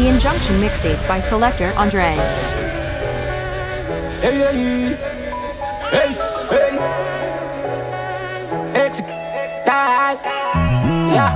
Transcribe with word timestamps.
The 0.00 0.08
Injunction 0.08 0.56
mixtape 0.62 0.96
by 1.06 1.20
Selector 1.20 1.74
Andre. 1.76 2.16
Hey, 4.22 4.32
hey, 4.32 4.96
hey, 5.92 6.16
hey. 6.48 6.72
Exit. 8.80 9.04
Yeah. 11.12 11.28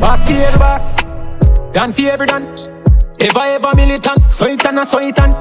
Boss 0.00 0.24
for 0.24 0.32
every 0.32 0.58
boss, 0.60 1.02
done 1.72 1.90
for 1.90 2.02
every 2.02 2.26
done. 2.26 2.44
Ever 3.18 3.40
ever 3.40 3.74
militant, 3.74 4.20
so 4.30 4.46
it 4.46 4.64
and 4.64 4.86
so 4.86 5.00
it 5.00 5.18
and 5.18 5.34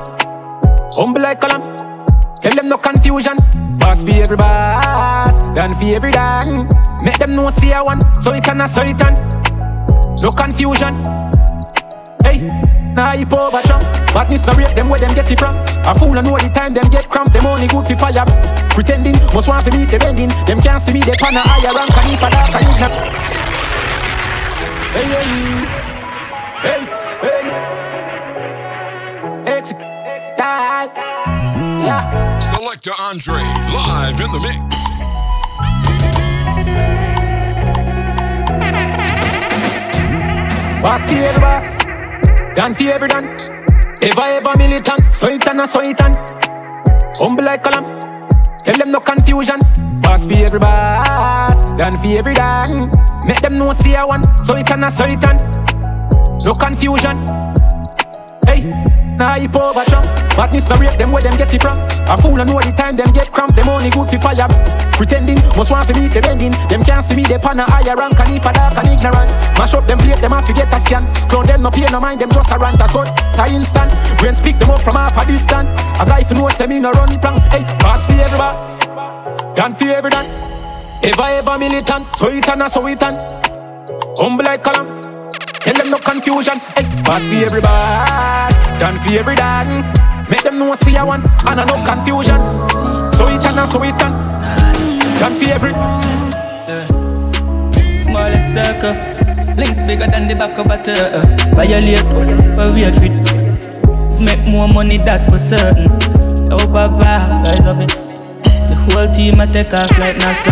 humble 0.95 1.21
like 1.21 1.39
column. 1.39 1.61
Tell 2.41 2.55
them 2.55 2.67
no 2.67 2.77
confusion. 2.77 3.37
Boss 3.79 4.03
for 4.03 4.11
every 4.11 4.37
boss, 4.37 5.39
done 5.55 5.69
for 5.69 5.87
every 5.95 6.11
done. 6.11 6.67
Make 7.03 7.17
them 7.17 7.35
know 7.35 7.49
see 7.49 7.71
I 7.71 7.81
want, 7.81 8.03
so 8.21 8.33
it 8.33 8.45
so 8.45 8.81
it 8.83 9.01
and 9.01 9.17
no 10.21 10.31
confusion. 10.31 10.93
Hey, 12.23 12.41
nah 12.93 13.11
hip 13.15 13.33
over 13.33 13.61
jump. 13.61 13.81
Badness 14.13 14.45
no 14.45 14.53
rate 14.53 14.75
them 14.75 14.89
where 14.89 14.99
them 14.99 15.13
get 15.15 15.31
it 15.31 15.39
from. 15.39 15.55
A 15.85 15.95
fool 15.95 16.17
I 16.17 16.21
know 16.21 16.37
the 16.37 16.49
time 16.53 16.73
them 16.73 16.89
get 16.89 17.09
cramped. 17.09 17.33
Them 17.33 17.45
only 17.45 17.67
good 17.67 17.85
for 17.85 17.95
fire. 17.95 18.25
Pretending, 18.69 19.15
must 19.33 19.47
want 19.47 19.63
to 19.65 19.71
meet 19.71 19.89
the 19.89 19.97
bending. 19.97 20.29
Them 20.45 20.59
can't 20.59 20.81
see 20.81 20.93
me, 20.93 20.99
they 21.01 21.15
pan 21.15 21.35
a 21.35 21.41
higher 21.41 21.73
rank. 21.73 21.97
And 21.97 22.11
if 22.13 22.23
I 22.23 22.29
dark, 22.29 22.55
I 22.55 22.61
need 22.67 22.79
not. 22.79 22.91
Hey, 24.93 25.07
hey, 25.07 25.23
hey, 26.61 26.81
hey. 27.21 27.43
Exit. 29.57 29.77
Yeah. 31.89 32.28
Selector 32.81 33.03
Andre 33.03 33.41
live 33.73 34.21
in 34.21 34.31
the 34.31 34.39
mix. 34.39 34.55
Boss 40.81 41.05
for 41.05 41.13
every 41.13 41.41
boss, 41.41 41.83
done 42.55 42.73
for 42.73 42.83
every 42.83 43.09
done. 43.09 43.25
Ever 44.01 44.21
ever 44.21 44.57
militant, 44.57 45.13
so 45.13 45.27
it 45.27 45.45
and 45.45 45.69
so 45.69 45.81
it 45.81 46.01
and 46.01 46.15
humble 47.17 47.43
like 47.43 47.63
column. 47.63 47.85
Tell 48.59 48.77
them 48.77 48.91
no 48.91 48.99
confusion. 49.01 49.59
Boss 49.99 50.25
for 50.25 50.37
every 50.37 50.59
boss, 50.59 51.65
done 51.75 51.91
for 51.91 52.17
every 52.17 52.33
done. 52.33 52.89
Make 53.25 53.41
them 53.41 53.57
know 53.57 53.73
see 53.73 53.95
I 53.95 54.05
want, 54.05 54.25
so 54.45 54.55
it 54.55 54.71
and 54.71 54.93
so 54.93 55.03
it 55.03 55.23
and 55.25 55.41
no 56.45 56.53
confusion. 56.53 57.17
Hey, 58.47 58.98
nah 59.19 59.35
hip 59.35 59.53
over 59.53 59.83
jump. 59.91 60.07
Badness 60.39 60.71
no 60.71 60.79
rate 60.79 60.95
them 60.97 61.11
where 61.11 61.21
them 61.21 61.35
get 61.35 61.53
it 61.53 61.61
from. 61.61 61.75
A 62.07 62.15
fool 62.15 62.39
I 62.39 62.47
know 62.47 62.63
the 62.63 62.71
time 62.71 62.95
them 62.95 63.11
get 63.11 63.29
cramped. 63.29 63.59
Them 63.59 63.67
only 63.67 63.91
good 63.91 64.07
for 64.07 64.17
fire. 64.23 64.47
Pretending, 64.95 65.37
must 65.59 65.69
want 65.69 65.85
to 65.87 65.93
meet 65.93 66.15
the 66.15 66.23
bending. 66.23 66.55
Them 66.71 66.81
can't 66.81 67.03
see 67.03 67.19
me, 67.19 67.27
they 67.27 67.37
pan 67.37 67.59
a 67.59 67.67
higher 67.67 67.99
rank. 67.99 68.15
And 68.15 68.31
if 68.31 68.47
a 68.47 68.51
dark 68.55 68.79
and 68.79 68.87
ignorant, 68.87 69.29
mash 69.59 69.75
up 69.75 69.85
them 69.85 69.99
plate, 69.99 70.23
them 70.23 70.31
have 70.31 70.47
to 70.47 70.53
get 70.55 70.71
a 70.71 70.79
scan. 70.79 71.03
Clown 71.27 71.45
them 71.45 71.59
no 71.61 71.69
pay 71.69 71.85
no 71.91 71.99
mind, 71.99 72.23
them 72.23 72.31
just 72.31 72.49
a 72.51 72.57
rant. 72.57 72.79
That's 72.79 72.95
I 72.95 73.51
instant. 73.51 73.91
Brain 74.17 74.33
speak 74.33 74.57
them 74.57 74.71
up 74.71 74.81
from 74.81 74.95
half 74.95 75.19
a 75.19 75.27
distance. 75.27 75.67
A 75.99 76.07
guy 76.07 76.23
for 76.23 76.39
know 76.39 76.47
say 76.49 76.65
me 76.67 76.79
no 76.79 76.95
run 76.95 77.19
prank. 77.19 77.43
Hey, 77.51 77.67
boss 77.83 78.07
for 78.07 78.15
every 78.15 78.39
boss, 78.39 78.79
done 79.53 79.75
for 79.75 79.91
every 79.91 80.09
done. 80.09 80.27
Ever 81.03 81.27
ever 81.39 81.57
militant, 81.59 82.07
so 82.15 82.27
it 82.27 82.47
and 82.47 82.63
so 82.71 82.87
it 82.87 83.03
and 83.03 83.15
humble 84.19 84.43
like 84.43 84.63
column. 84.63 85.08
Tell 85.61 85.73
them 85.73 85.89
no 85.89 85.99
confusion. 85.99 86.59
Hey, 86.75 86.87
boss 87.03 87.27
for 87.27 87.35
every 87.35 87.61
boss, 87.61 88.57
done 88.79 88.97
for 88.99 89.13
every 89.13 89.35
done. 89.35 89.83
Make 90.29 90.43
them 90.43 90.57
know 90.59 90.73
see 90.75 90.95
I 90.95 91.03
want, 91.03 91.25
and 91.45 91.59
I 91.59 91.65
no 91.65 91.83
confusion. 91.83 92.39
So 93.13 93.27
it 93.27 93.45
and 93.45 93.69
so 93.69 93.83
it 93.83 93.95
and 94.01 95.19
done 95.19 95.35
for 95.35 95.49
every. 95.49 95.73
Smallest 97.99 98.53
circle, 98.53 98.95
links 99.55 99.83
bigger 99.83 100.07
than 100.07 100.27
the 100.27 100.35
back 100.35 100.57
of 100.57 100.67
a 100.67 100.81
turtle. 100.81 101.21
Violate, 101.55 102.03
but 102.55 102.73
it. 102.77 103.59
Let's 104.05 104.19
make 104.21 104.45
more 104.47 104.67
money, 104.67 104.97
that's 104.97 105.25
for 105.25 105.39
certain. 105.39 105.87
Oh, 106.51 106.67
Baba, 106.67 107.43
rise 107.45 107.59
up 107.61 107.77
it. 107.79 108.08
The 108.89 108.95
whole 108.95 109.13
team 109.13 109.39
I 109.39 109.45
take 109.45 109.73
off 109.73 109.91
like 109.99 110.17
NASA. 110.17 110.49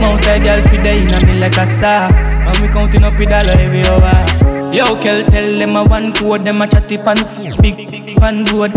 Mount 0.00 0.24
a 0.24 0.38
girl 0.38 0.62
fi 0.62 0.76
day 0.82 1.02
me 1.26 1.40
like 1.40 1.56
a 1.56 1.66
saw. 1.66 2.06
And 2.06 2.58
we 2.62 2.68
counting 2.68 3.02
up 3.02 3.18
a 3.18 3.26
dollar 3.26 3.58
every 3.58 3.82
hour. 3.82 4.72
Yo, 4.72 4.94
Kel, 5.02 5.24
tell 5.24 5.58
them 5.58 5.74
a 5.74 5.82
one 5.84 6.12
code, 6.12 6.44
them 6.44 6.62
a 6.62 6.68
chatty 6.68 6.98
pan 6.98 7.16
food, 7.16 7.60
big, 7.60 7.76
big, 7.76 7.90
big 7.90 8.16
pan 8.16 8.44
road. 8.46 8.70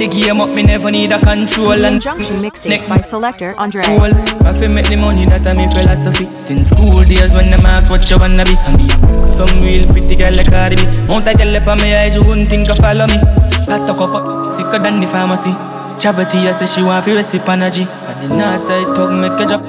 The 0.00 0.08
game 0.08 0.40
up, 0.40 0.48
me 0.48 0.62
never 0.62 0.90
need 0.90 1.12
a 1.12 1.20
control 1.20 1.72
and 1.84 1.96
Injunction 1.96 2.36
mixtape 2.36 2.88
by 2.88 3.02
Selector 3.02 3.54
Andre. 3.58 3.82
cool. 3.84 4.14
I 4.48 4.54
feel 4.54 4.70
make 4.70 4.88
the 4.88 4.96
money 4.96 5.26
that 5.26 5.46
I 5.46 5.52
me 5.52 5.68
philosophy. 5.68 6.24
Since 6.24 6.70
school 6.70 7.04
days 7.04 7.34
when 7.34 7.50
them 7.50 7.66
ask 7.66 7.90
what 7.90 8.08
you 8.10 8.16
wanna 8.18 8.44
be, 8.44 8.56
I 8.56 8.76
be 8.76 8.88
some 9.26 9.60
real 9.60 9.86
pretty 9.92 10.16
girl 10.16 10.32
like 10.32 10.50
Cardi 10.50 10.76
B. 10.76 10.82
Mount 11.06 11.28
a 11.28 11.34
girl 11.34 11.54
up 11.54 11.68
on 11.68 11.82
me 11.82 11.94
eyes, 11.94 12.16
you 12.16 12.24
wouldn't 12.24 12.48
think 12.48 12.70
of 12.70 12.78
follow 12.78 13.06
me. 13.06 13.20
That 13.68 13.84
talk 13.86 14.00
up, 14.00 14.52
sicker 14.52 14.78
than 14.78 15.00
the 15.00 15.06
pharmacy. 15.06 15.52
Charity, 16.00 16.48
I 16.48 16.52
say 16.52 16.66
she 16.66 16.82
want 16.82 17.04
fi 17.04 17.14
recipe 17.14 17.44
energy. 17.52 17.86
Side, 18.24 18.96
talk 18.96 19.10
make 19.10 19.38
a 19.38 19.44
drop. 19.46 19.62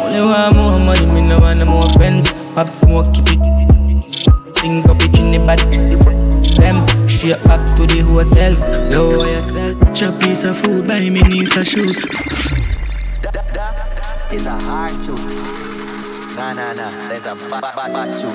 Only 0.00 0.20
want 0.20 0.56
more 0.56 0.78
money, 0.78 1.06
me 1.06 1.20
no 1.20 1.38
want 1.38 1.58
no 1.58 1.66
more 1.66 1.82
friends. 1.90 2.54
Pop 2.54 2.68
smoke, 2.68 3.12
keep 3.12 3.28
it. 3.28 3.38
Think 4.56 4.86
up 4.88 5.02
it 5.02 5.18
in 5.18 5.28
the 5.30 5.38
bad. 5.46 5.60
Them 6.56 6.86
straight 7.06 7.42
back 7.44 7.60
to 7.76 7.86
the 7.86 8.00
hotel. 8.00 8.54
Yo, 8.90 9.18
why 9.18 9.30
yourself? 9.32 9.94
Chop 9.94 10.20
piece 10.20 10.44
of 10.44 10.56
food, 10.58 10.86
buy 10.86 11.10
me 11.10 11.20
niece 11.22 11.56
of 11.56 11.66
shoes. 11.66 11.98
It's 14.30 14.46
a 14.46 14.58
hard 14.60 15.02
tune. 15.02 15.16
Nah, 16.36 16.52
nah, 16.54 16.72
nah. 16.72 16.90
There's 17.08 17.26
a 17.26 17.34
bad, 17.50 17.60
bad, 17.60 17.92
bad 17.92 18.16
tune. 18.18 18.34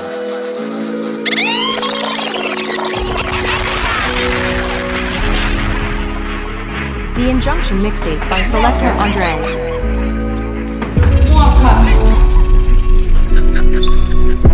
The 7.20 7.30
Injunction 7.30 7.80
mixtape 7.80 8.18
by 8.30 8.40
Selector 8.44 8.88
Andre. 8.96 9.28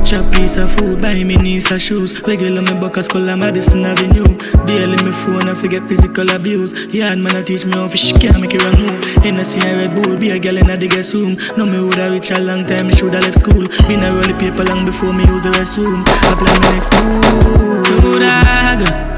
Chop 0.04 0.34
piece 0.34 0.58
of 0.58 0.72
food, 0.72 1.00
buy 1.00 1.24
me 1.24 1.36
niece 1.38 1.70
of 1.70 1.80
shoes. 1.80 2.20
Regular 2.28 2.64
me 2.64 2.74
buckers, 2.80 3.08
color 3.08 3.38
Madison 3.38 3.86
Avenue. 3.86 4.26
Daily 4.66 4.98
me 5.04 5.12
phone, 5.12 5.48
I 5.48 5.54
forget 5.54 5.84
physical 5.84 6.28
abuse. 6.32 6.88
Yeah, 6.88 7.14
man, 7.14 7.36
I 7.36 7.44
teach 7.44 7.68
me 7.68 7.74
how 7.74 7.88
fish 7.88 8.12
can 8.14 8.42
make 8.42 8.56
it 8.56 8.64
run 8.64 8.82
move. 8.82 9.06
Hennessy 9.24 9.60
and 9.60 9.78
Red 9.78 10.04
Bull, 10.04 10.18
be 10.18 10.32
a 10.32 10.40
girl 10.40 10.58
in 10.58 10.66
the 10.66 10.88
guest 10.88 11.14
room. 11.14 11.38
No 11.56 11.68
me 11.68 11.78
woulda 11.78 12.10
reach 12.10 12.32
a 12.32 12.40
long 12.40 12.66
time, 12.66 12.88
me 12.88 12.96
shoulda 12.96 13.20
left 13.22 13.42
school. 13.42 13.68
Been 13.88 14.02
a 14.02 14.12
roll 14.12 14.40
paper 14.40 14.64
long 14.64 14.88
before 14.88 15.14
me 15.14 15.24
use 15.24 15.44
the 15.44 15.52
restroom. 15.52 16.02
Apply 16.02 16.52
me 16.58 16.68
next 16.74 16.92
move. 16.98 18.22
Dog, 18.22 19.15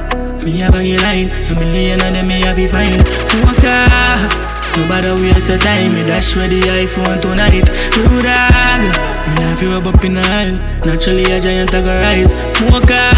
me 0.48 0.60
have 0.60 0.76
a 0.76 0.98
line, 1.04 1.30
a 1.52 1.60
million 1.60 2.00
of 2.00 2.14
them 2.14 2.28
me 2.28 2.40
have 2.42 2.58
a 2.58 2.68
fine. 2.68 3.04
Walker. 3.44 4.48
Nobody 4.78 5.12
waste 5.28 5.50
your 5.50 5.58
time, 5.58 5.94
me 5.94 6.04
dash 6.04 6.38
where 6.38 6.48
the 6.48 6.62
iPhone 6.62 7.20
tonight. 7.22 7.68
You 7.98 8.08
dog, 8.24 8.82
me 9.28 9.36
not 9.44 9.60
feel 9.60 9.74
up 9.76 10.06
in 10.06 10.14
the 10.14 10.22
aisle. 10.22 10.58
Naturally 10.86 11.26
a 11.26 11.42
giant 11.42 11.74
I 11.74 11.82
go 11.82 11.94
rise. 12.00 12.32
Mocha, 12.62 13.12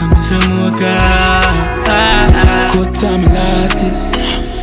I'm 0.00 0.10
a 0.10 0.48
mocha. 0.48 0.96
Ah. 1.86 2.68
Cut 2.72 2.92
time 2.94 3.22
losses. 3.22 4.10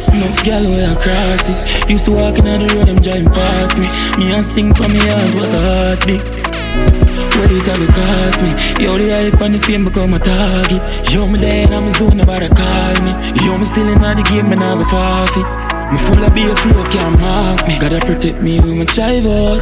Enough 0.10 0.44
gal 0.44 0.64
where 0.66 0.92
I 0.92 0.96
cross 0.96 1.48
this. 1.48 1.90
Used 1.90 2.06
to 2.06 2.12
walk 2.12 2.38
in 2.40 2.48
on 2.48 2.68
the 2.68 2.76
road, 2.76 2.88
them 2.88 2.98
driving 2.98 3.32
past 3.32 3.80
me. 3.80 3.88
Me 4.18 4.34
and 4.34 4.46
sing 4.46 4.74
for 4.74 4.90
me 4.90 5.00
heart, 5.00 5.36
what 5.36 5.54
a 5.54 5.96
heartbeat. 5.96 7.09
What 7.38 7.52
it 7.52 7.68
all 7.70 7.88
cost 7.94 8.42
me? 8.42 8.52
Yo, 8.84 8.98
the 8.98 9.10
hype 9.10 9.42
and 9.42 9.56
the 9.56 9.60
fame 9.60 9.86
become 9.86 10.14
a 10.14 10.20
target. 10.20 11.12
Yo, 11.12 11.28
me 11.28 11.40
there 11.40 11.66
and 11.66 11.74
I'm 11.76 11.88
a 11.88 11.92
zone, 11.92 12.18
nobody 12.18 12.50
call 12.50 12.96
me. 13.04 13.12
Yo, 13.46 13.58
me 13.58 13.66
still 13.66 13.88
in 13.88 14.00
the 14.00 14.24
game, 14.30 14.52
and 14.52 14.64
I 14.64 14.76
go 14.76 14.84
forfeit. 14.86 15.48
Me 15.92 15.98
full 15.98 16.24
of 16.24 16.34
beer 16.36 16.56
flow, 16.56 16.84
can't 16.86 17.20
mark 17.20 17.68
me. 17.68 17.80
Gotta 17.80 18.00
protect 18.06 18.42
me 18.42 18.60
with 18.60 18.76
my 18.78 18.86
driver. 18.86 19.58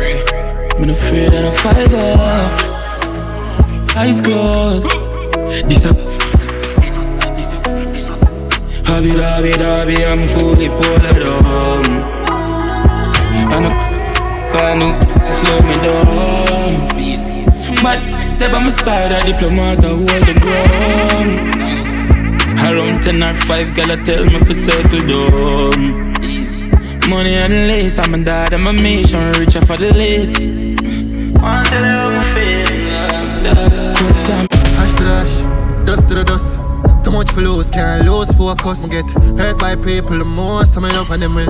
Me 0.80 0.86
not 0.86 0.98
afraid 0.98 1.34
of 1.34 1.46
a 1.46 1.52
fiber. 1.52 2.78
Eyes 3.96 4.22
closed. 4.22 4.92
This 5.70 5.86
a 5.86 5.94
Hobby, 8.86 9.10
hobby, 9.10 9.52
hobby, 9.52 10.06
I'm 10.06 10.26
fully 10.26 10.70
pulled 10.70 11.02
down. 11.02 11.86
I 13.50 13.60
know, 13.60 13.74
find 14.50 14.84
out, 14.84 15.36
slow 15.36 15.60
me 15.62 15.74
down. 15.86 17.27
But 17.84 18.00
they 18.40 18.52
by 18.52 18.64
my 18.64 18.70
side, 18.70 19.12
a 19.12 19.26
diplomat, 19.26 19.86
I 19.86 19.90
hold 19.90 20.08
the 20.08 20.34
ground. 20.42 21.58
Around 22.60 23.04
10 23.04 23.24
or 23.24 23.34
5, 23.34 23.74
girl, 23.76 23.92
I 23.92 23.96
tell 24.04 24.26
me 24.26 24.40
for 24.40 24.54
circle 24.54 25.00
down. 25.00 26.14
Money 27.08 27.36
and 27.36 27.54
lace, 27.54 27.98
I'm 28.00 28.14
a 28.16 28.18
dad, 28.24 28.54
I'm 28.54 28.68
a 28.68 28.74
mission, 28.74 29.32
reach 29.34 29.56
out 29.56 29.68
for 29.68 29.78
the 29.78 29.94
lids. 29.94 30.50
One 31.40 31.64
day 31.66 31.78
I'm 31.78 32.16
a 32.16 32.24
feeling, 32.34 32.88
Good 33.44 34.22
time. 34.26 34.48
Ash 34.82 34.94
to 34.98 35.04
the 35.04 35.12
ash, 35.22 35.86
dust 35.86 36.08
to 36.10 36.16
the 36.16 36.24
dust. 36.26 36.60
Too 37.06 37.12
much 37.12 37.32
for 37.32 37.42
lose, 37.42 37.70
can't 37.72 38.04
lose 38.06 38.34
focus. 38.34 38.84
Me 38.84 38.90
get 38.90 39.06
hurt 39.40 39.58
by 39.60 39.76
people 39.76 40.18
the 40.18 40.26
most, 40.26 40.74
some 40.74 40.84
love 40.84 41.12
and 41.12 41.22
them 41.22 41.36
will. 41.36 41.48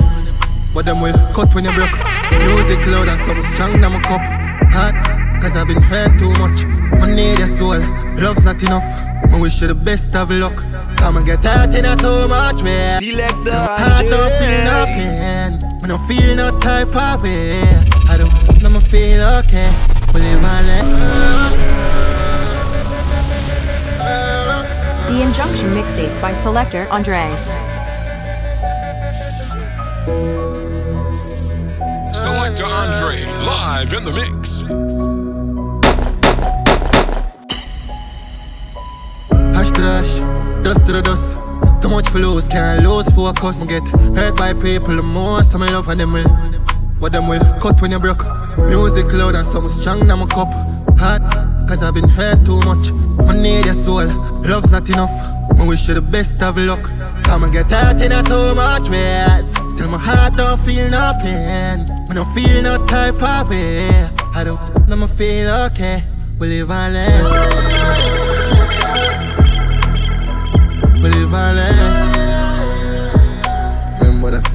But 0.74 0.84
them 0.84 1.00
will 1.00 1.16
cut 1.32 1.52
when 1.54 1.64
you 1.64 1.72
broke. 1.72 1.96
Music 2.30 2.86
loud 2.86 3.08
and 3.08 3.18
some 3.18 3.40
strong 3.42 3.72
in 3.74 3.80
my 3.80 3.98
cup. 4.00 4.20
Hot, 4.70 4.94
cause 5.48 5.56
I've 5.56 5.68
been 5.68 5.82
hurt 5.82 6.18
too 6.18 6.32
much. 6.34 6.64
I 7.02 7.06
need 7.14 7.38
your 7.38 7.46
soul, 7.46 7.80
love's 8.20 8.42
not 8.44 8.62
enough. 8.62 8.84
I 9.32 9.40
wish 9.40 9.60
you 9.62 9.68
the 9.68 9.74
best 9.74 10.14
of 10.14 10.30
luck. 10.30 10.56
Come 10.96 11.16
and 11.16 11.26
get 11.26 11.44
hurt 11.44 11.74
in 11.74 11.86
a 11.86 11.96
too 11.96 12.28
much 12.28 12.62
way. 12.62 12.88
Select 13.00 13.44
the 13.44 13.56
heart 13.56 14.04
don't 14.12 14.32
feel 14.40 14.64
no 14.68 14.84
pain. 14.86 15.58
I 15.82 15.86
don't 15.86 16.04
feel 16.08 16.36
no 16.36 16.58
type 16.60 16.94
of 16.94 17.22
way. 17.22 17.62
I 18.12 18.16
don't 18.18 18.62
know 18.62 18.70
me 18.70 18.80
feel 18.80 19.22
okay. 19.40 19.70
We 20.12 20.20
live 20.20 20.44
and 20.44 20.66
let. 20.68 20.86
The 25.08 25.22
Injunction 25.22 25.68
mixtape 25.68 26.20
by 26.20 26.34
Selector 26.34 26.86
Andre. 26.90 27.24
Selector 32.12 32.66
Andre, 32.66 33.16
live 33.46 33.92
in 33.94 34.04
the 34.04 34.12
mix. 34.12 34.87
Hash, 39.76 40.18
dust 40.64 40.86
to 40.86 40.92
the 40.92 41.02
dust. 41.02 41.36
Too 41.82 41.88
much 41.88 42.08
flows, 42.08 42.48
can't 42.48 42.84
lose 42.84 43.10
focus. 43.10 43.62
Get 43.64 43.82
hurt 44.16 44.36
by 44.36 44.52
people 44.52 44.96
the 44.96 45.02
most. 45.02 45.52
Some 45.52 45.62
love 45.62 45.88
and 45.88 46.00
them 46.00 46.12
will, 46.12 46.28
but 47.00 47.12
them 47.12 47.28
will 47.28 47.40
cut 47.60 47.80
when 47.80 47.92
you 47.92 47.98
broke. 47.98 48.24
Music 48.58 49.12
loud 49.12 49.34
and 49.34 49.46
some 49.46 49.68
strong 49.68 50.00
in 50.00 50.06
my 50.06 50.26
cup. 50.26 50.50
Cause 51.68 51.82
I've 51.82 51.94
been 51.94 52.08
hurt 52.08 52.44
too 52.44 52.60
much. 52.62 52.90
I 53.28 53.34
need 53.40 53.66
your 53.66 53.74
soul, 53.74 54.06
love's 54.42 54.70
not 54.70 54.88
enough. 54.88 55.10
I 55.58 55.66
wish 55.66 55.88
you 55.88 55.94
the 55.94 56.02
best 56.02 56.42
of 56.42 56.56
luck. 56.56 56.82
Come 57.24 57.44
and 57.44 57.52
get 57.52 57.70
hurt 57.70 58.00
in 58.00 58.12
a 58.12 58.22
too 58.22 58.54
much 58.54 58.88
ways. 58.90 59.52
Till 59.76 59.90
my 59.90 59.98
heart 59.98 60.34
don't 60.34 60.58
feel 60.58 60.88
no 60.90 61.12
pain. 61.22 61.86
I 62.10 62.14
don't 62.14 62.28
feel 62.34 62.62
no 62.62 62.84
type 62.86 63.22
of 63.22 63.48
way. 63.50 64.08
I 64.34 64.44
don't 64.44 64.88
know 64.88 64.96
me 64.96 65.06
feel 65.06 65.50
okay. 65.66 66.02
We 66.38 66.48
live 66.48 66.70
and 66.70 66.94
learn. 66.94 68.17
Remember 74.00 74.30
that. 74.30 74.48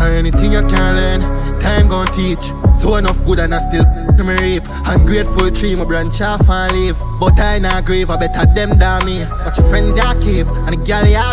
Anything 0.00 0.52
you 0.52 0.62
can 0.66 0.96
learn, 0.96 1.20
time 1.60 1.88
gon' 1.88 2.06
teach. 2.08 2.50
So 2.74 2.96
enough 2.96 3.22
good 3.24 3.38
and 3.40 3.54
I 3.54 3.58
still 3.58 3.84
to 3.84 4.24
me 4.24 4.34
reap. 4.40 4.64
Ungrateful 4.86 5.50
tree, 5.50 5.76
my 5.76 5.84
branch 5.84 6.20
off 6.22 6.48
and 6.48 6.72
leave. 6.72 6.98
But 7.20 7.38
I 7.38 7.58
not 7.58 7.84
grieve, 7.84 8.10
I 8.10 8.16
better 8.16 8.46
them 8.54 8.78
than 8.78 9.04
me. 9.04 9.24
But 9.28 9.56
your 9.58 9.68
friends 9.68 9.96
ya 9.96 10.14
keep, 10.14 10.46
and 10.66 10.74
the 10.74 10.84
gal 10.84 11.06
ya. 11.06 11.30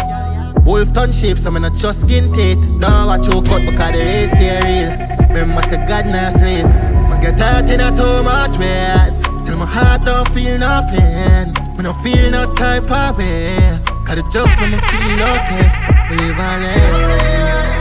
Wolf 0.65 0.91
ton 0.93 1.11
shape, 1.11 1.37
so 1.37 1.51
me 1.51 1.61
not 1.61 1.73
just 1.73 2.01
skin 2.01 2.33
teeth. 2.33 2.59
Don't 2.79 3.07
watch 3.07 3.27
you 3.27 3.41
cut 3.41 3.61
because 3.61 3.91
the 3.93 4.03
race 4.03 4.29
stay 4.31 4.59
real. 4.61 4.91
Remember 5.29 5.61
say 5.63 5.77
God 5.87 6.05
not 6.07 6.33
sleep. 6.33 6.65
Man 7.09 7.21
get 7.21 7.39
hurt 7.39 7.69
in 7.69 7.79
a 7.79 7.89
too 7.95 8.23
much 8.23 8.57
ways. 8.59 9.21
Till 9.45 9.57
my 9.57 9.65
heart 9.65 10.01
don't 10.03 10.27
feel 10.29 10.59
no 10.59 10.81
pain. 10.91 11.64
Me 11.77 11.83
no 11.83 11.91
feel 11.93 12.31
no 12.31 12.53
type 12.55 12.89
of 12.89 13.17
way. 13.17 13.79
Cause 14.05 14.15
the 14.15 14.23
jokes 14.31 14.55
make 14.61 14.71
me 14.71 14.77
feel 14.79 15.21
okay. 15.35 15.67
We 16.09 16.15
live 16.15 16.39
and 16.39 16.61
learn. 16.63 17.71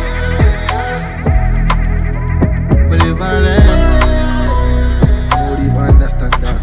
We 2.91 2.97
live 2.99 3.23
and 3.23 3.39
learn. 3.45 3.69
How 5.31 5.55
you 5.63 5.71
understand 5.79 6.35
that? 6.43 6.59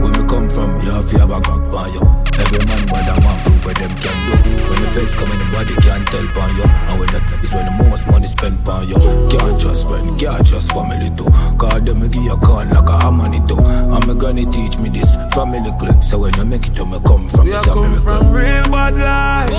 Where 0.00 0.12
me 0.12 0.22
come 0.28 0.48
from, 0.48 0.80
you 0.80 0.90
have 0.92 1.08
to 1.10 1.18
have 1.18 1.30
a 1.30 1.40
crack 1.40 1.74
on 1.74 1.92
you. 1.92 2.02
Every 2.40 2.64
man 2.66 2.82
but 2.86 3.08
I 3.08 3.18
want 3.24 3.38
proof 3.44 3.53
where 3.64 3.74
them 3.74 3.92
can 3.96 4.16
do. 4.28 4.34
When 4.68 4.78
the 4.80 4.88
feds 4.92 5.14
come 5.14 5.32
in, 5.32 5.38
the 5.40 5.48
body 5.50 5.74
can't 5.80 6.06
tell 6.08 6.28
on 6.44 6.56
you. 6.56 6.64
And 6.64 7.00
when 7.00 7.08
that 7.16 7.24
is 7.42 7.50
when 7.52 7.64
the 7.64 7.72
most 7.88 8.06
money 8.08 8.28
spent 8.28 8.68
on 8.68 8.88
you. 8.88 8.96
Can't 9.32 9.60
trust 9.60 9.88
friend, 9.88 10.20
can't 10.20 10.46
trust 10.46 10.72
family 10.72 11.08
too. 11.16 11.28
Cause 11.56 11.82
them 11.82 12.00
me 12.00 12.08
give 12.08 12.22
you 12.22 12.32
a 12.32 12.38
con 12.38 12.68
like 12.70 12.88
a 12.88 12.92
harmony 12.92 13.40
too. 13.48 13.58
And 13.58 14.06
me 14.06 14.14
granny 14.14 14.44
teach 14.46 14.78
me 14.78 14.90
this 14.90 15.16
family 15.34 15.72
click. 15.80 16.02
So 16.02 16.20
when 16.20 16.34
you 16.36 16.44
make 16.44 16.66
it 16.68 16.76
to 16.76 16.84
me 16.84 16.98
come 17.06 17.28
from, 17.28 17.46
We 17.46 17.54
it's 17.54 17.66
are 17.66 17.74
come 17.74 17.94
from 17.96 18.32
real 18.32 18.68
bad 18.68 18.96
life. 18.96 19.50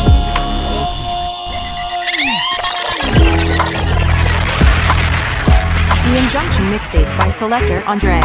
The 6.05 6.17
Injunction 6.21 6.65
mixtape 6.69 7.17
by 7.17 7.31
Selector 7.31 7.83
Andre. 7.85 8.21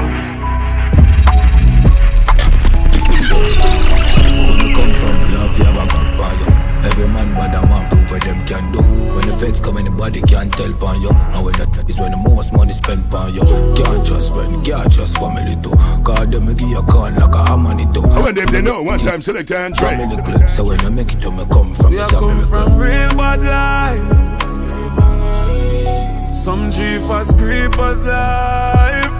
From, 5.52 5.66
you 5.66 5.72
have 5.72 5.88
to 5.90 5.96
have 5.96 6.06
a 6.06 6.16
crack 6.16 6.40
you. 6.40 6.70
Every 6.80 7.08
man 7.08 7.34
but 7.34 7.54
I 7.54 7.62
want 7.68 7.90
proof 7.90 8.10
where 8.10 8.20
them 8.20 8.46
can 8.46 8.72
do. 8.72 8.80
When 8.80 9.26
the 9.26 9.36
feds 9.36 9.60
come 9.60 9.76
anybody 9.76 10.22
can't 10.22 10.52
tell 10.52 10.72
on 10.84 11.02
you. 11.02 11.10
And 11.10 11.44
when 11.44 11.54
that 11.58 11.90
is 11.90 11.98
when 11.98 12.10
the 12.10 12.16
most 12.16 12.52
money 12.52 12.72
spent 12.72 13.12
on 13.14 13.34
you. 13.34 13.42
Can't 13.76 14.06
trust 14.06 14.32
friend, 14.32 14.64
can't 14.64 14.92
trust 14.92 15.18
family 15.18 15.56
too. 15.62 15.76
Cause 16.02 16.28
them 16.28 16.46
me 16.46 16.54
give 16.54 16.68
you 16.68 16.78
a 16.78 16.82
con 16.82 17.14
like 17.16 17.34
a 17.34 17.38
harmony 17.38 17.86
too. 17.92 18.02
I 18.02 18.20
wonder 18.20 18.42
if 18.42 18.50
they 18.50 18.62
know 18.62 18.82
one 18.82 18.98
time 18.98 19.20
select 19.20 19.50
and 19.50 19.74
try. 19.74 19.96
Family 19.96 20.22
click, 20.22 20.48
so 20.48 20.64
when 20.64 20.80
I 20.80 20.88
make 20.88 21.12
it 21.12 21.20
to 21.20 21.30
me 21.30 21.44
come 21.52 21.74
from, 21.74 21.90
We 21.92 21.98
are 21.98 22.04
it's 22.04 22.12
come 22.12 22.40
from 22.48 22.78
real 22.78 23.10
bad 23.14 23.42
life. 23.42 24.00
Some 26.32 26.70
jeepers 26.70 27.30
creepers 27.32 28.02
life. 28.02 29.10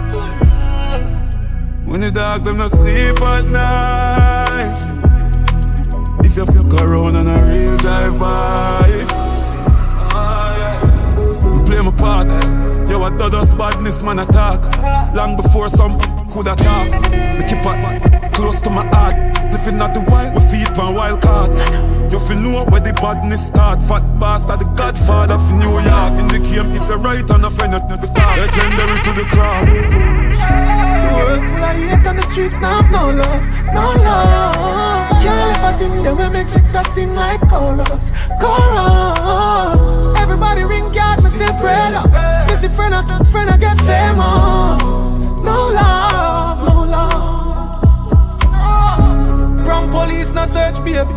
When 1.85 2.01
the 2.01 2.09
dogs 2.09 2.45
them 2.45 2.57
not 2.57 2.71
sleep 2.71 3.21
at 3.21 3.45
night. 3.45 5.10
If 6.19 6.37
you 6.37 6.45
fuck 6.45 6.81
around 6.81 7.15
on 7.15 7.27
a 7.27 7.45
real 7.45 7.77
drive 7.77 8.19
by. 8.19 9.05
Ah. 10.13 10.79
Play 11.65 11.81
my 11.81 11.91
part. 11.91 12.27
Yo, 12.89 13.09
done 13.17 13.35
us 13.35 13.53
badness 13.53 14.03
man 14.03 14.19
attack. 14.19 14.63
Long 15.15 15.35
before 15.35 15.69
some 15.69 15.99
could 16.29 16.47
attack. 16.47 16.87
Me 17.39 17.47
keep 17.47 17.65
it 17.65 18.33
close 18.33 18.59
to 18.61 18.69
my 18.69 18.85
heart. 18.87 19.15
Living 19.51 19.81
at 19.81 19.93
the 19.93 20.01
wild, 20.01 20.35
we 20.35 20.41
feed 20.49 20.79
on 20.79 20.95
wild 20.95 21.21
cards. 21.21 21.59
You 22.11 22.19
fi 22.19 22.35
know 22.35 22.65
where 22.65 22.81
the 22.81 22.93
badness 22.93 23.47
start. 23.47 23.81
Fat 23.83 24.03
boss 24.19 24.49
are 24.49 24.57
the 24.57 24.65
godfather 24.65 25.35
of 25.35 25.51
New 25.51 25.71
York. 25.71 26.13
In 26.19 26.27
the 26.27 26.39
game, 26.39 26.71
if 26.75 26.87
you're 26.87 26.97
right 26.97 27.29
on 27.31 27.45
a 27.45 27.49
friend, 27.49 27.73
the 27.73 28.07
talk. 28.07 28.37
Legendary 28.37 28.99
to 29.05 29.11
the 29.19 29.25
crowd. 29.29 29.67
World 31.11 31.43
full 31.51 31.63
of 31.63 31.75
hate 31.75 32.07
on 32.07 32.15
the 32.15 32.23
streets, 32.23 32.59
now 32.59 32.81
have 32.81 32.91
no 32.91 33.07
love, 33.15 33.41
no 33.73 34.03
love. 34.03 35.00
Can't 35.21 35.53
live 35.53 35.63
a 35.63 35.77
thing 35.77 35.95
that 36.03 36.13
will 36.17 36.31
make 36.31 36.49
chicks 36.49 36.73
sing 36.93 37.13
like 37.13 37.39
chorus, 37.47 38.11
chorus. 38.41 40.05
Everybody 40.17 40.63
ring 40.63 40.91
God, 40.91 41.23
me 41.23 41.29
still 41.29 41.53
pray 41.61 41.93
up. 41.93 42.09
Missy 42.47 42.69
friend, 42.73 42.93
I 42.93 43.05
friend, 43.29 43.49
I 43.49 43.57
get 43.57 43.77
famous. 43.85 44.81
No 45.45 45.69
love, 45.77 46.57
no 46.65 46.73
love. 46.89 47.81
Brown 49.63 49.89
police, 49.91 50.31
no 50.33 50.43
search, 50.45 50.83
baby. 50.83 51.13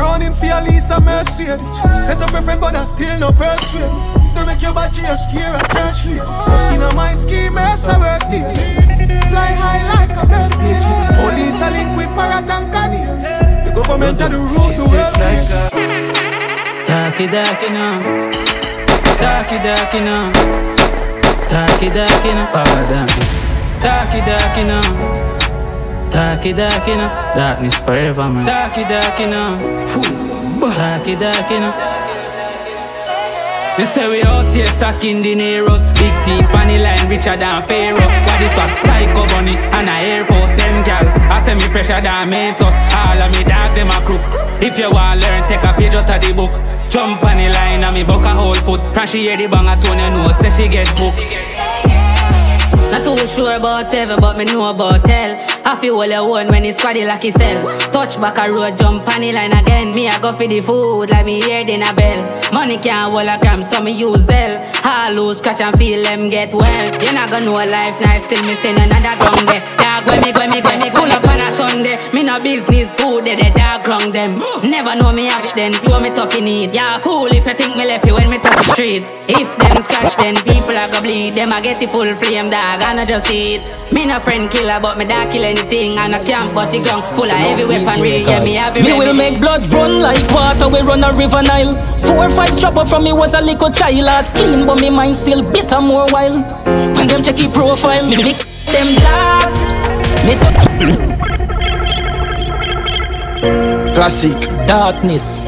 Running 0.00 0.34
for 0.34 0.46
your 0.46 0.62
Lisa 0.62 1.00
Mercedes. 1.00 1.60
Set 2.06 2.22
up 2.22 2.32
a 2.32 2.42
friend, 2.42 2.60
but 2.60 2.74
I 2.74 2.84
still 2.84 3.18
no 3.18 3.30
persuade. 3.30 3.92
They 4.34 4.44
make 4.46 4.62
your 4.62 4.74
body 4.74 5.00
a 5.04 5.16
scare 5.16 5.54
and 5.54 5.68
church 5.72 6.06
late. 6.06 6.72
You 6.72 6.78
know 6.80 6.92
my 6.96 7.12
scheme, 7.12 7.56
I 7.56 7.76
work 8.00 8.24
there. 8.30 8.93
Fly 9.34 9.50
high 9.58 9.82
like 9.90 10.14
a 10.14 10.24
bird 10.30 10.52
cage. 10.62 10.86
Police 11.18 11.58
are 11.66 11.72
linked 11.74 11.98
with 11.98 12.10
Parrot 12.14 12.46
and 12.54 12.66
Canary. 12.70 13.02
The 13.66 13.72
government 13.74 14.22
are 14.22 14.30
the 14.30 14.38
root 14.38 14.72
to 14.78 14.84
welfare. 14.86 15.42
Talkie 16.86 17.26
darky 17.26 17.68
now. 17.74 17.98
Talkie 19.18 19.58
darky 19.58 20.00
now. 20.06 20.30
Talkie 21.50 21.90
darky 21.90 22.30
now. 22.38 22.46
Power 22.54 22.84
darkness. 22.86 23.32
Talkie 23.82 24.22
darky 24.22 24.62
now. 24.62 24.86
Talkie 26.14 26.52
darky 26.52 26.94
now. 26.94 27.34
Darkness 27.34 27.74
forever, 27.82 28.30
man. 28.30 28.44
Talkie 28.46 28.84
darky 28.84 29.26
now. 29.26 29.58
Talkie 30.78 31.16
darky 31.16 31.58
now. 31.58 31.74
They 33.76 33.86
say 33.86 34.06
we 34.08 34.22
out 34.22 34.46
here 34.54 34.70
stacking 34.78 35.20
dineros 35.24 35.82
Big 35.98 36.14
team 36.22 36.44
funny 36.54 36.78
line 36.78 37.08
richer 37.08 37.36
than 37.36 37.60
Pharaoh. 37.66 37.98
Got 37.98 38.38
this 38.38 38.54
one 38.54 38.70
psycho 38.86 39.26
bunny 39.26 39.56
and 39.56 39.88
a 39.88 39.98
Air 39.98 40.24
Force. 40.24 40.54
Them 40.54 40.84
gal 40.84 41.06
I 41.32 41.40
say 41.40 41.54
me 41.54 41.66
fresher 41.74 42.00
than 42.00 42.30
Mentos. 42.30 42.76
All 42.94 43.18
of 43.18 43.32
me 43.34 43.42
dog 43.42 43.74
them 43.74 43.90
a 43.90 43.98
crook. 44.06 44.22
If 44.62 44.78
you 44.78 44.92
want 44.92 45.20
learn 45.20 45.42
take 45.48 45.64
a 45.64 45.72
page 45.74 45.94
out 45.94 46.08
of 46.08 46.22
the 46.22 46.32
book. 46.32 46.54
Jump 46.88 47.24
on 47.24 47.36
the 47.36 47.48
line 47.50 47.82
and 47.82 47.94
me 47.94 48.04
buck 48.04 48.22
a 48.22 48.30
whole 48.30 48.54
foot. 48.54 48.80
From 48.94 49.08
she 49.08 49.26
hear 49.26 49.36
the 49.36 49.48
bang 49.48 49.66
a 49.66 49.74
tone 49.82 49.98
you 49.98 50.32
say 50.34 50.50
she 50.54 50.68
get 50.68 50.86
booked. 50.94 51.18
Not 52.92 53.02
too 53.02 53.26
sure 53.26 53.56
about 53.56 53.92
ever, 53.92 54.20
but 54.20 54.36
me 54.36 54.44
know 54.44 54.70
about 54.70 55.04
hell. 55.04 55.53
I 55.66 55.76
feel 55.80 55.94
all 55.94 56.06
your 56.06 56.28
one 56.28 56.48
when 56.48 56.64
it's 56.64 56.80
squaddy 56.80 57.06
like 57.06 57.22
his 57.22 57.34
cell. 57.34 57.64
Touch 57.90 58.20
back 58.20 58.38
a 58.38 58.52
road, 58.52 58.76
jump 58.76 59.04
the 59.06 59.32
line 59.32 59.52
again. 59.52 59.94
Me, 59.94 60.08
I 60.08 60.20
go 60.20 60.32
for 60.32 60.46
the 60.46 60.60
food 60.60 61.10
like 61.10 61.24
me 61.24 61.40
hear 61.40 61.66
in 61.66 61.82
a 61.82 61.92
bell. 61.94 62.52
Money 62.52 62.76
can't 62.78 63.12
hold 63.12 63.26
a 63.26 63.38
gram, 63.38 63.62
so 63.62 63.80
me 63.80 63.92
use 63.92 64.26
Zelle. 64.26 64.60
I 64.84 65.10
lose, 65.12 65.38
scratch 65.38 65.60
and 65.60 65.76
feel 65.78 66.02
them 66.02 66.28
get 66.28 66.52
well. 66.52 66.84
You 67.02 67.12
not 67.12 67.30
gonna 67.30 67.46
know 67.46 67.54
life 67.54 68.00
nice 68.00 68.24
till 68.28 68.42
me 68.44 68.54
send 68.54 68.78
another 68.78 69.16
ground 69.18 69.48
there. 69.48 69.62
Dog, 69.78 70.06
when 70.06 70.20
me, 70.22 70.32
when 70.32 70.50
me, 70.50 70.60
when 70.60 70.80
me, 70.80 70.90
pull 70.90 71.03
up 71.03 71.03
on 71.94 72.10
a 72.10 72.10
Sunday. 72.10 72.10
say 72.10 72.12
me 72.12 72.22
no 72.22 72.38
business 72.40 72.90
too, 72.96 73.20
they 73.22 73.34
the 73.34 73.50
dog 73.54 73.86
wrong 73.86 74.12
them. 74.12 74.38
Never 74.62 74.94
know 74.96 75.12
me 75.12 75.28
action, 75.28 75.72
throw 75.72 76.00
me 76.00 76.10
talking 76.10 76.44
need. 76.44 76.74
Yeah, 76.74 76.98
fool 76.98 77.26
if 77.26 77.46
you 77.46 77.54
think 77.54 77.76
me 77.76 77.84
left 77.86 78.06
you 78.06 78.14
when 78.14 78.30
me 78.30 78.38
touch 78.38 78.56
the 78.66 78.72
street. 78.72 79.04
If 79.28 79.56
them 79.58 79.80
scratch, 79.82 80.16
then 80.16 80.36
people 80.36 80.76
are 80.76 80.88
gonna 80.88 81.02
bleed. 81.02 81.34
Them 81.34 81.52
I 81.52 81.60
get 81.60 81.80
the 81.80 81.86
full 81.86 82.14
flame 82.16 82.50
dog, 82.50 82.82
and 82.82 83.00
I 83.00 83.04
just 83.04 83.30
eat. 83.30 83.62
Me 83.92 84.06
no 84.06 84.18
friend 84.20 84.50
killer, 84.50 84.78
but 84.80 84.98
me 84.98 85.04
dog 85.04 85.30
kill 85.30 85.44
anything. 85.44 85.98
And 85.98 86.14
I 86.14 86.24
can't 86.24 86.54
but 86.54 86.70
the 86.70 86.80
ground 86.80 87.04
full 87.16 87.24
of 87.24 87.30
heavy 87.30 87.64
weaponry. 87.64 88.22
Yeah, 88.22 88.42
me 88.42 88.54
have 88.54 88.74
Me 88.74 88.80
ready. 88.80 88.98
will 88.98 89.14
make 89.14 89.40
blood 89.40 89.66
run 89.72 90.00
like 90.00 90.30
water, 90.30 90.68
we 90.68 90.80
run 90.80 91.04
a 91.04 91.12
river 91.12 91.42
Nile. 91.42 91.74
Four 92.02 92.26
or 92.26 92.30
five 92.30 92.54
strap 92.54 92.76
up 92.76 92.88
from 92.88 93.04
me 93.04 93.12
was 93.12 93.34
a 93.34 93.40
little 93.40 93.70
child, 93.70 94.06
heart 94.06 94.26
clean, 94.34 94.66
but 94.66 94.80
me 94.80 94.90
mind 94.90 95.16
still 95.16 95.42
bitter 95.42 95.80
more 95.80 96.06
wild. 96.10 96.44
When 96.96 97.08
them 97.08 97.22
check 97.22 97.40
it 97.40 97.52
profile, 97.52 98.06
me 98.06 98.16
make 98.22 98.38
them 98.66 98.94
dark. 98.96 99.52
Me 100.24 100.34
to 100.34 101.13
Classic. 103.94 104.40
Darkness. 104.66 105.40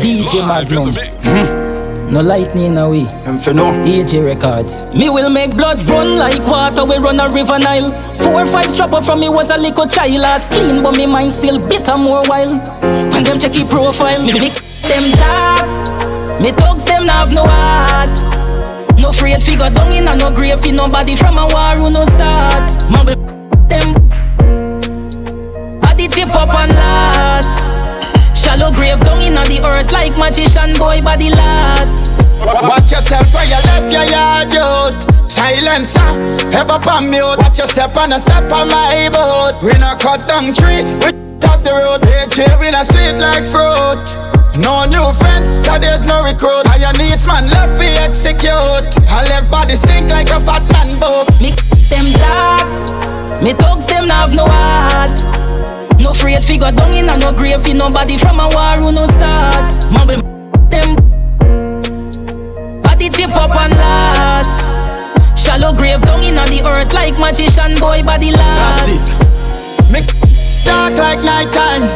DJ 0.00 0.46
Magnum. 0.48 0.94
Hmm. 1.22 2.10
No 2.12 2.22
lightning 2.22 2.78
away. 2.78 3.06
I'm 3.26 3.38
for 3.38 3.52
no. 3.52 3.72
AJ 3.84 4.24
Records. 4.24 4.82
Me 4.94 5.10
will 5.10 5.28
make 5.28 5.50
blood 5.50 5.82
run 5.84 6.16
like 6.16 6.40
water, 6.40 6.86
we 6.86 6.96
run 6.96 7.20
a 7.20 7.28
river 7.28 7.58
Nile. 7.58 7.92
Four 8.18 8.42
or 8.42 8.46
five 8.46 8.70
strap 8.70 8.92
up 8.92 9.04
from 9.04 9.20
me 9.20 9.28
was 9.28 9.50
a 9.50 9.58
little 9.58 9.86
child, 9.86 10.24
heart 10.24 10.50
clean, 10.52 10.82
but 10.82 10.96
me 10.96 11.06
mind 11.06 11.32
still 11.32 11.58
bitter 11.58 11.98
more 11.98 12.22
wild. 12.28 12.62
When 13.12 13.24
them 13.24 13.38
check 13.38 13.56
it 13.56 13.68
profile, 13.68 14.22
me 14.22 14.32
make 14.32 14.54
them 14.88 15.10
dark. 15.20 16.40
Me 16.40 16.50
thugs 16.52 16.84
them 16.86 17.08
have 17.08 17.32
no 17.32 17.44
heart. 17.44 18.22
No 18.98 19.10
afraid 19.10 19.42
figure 19.42 19.68
down 19.68 19.92
in 19.92 20.08
a 20.08 20.16
no 20.16 20.30
grave 20.30 20.60
for 20.60 20.72
nobody 20.72 21.14
from 21.14 21.36
a 21.36 21.46
war 21.46 21.76
who 21.76 21.90
no 21.90 22.06
start. 22.06 22.90
Man 22.90 23.04
them 23.04 23.24
body 23.68 24.03
chip 24.03 24.03
up 26.34 26.52
and 26.54 26.72
last. 26.72 27.62
Shallow 28.36 28.70
grave 28.72 29.00
down 29.00 29.22
in 29.22 29.34
the 29.34 29.58
earth 29.64 29.90
like 29.92 30.16
magician 30.18 30.74
boy 30.76 31.00
body 31.00 31.30
last. 31.30 32.12
Watch 32.44 32.92
yourself 32.92 33.32
where 33.32 33.46
you 33.46 33.60
left 33.64 33.88
your 33.90 34.04
yard, 34.04 34.52
youth. 34.52 35.30
Silencer, 35.30 36.04
ever 36.52 36.78
pan 36.78 37.10
mute. 37.10 37.38
Watch 37.38 37.58
yourself 37.58 37.96
on 37.96 38.12
a 38.12 38.20
step 38.20 38.50
on 38.52 38.68
my 38.68 39.08
boat. 39.10 39.62
We 39.62 39.72
not 39.78 40.00
cut 40.00 40.28
down 40.28 40.52
tree, 40.52 40.84
we 41.02 41.10
top 41.40 41.64
the 41.64 41.72
road. 41.72 42.02
AJ, 42.02 42.60
we 42.60 42.70
not 42.70 42.86
sweet 42.86 43.16
like 43.16 43.46
fruit. 43.46 44.04
No 44.56 44.84
new 44.84 45.12
friends, 45.18 45.48
so 45.48 45.78
there's 45.78 46.06
no 46.06 46.22
recruit. 46.22 46.68
I 46.68 46.76
your 46.76 46.92
niece 46.94 47.26
man 47.26 47.46
left 47.50 47.78
we 47.78 47.86
execute. 47.86 48.86
I 49.10 49.26
left 49.26 49.50
body 49.50 49.74
stink 49.74 50.10
like 50.10 50.30
a 50.30 50.38
fat 50.40 50.62
man 50.70 51.00
boat. 51.00 51.26
Me 51.40 51.50
them 51.90 52.06
dark, 52.12 53.42
me 53.42 53.52
thugs 53.52 53.86
them 53.86 54.08
have 54.08 54.32
no 54.34 54.44
heart. 54.46 55.33
No 56.04 56.10
afraid 56.10 56.44
figure 56.44 56.70
down 56.70 56.92
in 56.92 57.08
a 57.08 57.16
no 57.16 57.32
grave 57.32 57.62
for 57.62 57.72
nobody 57.72 58.18
from 58.18 58.38
a 58.38 58.46
war 58.52 58.76
who 58.76 58.92
no 58.92 59.06
start. 59.06 59.72
Man 59.90 60.06
we 60.06 60.16
them 60.68 60.96
body 62.82 63.08
chip 63.08 63.32
up 63.32 63.56
and 63.56 63.72
last. 63.72 64.60
Shallow 65.34 65.72
grave 65.72 66.02
down 66.02 66.22
in 66.22 66.34
the 66.34 66.60
earth 66.68 66.92
like 66.92 67.18
magician 67.18 67.80
boy 67.80 68.02
body 68.02 68.32
last. 68.32 69.16
Make 69.90 70.04
dark 70.62 70.92
like 70.92 71.24
nighttime. 71.24 71.88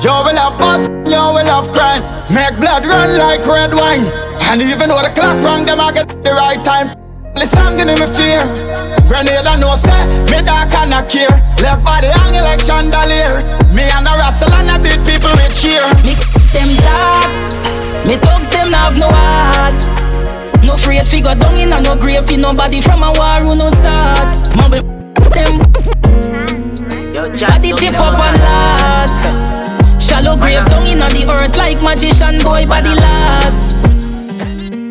You 0.00 0.14
will 0.14 0.38
have 0.38 0.60
bust, 0.60 0.88
you 1.10 1.18
will 1.34 1.50
have 1.50 1.68
crime. 1.72 2.06
Make 2.32 2.54
blood 2.60 2.86
run 2.86 3.18
like 3.18 3.44
red 3.44 3.74
wine. 3.74 4.06
And 4.46 4.62
even 4.62 4.90
though 4.90 5.02
the 5.02 5.10
clock 5.10 5.42
wrong, 5.42 5.66
them 5.66 5.80
I 5.80 5.90
get 5.90 6.06
the 6.22 6.30
right 6.30 6.64
time. 6.64 7.05
Listen, 7.36 7.76
give 7.76 7.86
me 7.86 8.06
fear. 8.16 8.42
Grenade 9.06 9.46
I 9.46 9.56
know 9.60 9.76
say 9.76 10.06
me 10.32 10.42
dark 10.42 10.72
and 10.74 10.94
I 10.94 11.04
care. 11.06 11.30
Left 11.62 11.84
body 11.84 12.08
hanging 12.08 12.42
like 12.42 12.60
chandelier. 12.64 13.44
Me 13.70 13.84
and 13.84 14.08
a 14.08 14.16
rustle 14.16 14.52
and 14.52 14.70
I 14.70 14.78
beat 14.78 15.04
people 15.04 15.30
with 15.36 15.52
cheer. 15.54 15.84
Me 16.02 16.16
them 16.56 16.70
dark, 16.80 17.30
me 18.08 18.16
thugs 18.16 18.50
them 18.50 18.72
have 18.72 18.96
no 18.96 19.08
heart. 19.12 19.78
No 20.64 20.74
afraid 20.74 21.06
figure 21.06 21.34
down 21.34 21.54
in 21.56 21.72
a 21.72 21.80
no 21.80 21.94
grave 21.94 22.24
for 22.24 22.38
nobody 22.38 22.80
from 22.80 23.02
a 23.02 23.12
war 23.12 23.44
who 23.44 23.54
no 23.54 23.70
start. 23.70 24.34
Man 24.56 24.70
we 24.72 24.80
them 25.30 25.60
body 27.38 27.72
chip 27.78 27.94
up 28.00 28.18
and 28.18 28.40
last. 28.42 29.22
Shallow 30.02 30.36
grave 30.36 30.64
down 30.66 30.86
in 30.86 30.98
the 30.98 31.26
earth 31.30 31.56
like 31.56 31.82
magician 31.82 32.42
boy 32.42 32.66
body 32.66 32.94
last. 32.94 33.76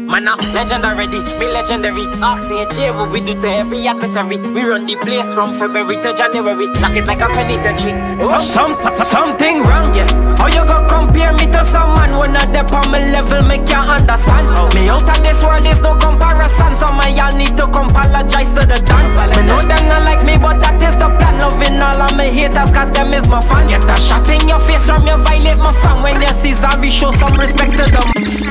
Man, 0.06 0.28
uh, 0.28 0.38
legend 0.54 0.86
already, 0.86 1.18
me 1.42 1.50
legendary. 1.50 2.06
Ask 2.22 2.54
J, 2.78 2.92
what 2.92 3.10
we 3.10 3.22
do 3.22 3.34
to 3.42 3.50
every 3.50 3.88
adversary. 3.88 4.38
We 4.38 4.62
run 4.62 4.86
the 4.86 4.96
place 5.02 5.34
from 5.34 5.52
February 5.52 5.98
to 6.06 6.14
January. 6.14 6.68
Lock 6.78 6.96
it 6.96 7.10
like 7.10 7.26
a 7.26 7.28
penitentiary. 7.34 7.98
Oh, 8.22 8.38
some, 8.40 8.76
some, 8.76 8.94
something 8.94 9.66
wrong. 9.66 9.94
Yeah. 9.98 10.06
How 10.38 10.46
you 10.46 10.62
go 10.62 10.86
compare 10.86 11.34
me 11.34 11.50
to 11.50 11.66
someone 11.66 12.22
when 12.22 12.38
not 12.38 12.54
there 12.54 12.70
on 12.70 12.86
my 12.94 13.02
level, 13.02 13.42
make 13.50 13.66
you 13.66 13.82
understand? 13.82 14.46
Me 14.78 14.94
out 14.94 15.10
of 15.10 15.20
this 15.26 15.42
world 15.42 15.66
is 15.66 15.82
no 15.82 15.98
comparison. 15.98 16.78
So 16.78 16.86
my 16.94 17.10
y'all 17.10 17.34
need 17.34 17.58
to 17.58 17.66
come 17.74 17.90
apologize 17.90 18.54
to 18.54 18.62
the 18.62 18.78
done. 18.86 19.10
Me 19.34 19.42
know 19.42 19.66
them 19.66 19.90
not 19.90 20.06
like 20.06 20.22
me, 20.22 20.38
but 20.38 20.62
that 20.62 20.78
is 20.86 21.02
the 21.02 21.10
plan. 21.18 21.42
Loving 21.42 21.82
all 21.82 21.98
of 21.98 22.14
my 22.14 22.30
haters, 22.30 22.70
cause 22.70 22.94
them 22.94 23.10
is 23.10 23.28
my 23.28 23.42
fan. 23.42 23.74
Get 23.74 23.82
a 23.90 23.98
shot 23.98 24.30
in 24.30 24.46
your 24.48 24.62
face 24.70 24.86
from 24.86 25.10
you 25.10 25.18
violate 25.26 25.58
my 25.58 25.74
fan. 25.82 26.06
When 26.06 26.22
you 26.22 26.30
see 26.30 26.54
Zavi, 26.54 26.94
show 26.94 27.10
some 27.10 27.34
respect 27.42 27.74
to 27.74 27.90
them. 27.90 28.45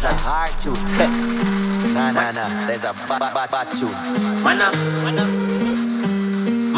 It's 0.00 0.04
a 0.04 0.14
hard 0.14 0.52
tune. 0.60 0.74
nah, 1.92 2.12
nah, 2.12 2.30
nah. 2.30 2.66
There's 2.68 2.84
a 2.84 2.92
bad, 3.08 3.18
bad, 3.18 3.50
bad 3.50 3.66
tune. 3.72 3.90
Man 4.44 4.60
up, 4.60 4.72
man 5.02 5.18
up. 5.18 5.77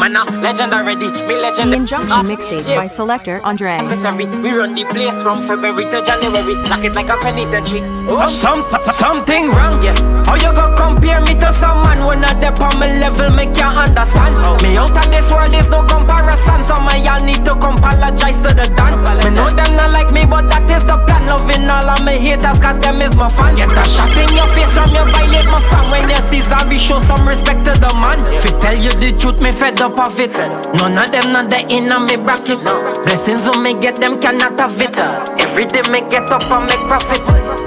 Man 0.01 0.15
up, 0.15 0.31
legend 0.41 0.73
already, 0.73 1.11
me 1.29 1.37
legend. 1.37 1.71
The 1.71 1.77
Injunction 1.77 2.25
mixtape 2.25 2.65
by 2.75 2.87
Selector 2.87 3.39
Andre. 3.43 3.77
Adversary, 3.77 4.25
we 4.41 4.49
run 4.49 4.73
the 4.73 4.83
place 4.85 5.13
from 5.21 5.43
February 5.43 5.85
to 5.93 6.01
January. 6.01 6.55
Lock 6.73 6.83
it 6.83 6.95
like 6.95 7.09
a 7.13 7.17
penitentiary. 7.21 7.85
Oh, 8.09 8.25
some, 8.25 8.63
some, 8.63 8.81
something 8.81 9.53
wrong. 9.53 9.77
Yeah. 9.83 9.93
How 10.25 10.41
you 10.41 10.49
go 10.57 10.73
compare 10.73 11.21
me 11.21 11.37
to 11.37 11.53
someone 11.53 12.01
when 12.01 12.21
not 12.21 12.41
there 12.41 12.49
on 12.49 12.81
my 12.81 12.89
level, 12.97 13.29
make 13.29 13.53
you 13.53 13.69
understand? 13.69 14.41
Oh. 14.41 14.57
Me 14.65 14.73
out 14.73 14.89
of 14.89 15.05
this 15.13 15.29
world 15.29 15.53
is 15.53 15.69
no 15.69 15.85
comparison. 15.85 16.65
Some 16.65 16.89
of 16.89 16.97
y'all 17.05 17.21
need 17.21 17.45
to 17.45 17.53
come 17.61 17.77
apologize 17.77 18.41
to 18.41 18.49
the 18.49 18.65
done. 18.73 19.05
Me 19.21 19.29
know 19.29 19.53
them 19.53 19.77
not 19.77 19.93
like 19.93 20.09
me, 20.09 20.25
but 20.25 20.49
that 20.49 20.65
is 20.65 20.81
the 20.81 20.97
plan. 21.05 21.29
Loving 21.29 21.69
all 21.69 21.85
of 21.85 22.01
my 22.01 22.17
haters, 22.17 22.57
cause 22.57 22.81
them 22.81 23.05
is 23.05 23.13
my 23.13 23.29
fans. 23.29 23.53
Get 23.53 23.69
a 23.69 23.85
shot 23.85 24.09
in 24.17 24.33
your 24.33 24.49
face 24.57 24.73
from 24.73 24.89
you 24.97 25.05
violate 25.13 25.45
my 25.45 25.61
fan. 25.69 25.93
When 25.93 26.09
you 26.09 26.17
see 26.25 26.41
Zabi, 26.41 26.81
show 26.81 26.97
some 26.97 27.21
respect 27.29 27.69
to 27.69 27.77
the 27.77 27.93
man. 28.01 28.17
If 28.33 28.49
I 28.49 28.57
tell 28.57 28.77
you 28.81 28.89
the 28.97 29.13
truth, 29.13 29.37
me 29.37 29.53
fed 29.53 29.77
up 29.77 29.90
of 29.97 30.19
it. 30.19 30.31
None 30.75 30.97
of 30.97 31.11
them 31.11 31.33
not 31.33 31.49
the 31.49 31.59
in 31.69 31.89
me 32.05 32.15
bracket. 32.15 32.63
Blessings 33.03 33.45
who 33.45 33.61
me 33.61 33.73
get 33.79 33.97
them 33.97 34.19
cannot 34.19 34.59
have 34.59 34.79
it. 34.79 34.97
Every 35.39 35.65
day 35.65 35.83
me 35.91 36.01
get 36.09 36.31
up 36.31 36.43
and 36.49 36.65
make 36.67 36.83
profit. 36.87 37.21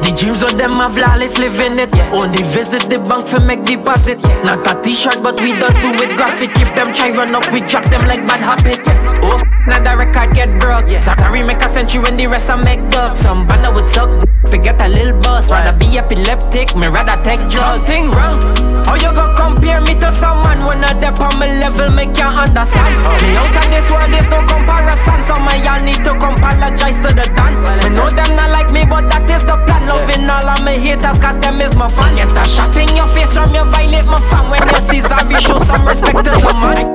The 0.04 0.12
dreams 0.16 0.42
of 0.42 0.56
them 0.58 0.78
have 0.80 0.94
flawless 0.94 1.38
living 1.38 1.78
it. 1.78 1.92
Only 2.12 2.42
visit 2.52 2.88
the 2.90 2.98
bank 2.98 3.26
for 3.26 3.40
make 3.40 3.64
deposit. 3.64 4.20
Not 4.44 4.64
a 4.64 4.80
t-shirt, 4.82 5.22
but 5.22 5.40
we 5.40 5.52
does 5.52 5.74
do 5.80 5.90
it 6.00 6.16
graphic. 6.16 6.50
If 6.60 6.74
them 6.74 6.92
try 6.92 7.10
run 7.10 7.34
up, 7.34 7.50
we 7.52 7.60
drop 7.60 7.84
them 7.86 8.06
like 8.08 8.24
bad 8.26 8.40
habit. 8.40 8.80
Oh, 9.22 9.40
now 9.66 9.80
the 9.80 9.96
record 9.96 10.34
get 10.34 10.60
broke. 10.60 10.88
Sorry, 11.00 11.42
make 11.42 11.62
a 11.62 11.68
century 11.68 12.02
when 12.02 12.16
the 12.16 12.26
rest 12.26 12.50
I 12.50 12.56
make 12.56 12.82
dub. 12.90 13.16
Some 13.16 13.46
banner 13.46 13.72
would 13.72 13.88
suck. 13.88 14.10
Forget 14.48 14.80
a 14.80 14.88
little 14.88 15.18
buzz. 15.20 15.50
Rather 15.50 15.76
be 15.78 15.98
epileptic, 15.98 16.76
me 16.76 16.86
rather 16.86 17.16
take 17.24 17.40
drugs. 17.48 17.84
Something 17.84 18.10
wrong. 18.10 18.40
How 18.84 18.94
you 18.94 19.12
go 19.12 19.34
compare 19.34 19.80
me 19.80 19.94
to 20.00 20.12
someone 20.12 20.64
when 20.66 20.80
not 20.80 21.00
there 21.00 21.12
on 21.12 21.38
my 21.38 21.48
level, 21.58 21.90
make 21.90 22.12
you 22.16 22.28
understand? 22.28 22.94
Me 23.22 23.36
out 23.36 23.56
of 23.56 23.66
this 23.70 23.86
world, 23.90 24.10
there's 24.10 24.28
no 24.28 24.40
comparison. 24.46 25.20
So 25.24 25.34
my 25.42 25.56
y'all 25.62 25.82
need 25.82 26.02
to 26.04 26.12
come 26.18 26.34
apologize 26.34 27.00
to 27.00 27.10
the 27.10 27.26
done. 27.34 27.56
Me 27.82 27.88
know 27.94 28.10
them 28.10 28.36
not 28.36 28.50
like 28.50 28.70
me, 28.70 28.84
but 28.84 29.08
that 29.10 29.28
is 29.30 29.44
the 29.44 29.56
plan. 29.64 29.86
Loving 29.88 30.28
all 30.28 30.48
of 30.48 30.60
my 30.64 30.76
haters, 30.76 31.18
cause 31.18 31.38
them 31.40 31.60
is 31.60 31.76
my 31.76 31.88
fan. 31.88 32.16
Get 32.16 32.32
a 32.32 32.44
shot 32.44 32.74
in 32.76 32.94
your 32.96 33.08
face 33.12 33.34
from 33.34 33.54
you 33.54 33.64
violate 33.72 34.06
my 34.06 34.20
fan. 34.28 34.50
When 34.50 34.62
you 34.68 34.80
see 34.88 35.00
show 35.40 35.58
some 35.58 35.86
respect 35.86 36.16
to 36.24 36.30
the 36.30 36.54
man. 36.60 36.86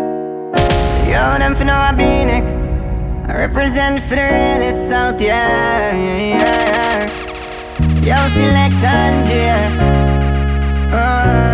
Yo, 1.10 1.38
them 1.40 1.56
for 1.56 1.66
now 1.66 1.82
I 1.82 1.92
be 1.92 2.26
Nick. 2.26 2.44
I 3.30 3.34
represent 3.46 4.02
for 4.04 4.16
the 4.16 4.22
realest 4.22 4.92
out 4.92 5.20
yeah, 5.22 5.96
yeah, 5.96 7.08
yeah. 7.08 7.30
Yo, 8.02 8.18
select 8.34 8.84
Andrea. 8.84 9.70
Uh, 10.92 11.49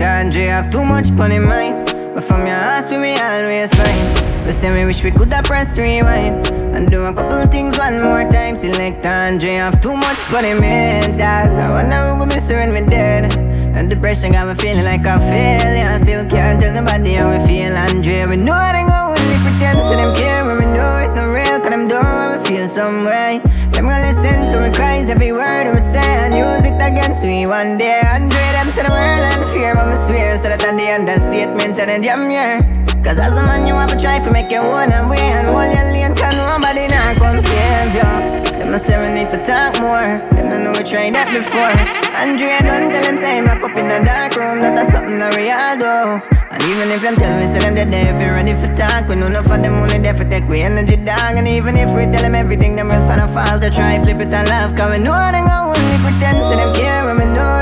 Select 0.00 0.16
Andrea, 0.16 0.50
have 0.52 0.70
too 0.70 0.82
much 0.82 1.10
fun 1.10 1.30
in 1.30 1.44
mind. 1.44 1.92
But 2.14 2.24
from 2.24 2.46
your 2.46 2.56
ass, 2.56 2.88
we 2.90 2.96
me 2.96 3.20
always 3.20 3.68
find. 3.76 4.46
We 4.46 4.52
say 4.52 4.72
we 4.72 4.86
wish 4.86 5.04
we 5.04 5.10
could 5.10 5.30
have 5.30 5.44
pressed 5.44 5.76
rewind. 5.76 6.48
And 6.74 6.90
do 6.90 7.04
a 7.04 7.12
couple 7.12 7.46
things 7.48 7.76
one 7.76 8.00
more 8.00 8.24
time. 8.32 8.56
Select 8.56 9.04
Andre, 9.04 9.60
I 9.60 9.68
have 9.68 9.82
too 9.82 9.94
much 9.94 10.16
fun 10.32 10.46
in 10.46 10.56
me, 10.56 11.18
dog. 11.18 11.52
I 11.52 11.68
wonder 11.68 12.00
who 12.00 12.18
gonna 12.20 12.34
miss 12.34 12.48
when 12.48 12.72
me 12.72 12.88
dead. 12.88 13.36
And 13.76 13.90
depression 13.90 14.32
got 14.32 14.48
me 14.48 14.54
feeling 14.54 14.84
like 14.84 15.04
a 15.04 15.20
failure. 15.20 15.92
I 15.92 15.98
still 15.98 16.24
can't 16.30 16.58
tell 16.62 16.72
nobody 16.72 17.20
how 17.20 17.28
we 17.36 17.46
feel. 17.46 17.76
Andre, 17.76 18.24
we 18.24 18.36
know 18.36 18.56
they 18.72 18.88
go 18.88 19.12
only 19.12 19.36
pretend, 19.44 19.84
so 19.84 20.00
them 20.00 20.16
care 20.16 20.46
when 20.46 20.64
we 20.64 20.64
know 20.64 20.96
it 21.04 21.12
no 21.12 21.28
real. 21.28 21.60
Cause 21.60 21.76
don't 21.76 22.08
want 22.08 22.40
me 22.40 22.48
feel 22.48 22.66
some 22.68 23.04
way. 23.04 23.42
Them 23.76 23.84
gonna 23.84 24.00
listen 24.00 24.48
to 24.48 24.64
me 24.64 24.74
cries 24.74 25.10
every 25.10 25.32
word 25.32 25.68
I 25.68 25.76
say 25.92 26.10
and 26.24 26.32
use 26.32 26.64
it 26.64 26.80
against 26.80 27.22
me 27.22 27.46
one 27.46 27.76
day. 27.76 28.00
Andre 28.00 28.40
them 28.56 28.72
say 28.72 28.82
the 28.82 28.88
world 28.88 28.96
and 28.96 29.19
fear, 29.60 29.76
swear 30.06 30.36
so 30.38 30.48
that 30.48 30.64
at 30.64 30.74
the 30.76 30.88
understatement 30.88 31.76
and 31.76 31.88
then 31.92 32.00
jam 32.02 32.30
here. 32.32 32.56
Cause 33.04 33.20
as 33.20 33.36
a 33.36 33.42
man 33.44 33.66
you 33.68 33.74
have 33.74 33.92
to 33.92 33.98
try 34.00 34.18
to 34.18 34.30
make 34.32 34.50
your 34.50 34.64
own 34.64 34.88
and 34.88 35.08
way 35.08 35.20
and 35.20 35.48
hold 35.48 35.68
your 35.68 35.84
lane 35.92 36.16
can 36.16 36.32
nobody 36.36 36.88
not 36.88 37.16
come 37.20 37.40
save 37.44 37.92
you. 37.92 38.10
Them 38.56 38.72
say 38.80 38.96
we 38.96 39.08
need 39.12 39.28
to 39.28 39.40
talk 39.44 39.76
more. 39.80 40.20
Them 40.32 40.48
don't 40.48 40.64
know 40.64 40.72
we 40.72 40.84
tried 40.84 41.12
that 41.12 41.28
before. 41.28 41.76
Andre 42.16 42.56
don't 42.64 42.88
tell 42.88 43.04
them 43.04 43.16
say 43.20 43.40
lock 43.44 43.60
up 43.60 43.76
in 43.76 43.88
a 43.88 44.00
dark 44.00 44.32
room. 44.36 44.64
That's 44.64 44.92
something 44.92 45.18
that 45.20 45.36
we 45.36 45.52
all 45.52 45.76
do. 45.76 46.24
And 46.50 46.60
even 46.64 46.88
if 46.92 47.00
them 47.04 47.16
tell 47.16 47.36
me 47.36 47.46
say 47.46 47.60
them 47.60 47.74
there, 47.76 48.12
if 48.12 48.20
you 48.20 48.32
ready 48.32 48.56
for 48.56 48.68
talk, 48.76 49.08
we 49.08 49.16
know 49.16 49.28
enough 49.28 49.48
of 49.52 49.60
them 49.60 49.76
only 49.76 49.98
there 50.00 50.16
for 50.16 50.24
take 50.24 50.48
we 50.48 50.60
energy 50.64 50.96
dog. 50.96 51.36
And 51.36 51.48
even 51.48 51.76
if 51.76 51.88
we 51.92 52.08
tell 52.08 52.24
them 52.24 52.34
everything, 52.34 52.76
them 52.76 52.88
will 52.88 53.04
find 53.08 53.20
a 53.20 53.28
fault 53.28 53.60
to 53.60 53.68
try 53.70 54.00
flip 54.00 54.20
it 54.24 54.32
and 54.32 54.48
laugh. 54.48 54.72
Cause 54.76 54.88
we 54.92 54.98
know 55.04 55.16
they 55.32 55.44
gon' 55.44 55.72
only 55.72 55.96
pretend, 56.04 56.40
say 56.48 56.56
them 56.56 56.72
care, 56.72 57.04
when 57.04 57.16
we 57.20 57.26
know 57.32 57.59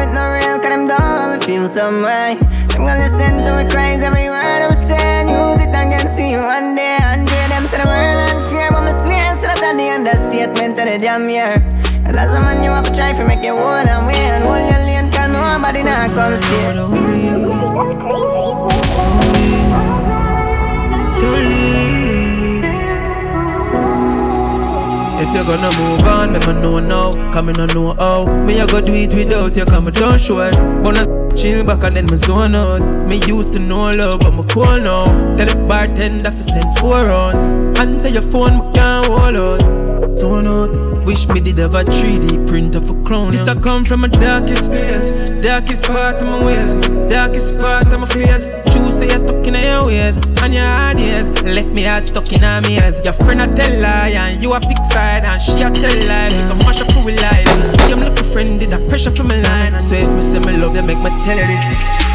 feel 1.49 1.67
some 1.67 2.02
way. 2.02 2.37
Them 2.69 2.85
gonna 2.85 3.00
listen 3.00 3.40
to 3.47 3.50
me 3.57 3.64
cries 3.71 4.02
every 4.02 4.28
word 4.28 4.61
I'm 4.69 4.76
saying, 4.85 5.28
use 5.33 5.62
it 5.64 5.73
against 5.73 6.19
me 6.19 6.37
one 6.37 6.76
day. 6.76 7.00
And 7.00 7.26
them 7.26 7.64
say 7.73 7.81
the 7.81 7.88
world 7.88 8.21
and 8.28 8.40
fear, 8.52 8.69
but 8.71 8.85
me 8.85 8.93
swear, 9.00 9.33
so 9.40 9.49
that 9.49 9.75
the 9.81 9.88
understatement 9.97 10.76
of 10.76 10.85
the 10.85 10.99
damn 11.00 11.25
year. 11.31 11.57
Cause 12.05 12.17
as 12.19 12.35
a 12.35 12.40
man, 12.45 12.62
you 12.62 12.69
have 12.69 12.85
to 12.85 12.93
try 12.93 13.17
to 13.17 13.25
make 13.25 13.43
it 13.43 13.55
one 13.55 13.88
and 13.88 14.05
win. 14.05 14.43
Hold 14.45 14.61
your 14.69 14.83
lane, 14.85 15.09
cause 15.11 15.33
nobody 15.33 15.83
not 15.88 16.12
come 16.12 16.37
see 16.37 16.69
it. 16.69 16.76
That's 16.76 17.95
crazy. 17.97 18.49
Don't 21.21 21.49
leave 21.49 21.57
If 25.28 25.35
you're 25.35 25.44
gonna 25.44 25.68
move 25.76 26.06
on, 26.06 26.32
let 26.32 26.47
me 26.47 26.54
know 26.54 26.80
now 26.80 27.12
Come 27.32 27.50
in, 27.50 27.56
know 27.75 27.94
how. 27.99 28.25
Me 28.47 28.58
I 28.62 28.66
go 28.66 28.80
do 28.80 28.94
it 28.94 29.12
without 29.12 29.54
you, 29.54 29.66
come 29.66 29.85
don't 29.90 30.18
show 30.18 30.40
it. 30.40 30.54
I 30.56 31.37
chill 31.37 31.64
back 31.64 31.85
and 31.85 31.97
then 31.97 32.06
me 32.06 32.16
zone 32.16 32.54
out. 32.54 32.80
Me 33.06 33.20
used 33.26 33.52
to 33.52 33.58
know 33.58 33.92
love, 33.92 34.20
but 34.20 34.30
me 34.30 34.42
cool 34.49 34.64
now. 34.80 35.04
Tell 35.37 35.47
the 35.47 35.54
bartender 35.68 36.30
fi 36.30 36.40
send 36.40 36.78
four 36.78 37.04
rounds. 37.04 37.78
Answer 37.78 38.08
your 38.08 38.23
phone, 38.23 38.56
me 38.56 38.73
can't 38.73 39.04
hold 39.04 39.37
out. 39.37 40.16
Zone 40.16 40.47
out 40.47 40.88
Wish 41.08 41.26
me 41.26 41.40
did 41.40 41.56
have 41.56 41.74
a 41.74 41.84
3D 41.84 42.46
printer 42.46 42.82
for 42.82 42.92
crown. 43.02 43.32
This 43.32 43.48
I 43.48 43.58
come 43.58 43.82
from 43.86 44.04
a 44.04 44.08
darkest 44.08 44.68
place, 44.68 45.30
darkest 45.40 45.86
part 45.86 46.16
of 46.16 46.28
my 46.28 46.44
ways, 46.44 46.82
darkest 47.08 47.58
part 47.58 47.90
of 47.94 48.00
my 48.00 48.06
fears. 48.08 48.54
You 48.76 48.92
say 48.92 49.08
you're 49.08 49.16
stuck 49.16 49.46
in 49.46 49.54
your 49.54 49.86
ways, 49.86 50.18
and 50.18 50.52
your 50.52 50.66
ideas 50.66 51.30
left 51.40 51.68
me 51.68 51.84
heart 51.84 52.04
stuck 52.04 52.30
in 52.30 52.42
her 52.42 52.60
ears. 52.68 53.00
Your 53.02 53.14
friend 53.14 53.40
a 53.40 53.46
tell 53.56 53.80
lie, 53.80 54.10
and 54.10 54.42
you 54.42 54.52
a 54.52 54.60
pick 54.60 54.84
side, 54.84 55.24
and 55.24 55.40
she 55.40 55.62
a 55.62 55.70
tell 55.70 55.98
lie. 56.08 56.28
Make 56.28 56.52
a 56.52 56.56
mash 56.66 56.82
up 56.82 56.88
with 57.02 57.16
lies. 57.16 57.72
See, 57.72 57.92
I'm 57.94 58.00
looking 58.00 58.24
friend, 58.24 58.60
did 58.60 58.90
pressure 58.90 59.10
from 59.10 59.28
my 59.28 59.40
line. 59.40 59.80
So 59.80 59.94
if 59.94 60.10
me 60.12 60.20
say 60.20 60.40
me 60.40 60.58
love 60.58 60.76
you, 60.76 60.82
make 60.82 60.98
me 60.98 61.08
tell 61.24 61.38
you 61.38 61.46
this. 61.46 62.07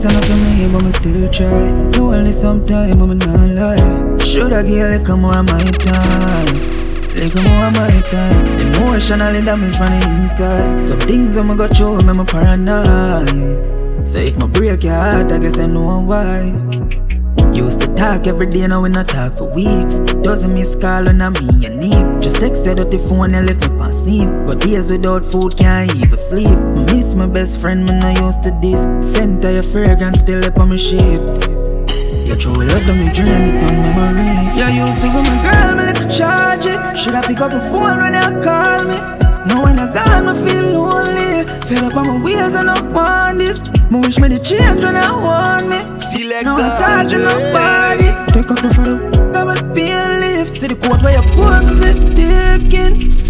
This 0.00 0.12
enough 0.12 0.24
for 0.24 0.36
me, 0.36 0.72
but 0.72 0.82
me 0.82 0.92
still 0.92 1.30
try. 1.30 1.72
No 1.90 2.14
only 2.14 2.32
sometime, 2.32 3.02
I'm 3.02 3.18
not 3.18 3.50
lie. 3.50 4.16
Shoulda 4.24 4.64
give 4.64 4.80
a 4.80 4.96
little 4.96 5.16
more 5.18 5.36
of 5.36 5.44
my 5.44 5.62
time. 5.72 6.54
Little 7.14 7.42
more 7.42 7.66
of 7.66 7.74
my 7.74 8.00
time. 8.10 8.46
Emotionally 8.60 9.42
damaged 9.42 9.76
from 9.76 9.88
the 9.88 10.22
inside. 10.22 10.86
Some 10.86 11.00
things 11.00 11.36
I'ma 11.36 11.54
go 11.54 11.68
through, 11.68 12.00
me, 12.00 12.08
I'm 12.08 12.24
paranoid. 12.24 14.08
So 14.08 14.20
if 14.20 14.38
my 14.38 14.46
break 14.46 14.84
your 14.84 14.94
heart, 14.94 15.32
I 15.32 15.38
guess 15.38 15.58
I 15.58 15.66
know 15.66 16.00
why. 16.00 16.79
Talk 18.00 18.26
every 18.26 18.46
day, 18.46 18.66
now 18.66 18.80
we 18.80 18.88
not 18.88 19.08
talk 19.08 19.34
for 19.34 19.44
weeks. 19.44 19.98
Doesn't 20.24 20.54
miss 20.54 20.74
call 20.74 21.06
I 21.06 21.12
me 21.12 21.66
and 21.66 21.78
need. 21.78 22.22
Just 22.22 22.40
text 22.40 22.64
your 22.64 22.74
dirty 22.74 22.96
phone 22.96 23.34
and 23.34 23.44
left 23.46 23.70
me 23.70 23.78
on 23.78 23.92
scene. 23.92 24.46
But 24.46 24.60
days 24.60 24.90
without 24.90 25.22
food 25.22 25.54
can't 25.58 25.94
even 25.94 26.16
sleep. 26.16 26.48
I 26.48 26.84
miss 26.88 27.14
my 27.14 27.26
best 27.26 27.60
friend, 27.60 27.84
me 27.84 27.92
not 28.00 28.18
used 28.18 28.42
to 28.44 28.58
this. 28.62 28.84
Scent 29.06 29.44
of 29.44 29.52
your 29.52 29.62
fragrance 29.62 30.22
still 30.22 30.42
up 30.42 30.56
on 30.56 30.70
my 30.70 30.76
shit. 30.76 31.20
Your 32.26 32.38
true 32.38 32.54
love 32.54 32.86
done 32.86 33.04
me 33.04 33.12
drain 33.12 33.28
it 33.28 33.64
on 33.64 33.76
memory. 33.84 34.48
You 34.56 34.86
used 34.86 35.02
to 35.02 35.08
be 35.12 35.20
my 35.20 35.36
girl, 35.44 35.76
me 35.76 35.84
like 35.92 36.00
a 36.00 36.08
charge 36.08 36.64
it. 36.64 36.96
Should 36.96 37.14
I 37.14 37.20
pick 37.20 37.40
up 37.42 37.50
the 37.50 37.60
phone 37.68 37.98
when 38.00 38.14
you 38.16 38.42
call 38.42 38.82
me? 38.88 38.96
Now 39.44 39.62
when 39.62 39.76
you're 39.76 39.92
gone, 39.92 40.26
I 40.26 40.34
feel 40.42 40.72
lonely. 40.72 41.29
Fed 41.66 41.84
up 41.84 41.96
on 41.96 42.06
my 42.06 42.24
ways 42.24 42.54
and 42.54 42.70
I 42.70 42.80
want 42.92 43.38
this. 43.38 43.62
Me 43.90 44.00
wish 44.00 44.18
me 44.18 44.28
the 44.28 44.38
change 44.38 44.82
when 44.82 44.96
I 44.96 45.10
want 45.12 45.68
me. 45.68 45.78
Select 46.00 46.44
now 46.44 46.56
I'm 46.56 46.78
touching 46.80 47.24
nobody. 47.24 48.08
Take 48.32 48.50
up 48.50 48.58
for 48.74 48.84
the 48.84 48.96
double 49.32 49.60
pain 49.74 50.20
lift. 50.20 50.54
See 50.54 50.68
the 50.68 50.76
coat 50.76 51.02
where 51.02 51.14
your 51.14 51.26
pose 51.34 51.68
is 51.68 51.80
taking. 52.14 53.20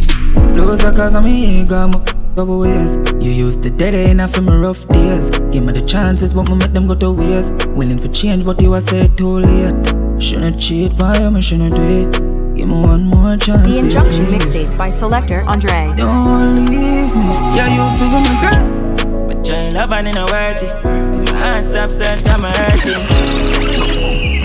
Lose 0.57 0.85
a 0.85 0.93
cause 0.93 1.15
got 1.15 1.91
my 1.91 2.05
couple 2.37 2.61
ways. 2.61 2.97
You 3.23 3.33
used 3.33 3.63
to 3.65 3.71
dead 3.71 3.95
enough 3.95 4.35
for 4.35 4.43
my 4.43 4.57
rough 4.57 4.87
days. 4.89 5.31
Give 5.53 5.65
me 5.65 5.73
the 5.73 5.83
chances, 5.83 6.33
but 6.33 6.49
me 6.49 6.57
make 6.57 6.73
them 6.73 6.87
go 6.87 6.95
to 6.95 7.13
waste. 7.13 7.67
Willing 7.67 7.99
for 7.99 8.09
change, 8.09 8.45
but 8.45 8.61
you 8.63 8.73
are 8.75 8.81
said 8.81 9.17
too 9.17 9.39
late. 9.41 10.23
Shouldn't 10.23 10.61
cheat, 10.61 10.93
why 10.95 11.17
am 11.17 11.37
I 11.37 11.41
shouldn't 11.41 11.75
do 11.75 11.83
it? 11.83 12.30
Give 12.61 12.69
me 12.69 12.83
one 12.83 13.05
more 13.07 13.39
chance. 13.39 13.75
The 13.75 13.79
Injunction 13.79 14.27
mixtape 14.27 14.77
by 14.77 14.91
Selector 14.91 15.41
Andre. 15.47 15.95
Don't 15.97 16.67
leave 16.67 17.17
me. 17.17 17.25
Yeah, 17.57 17.73
you 17.73 17.81
used 17.81 17.99
to 18.01 18.05
be 18.05 18.21
my 18.21 18.37
girl. 18.45 19.27
But 19.27 19.49
you 19.49 19.71
love 19.71 19.91
and 19.93 20.09
it 20.09 20.15
not 20.15 20.31
worth 20.31 20.63
it. 20.63 20.85
My 20.85 21.39
heart 21.41 21.65
stop 21.65 21.91
search, 21.91 22.23
got 22.23 22.39
me 22.39 22.51
hurting. 22.53 23.01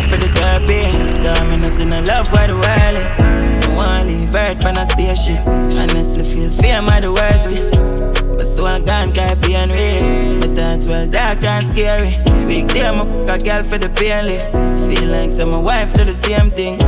For 0.07 0.15
the 0.15 0.31
therapy, 0.31 0.95
got 1.23 1.59
me 1.59 1.69
see 1.71 1.83
no 1.83 1.99
love 2.03 2.31
where 2.31 2.47
the 2.47 2.55
world 2.55 2.95
is. 2.95 3.11
I 3.19 3.75
wanna 3.75 4.07
leave 4.07 4.33
Earth 4.33 4.63
on 4.63 4.77
a 4.77 4.85
spaceship. 4.85 5.45
Honestly, 5.45 6.23
feel 6.23 6.49
fear 6.51 6.81
my 6.81 7.01
the 7.01 7.11
worst. 7.11 7.43
But 8.37 8.45
so 8.45 8.65
I'm 8.65 8.85
gone, 8.85 9.11
can't 9.11 9.41
be 9.41 9.55
unreal. 9.55 10.39
The 10.39 10.55
thoughts 10.55 10.87
well 10.87 11.05
dark 11.05 11.43
and 11.43 11.67
scary. 11.75 12.15
Big 12.47 12.69
day, 12.69 12.87
I'm 12.87 13.01
a 13.01 13.37
girl 13.39 13.63
for 13.63 13.77
the 13.77 13.89
pain 13.89 14.27
lift. 14.27 14.51
Feel 14.87 15.09
like 15.09 15.33
some 15.33 15.51
my 15.51 15.59
wife 15.59 15.93
do 15.93 16.05
the 16.05 16.13
same 16.13 16.49
thing. 16.49 16.79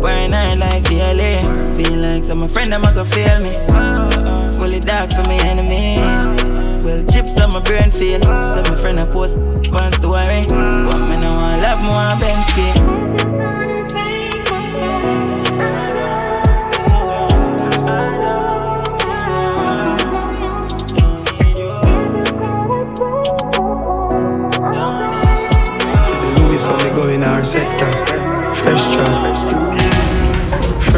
But 0.00 0.06
burn 0.06 0.32
I 0.32 0.54
like 0.54 0.84
daily. 0.88 1.36
Feel 1.76 1.98
like 1.98 2.24
some 2.24 2.38
my 2.38 2.48
friend, 2.48 2.72
I'm 2.72 2.80
gonna 2.82 3.04
fail 3.04 3.38
me. 3.40 3.52
Fully 4.56 4.80
dark 4.80 5.10
for 5.10 5.22
my 5.24 5.38
enemies. 5.44 6.42
Well, 6.82 7.04
chips 7.12 7.38
on 7.38 7.52
my 7.52 7.60
brain 7.60 7.90
feel. 7.90 8.20
So 8.22 8.62
my 8.64 8.76
friend 8.80 8.98
I 8.98 9.04
post 9.04 9.36
one 9.36 9.92
story. 9.92 10.46
But 10.48 10.98
me 11.08 11.16
no 11.20 11.34
want 11.34 11.60
love 11.60 11.82
more 11.82 11.96
I'm 11.96 12.16
a 12.16 12.24
Bensky. 12.24 12.70
Louis 26.38 26.66
only 26.68 26.90
go 26.96 27.08
in 27.08 27.22
our 27.22 27.44
sector. 27.44 27.90
Fresh 28.54 28.94
job. 28.94 29.69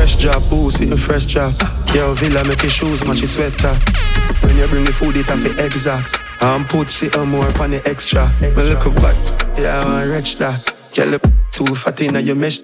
Fresh 0.02 0.16
job, 0.16 0.52
ooh, 0.52 0.68
sitting 0.68 0.96
fresh 0.96 1.26
job. 1.26 1.52
Yo, 1.94 2.12
Villa 2.14 2.42
make 2.42 2.60
your 2.62 2.70
shoes 2.72 3.06
match 3.06 3.20
your 3.20 3.28
sweater. 3.28 3.78
When 4.40 4.56
you 4.56 4.66
bring 4.66 4.82
the 4.82 4.92
food, 4.92 5.16
it 5.16 5.28
have 5.28 5.44
to 5.44 5.64
exact. 5.64 6.20
I'm 6.40 6.64
put 6.64 6.90
sit 6.90 7.16
on 7.16 7.28
more 7.28 7.46
upon 7.48 7.70
the 7.70 7.88
extra. 7.88 8.28
Me 8.40 8.50
look 8.50 8.82
back, 8.96 9.14
yeah, 9.56 9.80
I'm 9.80 10.10
rich 10.10 10.38
that. 10.38 10.74
Girl, 10.96 11.20
too 11.52 11.76
fat 11.76 12.02
in 12.02 12.26
your 12.26 12.34
mesh. 12.34 12.62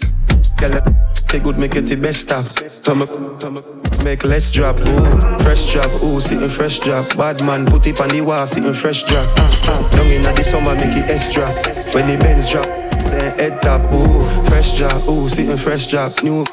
Girl, 0.56 0.80
take 1.28 1.44
good, 1.44 1.58
make 1.58 1.76
it 1.76 1.82
the 1.82 1.94
best 1.94 2.26
stop. 2.26 2.44
Up, 2.88 4.02
make 4.02 4.24
less 4.24 4.50
drop. 4.50 4.74
Ooh, 4.80 5.38
fresh 5.38 5.72
job, 5.72 6.02
ooh, 6.02 6.20
sitting 6.20 6.48
fresh 6.48 6.80
job. 6.80 7.06
Bad 7.16 7.44
man, 7.44 7.66
put 7.66 7.86
it 7.86 8.00
on 8.00 8.08
the 8.08 8.20
wall, 8.20 8.48
sitting 8.48 8.74
fresh 8.74 9.04
drop. 9.04 9.28
Uh, 9.38 9.50
uh, 9.68 9.90
down 9.90 10.08
in 10.08 10.22
the 10.24 10.42
summer, 10.42 10.74
make 10.74 10.96
it 10.96 11.08
extra. 11.08 11.46
When 11.94 12.08
the 12.08 12.18
Benz 12.18 12.50
drop, 12.50 12.66
then 12.66 13.38
head 13.38 13.62
top. 13.62 13.92
Ooh, 13.92 14.26
fresh 14.46 14.72
job, 14.72 15.08
ooh, 15.08 15.28
sitting 15.28 15.56
fresh 15.56 15.86
job. 15.86 16.12
New 16.24 16.44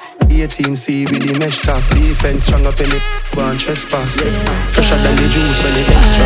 18C 0.41 1.10
with 1.12 1.24
the 1.24 1.39
mesh 1.39 1.60
top. 1.60 1.84
Defense 1.89 2.43
strong 2.45 2.65
up 2.65 2.80
in 2.80 2.89
the 2.89 3.00
one 3.34 3.58
trespass. 3.58 4.19
Fresher 4.74 4.98
than 5.02 5.15
the 5.15 5.28
juice 5.30 5.63
when 5.63 5.74
it 5.74 5.89
extra. 5.89 6.26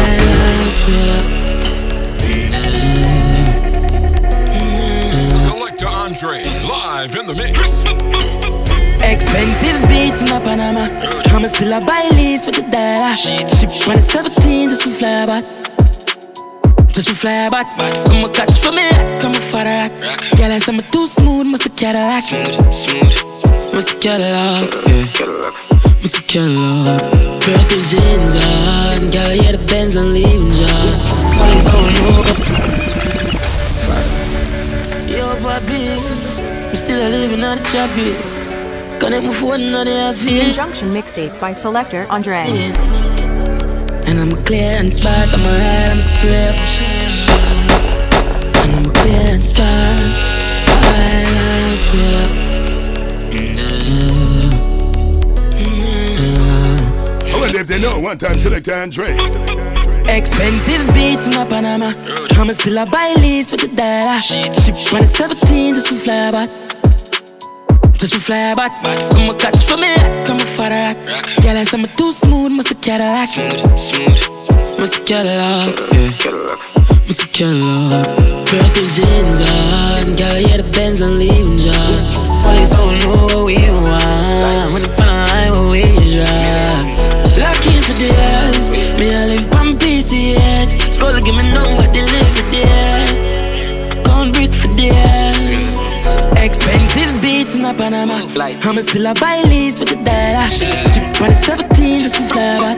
Selector 5.36 5.88
Andre, 5.88 6.44
live 6.68 7.16
in 7.16 7.28
the 7.28 7.36
mix. 7.36 7.84
Expensive 9.02 9.80
beats 9.88 10.22
in 10.24 10.30
my 10.30 10.40
Panama. 10.40 10.86
I'ma 11.34 11.48
still 11.48 11.74
a 11.74 11.80
buy 11.80 12.10
leads 12.14 12.46
with 12.46 12.56
the 12.56 12.64
dollar. 12.70 13.16
Ship 13.16 13.88
on 13.88 13.96
the 13.96 14.02
17 14.02 14.70
just 14.70 14.84
to 14.84 14.90
fly 14.90 15.26
back. 15.26 15.46
Just 16.92 17.08
you 17.08 17.16
fly 17.16 17.48
back. 17.50 17.66
Come 18.08 18.24
a 18.26 18.30
catch 18.30 18.60
for 18.60 18.72
me, 18.72 18.90
come 19.22 19.32
a 19.32 19.40
father 19.40 19.70
rock. 19.70 19.92
Girl, 20.38 20.52
I 20.52 20.58
say 20.58 20.74
me 20.74 20.82
too 20.92 21.08
smooth, 21.08 21.48
must 21.48 21.66
a 21.66 21.70
Cadillac. 21.70 22.24
Smooth, 22.24 22.74
smooth. 22.74 23.29
A 23.80 23.82
Cadillac, 23.82 24.74
yeah. 24.88 25.08
A 26.04 26.22
Cadillac. 26.28 27.02
Purple 27.40 27.80
jeans 27.80 28.36
on, 28.36 29.10
yeah 29.10 29.52
the 29.54 29.66
Benz 29.70 29.96
and 29.96 30.14
leaving 30.14 30.50
job. 30.50 31.00
Police 31.40 31.64
don't 31.72 31.94
know. 31.96 32.20
Yo, 35.08 35.32
I'm 36.68 36.76
still 36.76 37.10
living 37.10 37.42
on 37.42 37.58
the 37.58 37.64
tropics. 37.64 38.58
Connect 39.00 39.24
my 39.26 39.34
phone 39.34 39.74
on 39.74 39.86
the 39.86 40.14
The 40.26 40.42
Injunction 40.48 40.90
mixtape 40.90 41.40
by 41.40 41.54
Selector 41.54 42.06
Andre. 42.10 42.52
And 44.08 44.20
I'm 44.20 44.44
clear 44.44 44.76
and 44.76 44.94
spot, 44.94 45.34
I'm 45.34 45.46
a 45.46 45.58
head, 45.58 45.92
I'm 45.92 46.02
strip. 46.02 46.60
And 48.60 48.76
I'm 48.76 48.86
a 48.86 48.94
clear 48.94 49.36
and 49.36 49.46
spot, 49.46 50.02
I'm 50.84 51.78
strip. 51.78 52.49
Know 57.80 57.98
one 57.98 58.18
time 58.18 58.38
Selector 58.38 58.74
Andre. 58.74 59.16
Expensive 60.10 60.86
beats 60.94 61.30
in 61.30 61.36
my 61.36 61.46
Panama. 61.46 61.94
I'ma 62.32 62.52
still 62.52 62.78
a 62.78 62.86
buy 62.86 63.16
leads 63.20 63.52
for 63.52 63.56
the 63.56 63.70
dollar. 63.70 64.20
Ship 64.20 64.76
on 64.94 65.04
a 65.04 65.08
17 65.08 65.76
just 65.76 65.88
for 65.88 65.96
fly 65.96 66.30
back. 66.30 66.50
Just 67.94 68.16
for 68.16 68.20
fly 68.20 68.54
back. 68.54 68.74
Come 69.12 69.30
a 69.30 69.34
catch 69.34 69.64
for 69.64 69.78
me, 69.78 69.96
come 70.26 70.42
a 70.42 70.46
father 70.46 70.76
rock. 70.76 70.98
I 71.46 71.64
say 71.64 71.80
I'm 71.80 71.88
too 71.96 72.12
smooth, 72.12 72.52
must 72.52 72.72
a 72.72 72.76
Cadillac. 72.76 73.30
Must 74.78 74.98
a 74.98 75.04
Cadillac, 75.06 75.80
yeah. 75.94 77.08
Must 77.08 77.24
a 77.24 77.28
Cadillac. 77.32 78.08
Purple 78.46 78.84
jeans 78.92 79.40
on, 79.40 80.16
girl, 80.18 80.38
yeah 80.38 80.58
the 80.58 80.70
Benz 80.74 81.00
and 81.00 81.18
leaving 81.18 81.58
job. 81.58 82.12
Police 82.44 82.72
don't 82.72 82.98
know 83.00 83.24
what 83.24 83.46
we 83.46 83.56
want. 83.72 85.09
Eyes, 88.02 88.72
me 88.72 89.14
I 89.14 89.26
live 89.26 89.54
on 89.56 89.74
PCH. 89.76 90.94
Skull 90.94 91.20
give 91.20 91.36
me 91.36 91.52
number, 91.52 91.84
they 91.92 92.04
live 92.04 92.32
for 92.32 92.48
there. 92.50 93.06
Count 94.06 94.34
brick 94.34 94.54
for 94.54 94.70
there. 94.76 95.36
Expensive 96.38 97.22
beats 97.22 97.58
in 97.58 97.66
a 97.66 97.74
Panama. 97.74 98.16
I'ma 98.40 98.82
still 98.82 99.08
a 99.08 99.14
buy 99.16 99.42
leads 99.44 99.80
for 99.80 99.86
the 99.86 99.96
dollar. 99.96 100.48
Ship 100.48 101.22
on 101.22 101.30
the 101.30 101.36
17 101.36 102.02
just 102.04 102.16
for 102.18 102.24
fly 102.24 102.60
back. 102.64 102.78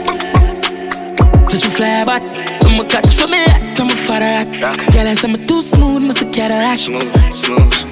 Just 1.50 1.66
for 1.66 1.72
fly 1.72 2.04
back. 2.04 2.24
I'ma 2.66 2.84
catch 2.86 3.14
for 3.14 3.28
me, 3.28 3.44
I'm 3.78 3.92
a 3.92 3.96
father. 3.96 4.46
Girl, 4.92 5.08
I'm 5.08 5.46
too 5.46 5.62
smooth, 5.62 6.02
must 6.02 6.24
a 6.24 6.26
Cadillac. 6.26 6.80
Smooth, 6.80 7.36
smooth. 7.36 7.92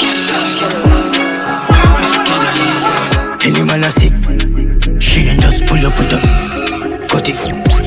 Any 0.00 0.93
it. 7.28 7.38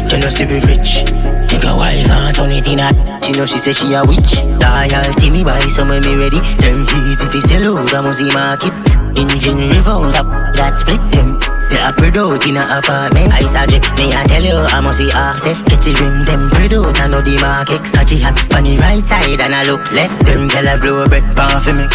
Tell 0.10 0.24
us 0.24 0.38
to 0.40 0.46
be 0.46 0.60
rich. 0.66 1.06
Take 1.48 1.66
a 1.66 1.74
wife 1.76 2.10
and 2.10 2.36
turn 2.36 2.52
it 2.52 2.68
in 2.68 2.80
a. 2.80 2.90
She 3.24 3.34
know 3.34 3.46
she 3.46 3.58
say 3.58 3.74
she 3.74 3.94
a 3.94 4.04
witch. 4.04 4.40
Loyalty 4.62 5.30
me 5.30 5.44
buy 5.44 5.60
some 5.68 5.90
when 5.90 6.02
me 6.04 6.16
ready. 6.16 6.40
Them 6.62 6.84
easy 6.84 7.28
fi 7.28 7.40
sell 7.44 7.78
out 7.78 7.94
a 7.94 8.00
muzzy 8.02 8.32
market. 8.34 8.74
Engine 9.18 9.70
revolt 9.74 10.16
up, 10.16 10.28
that 10.56 10.78
split 10.78 11.02
them. 11.12 11.42
They 11.70 11.82
a 11.82 11.92
spread 11.92 12.18
out 12.18 12.46
in 12.48 12.58
a 12.58 12.64
apartment. 12.64 13.34
I 13.34 13.44
saw 13.46 13.66
drip, 13.66 13.84
me 14.00 14.14
I 14.14 14.24
tell 14.30 14.44
you 14.44 14.58
I 14.58 14.80
must 14.82 15.00
see 15.00 15.12
offset. 15.12 15.58
Get 15.68 15.82
the 15.84 15.92
rim 16.00 16.24
them 16.24 16.42
spread 16.48 16.74
out 16.74 16.98
and 16.98 17.12
know 17.12 17.22
the 17.22 17.36
market. 17.42 17.84
Sachi 17.84 18.22
hat 18.22 18.38
on 18.56 18.64
the 18.64 18.78
right 18.80 19.04
side 19.04 19.40
and 19.40 19.54
I 19.54 19.66
look 19.68 19.84
left. 19.92 20.26
Them 20.26 20.48
gyal 20.48 20.70
a 20.70 20.80
blow 20.80 21.06
bread 21.08 21.26
pan 21.36 21.60
for 21.60 21.74
me. 21.74 21.86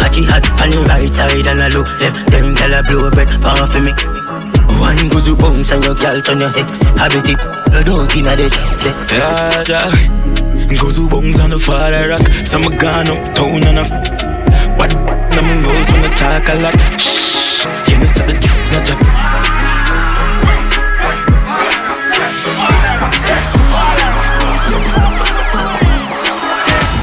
Haji 0.00 0.24
hat 0.24 0.46
on 0.62 0.70
the 0.70 0.80
right 0.88 1.12
side 1.12 1.46
and 1.46 1.60
I 1.60 1.68
look 1.68 1.88
left. 2.00 2.30
Them 2.32 2.54
gyal 2.56 2.78
a 2.78 2.82
blow 2.82 3.10
bread 3.10 3.28
pan 3.42 3.66
for 3.68 3.80
me. 3.80 4.19
One 4.80 5.08
goes 5.08 5.28
you 5.28 5.36
bounce 5.36 5.70
and 5.70 5.84
your 5.84 5.94
gyal 5.94 6.22
turn 6.24 6.40
your 6.40 6.50
ex. 6.56 6.90
Habit 6.98 7.28
it, 7.28 7.38
no 7.72 7.82
don't 7.82 8.16
inna 8.16 8.34
the 8.36 8.48
Yeah, 9.12 9.62
yeah. 9.68 10.76
Goes 10.80 10.96
who 10.96 11.08
bones 11.08 11.38
on 11.40 11.50
the 11.50 11.58
father 11.58 12.08
rock. 12.08 12.24
Some 12.46 12.62
a 12.62 12.70
gone 12.78 13.10
uptown 13.10 13.66
and 13.66 13.78
a 13.78 13.82
f- 13.82 14.78
But 14.78 14.90
them 15.34 15.62
goes 15.62 15.90
when 15.92 16.02
they 16.02 16.10
talk 16.16 16.48
a 16.48 16.54
lot. 16.54 16.74
Shh, 17.00 17.66
you 17.90 17.98
know 17.98 18.06
say 18.06 18.26
the 18.26 18.34
the 18.34 18.84
job. 18.86 20.10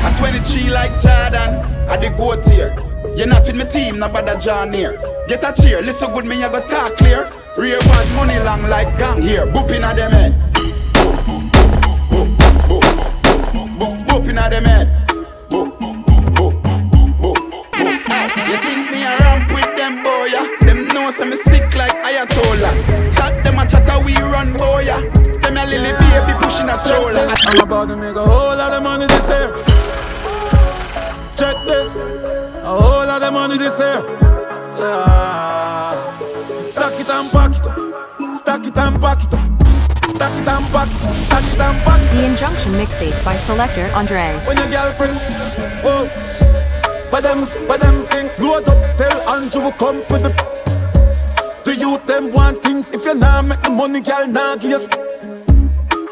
At 0.05 0.15
23 0.17 0.69
like 0.71 0.91
Jordan, 0.91 1.51
I 1.89 1.97
the 1.97 2.13
goat 2.17 2.45
here. 2.45 2.73
You're 3.15 3.27
not 3.27 3.45
with 3.47 3.55
my 3.55 3.65
team, 3.65 3.99
no 3.99 4.07
bother 4.09 4.37
John 4.39 4.73
here. 4.73 4.97
Get 5.27 5.43
a 5.43 5.51
cheer, 5.61 5.81
listen 5.81 6.13
good, 6.13 6.25
me 6.25 6.39
you 6.39 6.49
go 6.49 6.61
talk 6.67 6.95
clear. 6.95 7.29
Ravers 7.57 8.13
money 8.13 8.39
long 8.39 8.63
like 8.69 8.97
gang 8.97 9.21
here, 9.21 9.45
booping 9.45 9.83
at 9.83 9.97
them 9.97 10.11
head. 10.11 10.31
Boop, 10.53 11.17
boop, 11.27 11.51
boop, 12.07 12.29
boop, 12.69 13.77
boop, 13.77 13.95
booping 14.07 14.37
at 14.37 14.51
them 14.51 14.63
head. 14.63 14.87
Boop, 15.49 15.77
boop, 15.79 16.05
boop, 16.05 16.53
boop. 16.63 17.37
Hey, 17.75 18.27
you 18.49 18.57
think 18.63 18.89
me 18.89 19.03
a 19.03 19.17
ramp 19.19 19.51
with 19.51 19.75
them 19.75 20.01
boy? 20.01 20.31
Yeah? 20.31 20.47
Them 20.61 20.87
know 20.95 21.09
say 21.11 21.27
me 21.27 21.35
sick 21.35 21.75
like 21.75 21.95
Ayatollah. 22.07 22.73
Chat 23.13 23.43
them 23.43 23.59
a 23.59 23.67
chat 23.67 23.89
a 23.91 23.99
we 24.05 24.15
run 24.15 24.53
boy. 24.53 24.83
Yeah? 24.85 25.01
Them 25.41 25.57
a 25.57 25.65
lily 25.65 25.91
baby 25.91 26.33
pushing 26.39 26.69
a 26.69 26.77
stroller. 26.77 27.27
I'm 27.27 27.59
about 27.59 27.89
to 27.89 27.97
make 27.97 28.15
Ah. 34.79 35.97
Stack 36.69 36.99
it 36.99 37.09
and 37.09 37.31
pack 37.31 37.55
it 37.55 37.65
up. 37.65 38.35
Stack 38.35 38.65
it 38.67 38.77
and 38.77 39.01
pack 39.01 39.23
it 39.23 39.33
up. 39.33 39.61
Stack 40.13 40.37
it 40.37 40.47
and 40.47 40.65
pack 40.69 40.87
it 40.87 41.05
up. 41.05 41.13
Stack 41.15 41.43
it 41.43 41.61
and 41.61 41.77
pack 41.83 42.01
it 42.01 42.11
up. 42.11 42.13
The 42.13 42.25
Injunction 42.25 42.71
mixtape 42.73 43.25
by 43.25 43.35
Selector 43.37 43.89
Andre. 43.95 44.39
When 44.45 44.57
your 44.57 44.69
girlfriend, 44.69 45.17
whoa. 45.81 46.07
But 47.09 47.23
them, 47.23 47.47
but 47.67 47.81
them 47.81 48.01
think 48.03 48.37
load 48.37 48.69
up. 48.69 48.97
Tell 48.97 49.21
Andrew 49.29 49.63
will 49.63 49.71
come 49.71 50.01
for 50.01 50.19
the. 50.19 50.29
The 51.65 51.75
youth 51.75 52.05
them 52.05 52.31
want 52.31 52.59
things. 52.59 52.91
If 52.91 53.03
you 53.03 53.15
nah 53.15 53.41
make 53.41 53.63
the 53.63 53.71
money, 53.71 54.01
girl, 54.01 54.27
nah 54.27 54.57
give 54.57 54.71
you. 54.71 54.79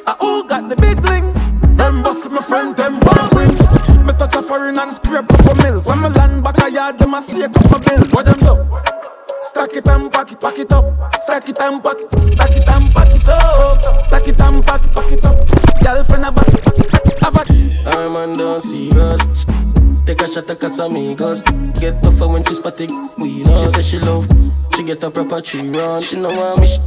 I 0.08 0.15
who 0.19 0.47
got 0.47 0.69
the 0.69 0.75
big 0.75 0.99
links? 1.08 1.54
Them 1.78 2.01
boss 2.01 2.28
my 2.30 2.41
friend, 2.41 2.75
them 2.75 2.99
want 2.99 3.34
wings. 3.36 3.74
Me 4.05 4.13
touch 4.13 4.35
a 4.35 4.41
foreign 4.41 4.77
and 4.77 4.91
scrape 4.91 5.25
up 5.33 5.57
a 5.57 5.63
mills. 5.63 5.87
When 5.87 6.01
me 6.01 6.09
land 6.09 6.43
back 6.43 6.61
a 6.61 6.71
yard, 6.71 6.99
them 6.99 7.15
a 7.15 7.21
stake 7.21 7.45
up 7.45 7.71
a 7.71 7.79
bill. 7.79 8.07
What 8.09 8.25
them 8.25 8.39
do? 8.39 8.53
Stack 9.41 9.73
it 9.73 9.87
and 9.87 10.11
pack 10.11 10.31
it, 10.31 10.39
pack 10.39 10.59
it 10.59 10.71
up. 10.73 11.15
Stack 11.15 11.49
it 11.49 11.59
and 11.59 11.83
pack 11.83 11.97
it, 11.99 12.11
stack 12.23 12.51
it 12.51 12.67
and 12.67 12.93
pack 12.93 13.15
it 13.15 13.27
up. 13.27 14.05
Stack 14.05 14.27
it 14.27 14.41
and 14.41 14.65
pack 14.65 14.85
it, 14.85 14.93
pack 14.93 15.11
it 15.11 15.25
up. 15.25 15.47
Girlfriend 15.83 16.25
a 16.25 16.31
back 16.31 16.47
it, 16.49 16.63
pack 16.63 16.79
it, 16.79 16.91
pack 16.91 17.05
it, 17.05 17.23
have 17.23 17.35
it. 17.35 17.87
I'm 17.95 18.15
under 18.15 18.59
serious. 18.61 19.45
Take 20.05 20.21
a 20.21 20.31
shot 20.31 20.49
at 20.49 20.59
Casamigos. 20.59 21.41
Get 21.81 22.01
tougher 22.03 22.27
when 22.27 22.43
she 22.43 22.53
spot 22.55 22.79
it. 22.79 22.91
We 23.17 23.43
know. 23.43 23.55
She 23.55 23.67
say 23.67 23.81
she 23.81 23.99
love. 23.99 24.27
She 24.75 24.83
get 24.83 25.03
a 25.03 25.09
proper 25.09 25.41
tree 25.41 25.69
run. 25.69 26.01
She 26.01 26.19
know 26.19 26.29
me. 26.57 26.65
Sh- 26.65 26.79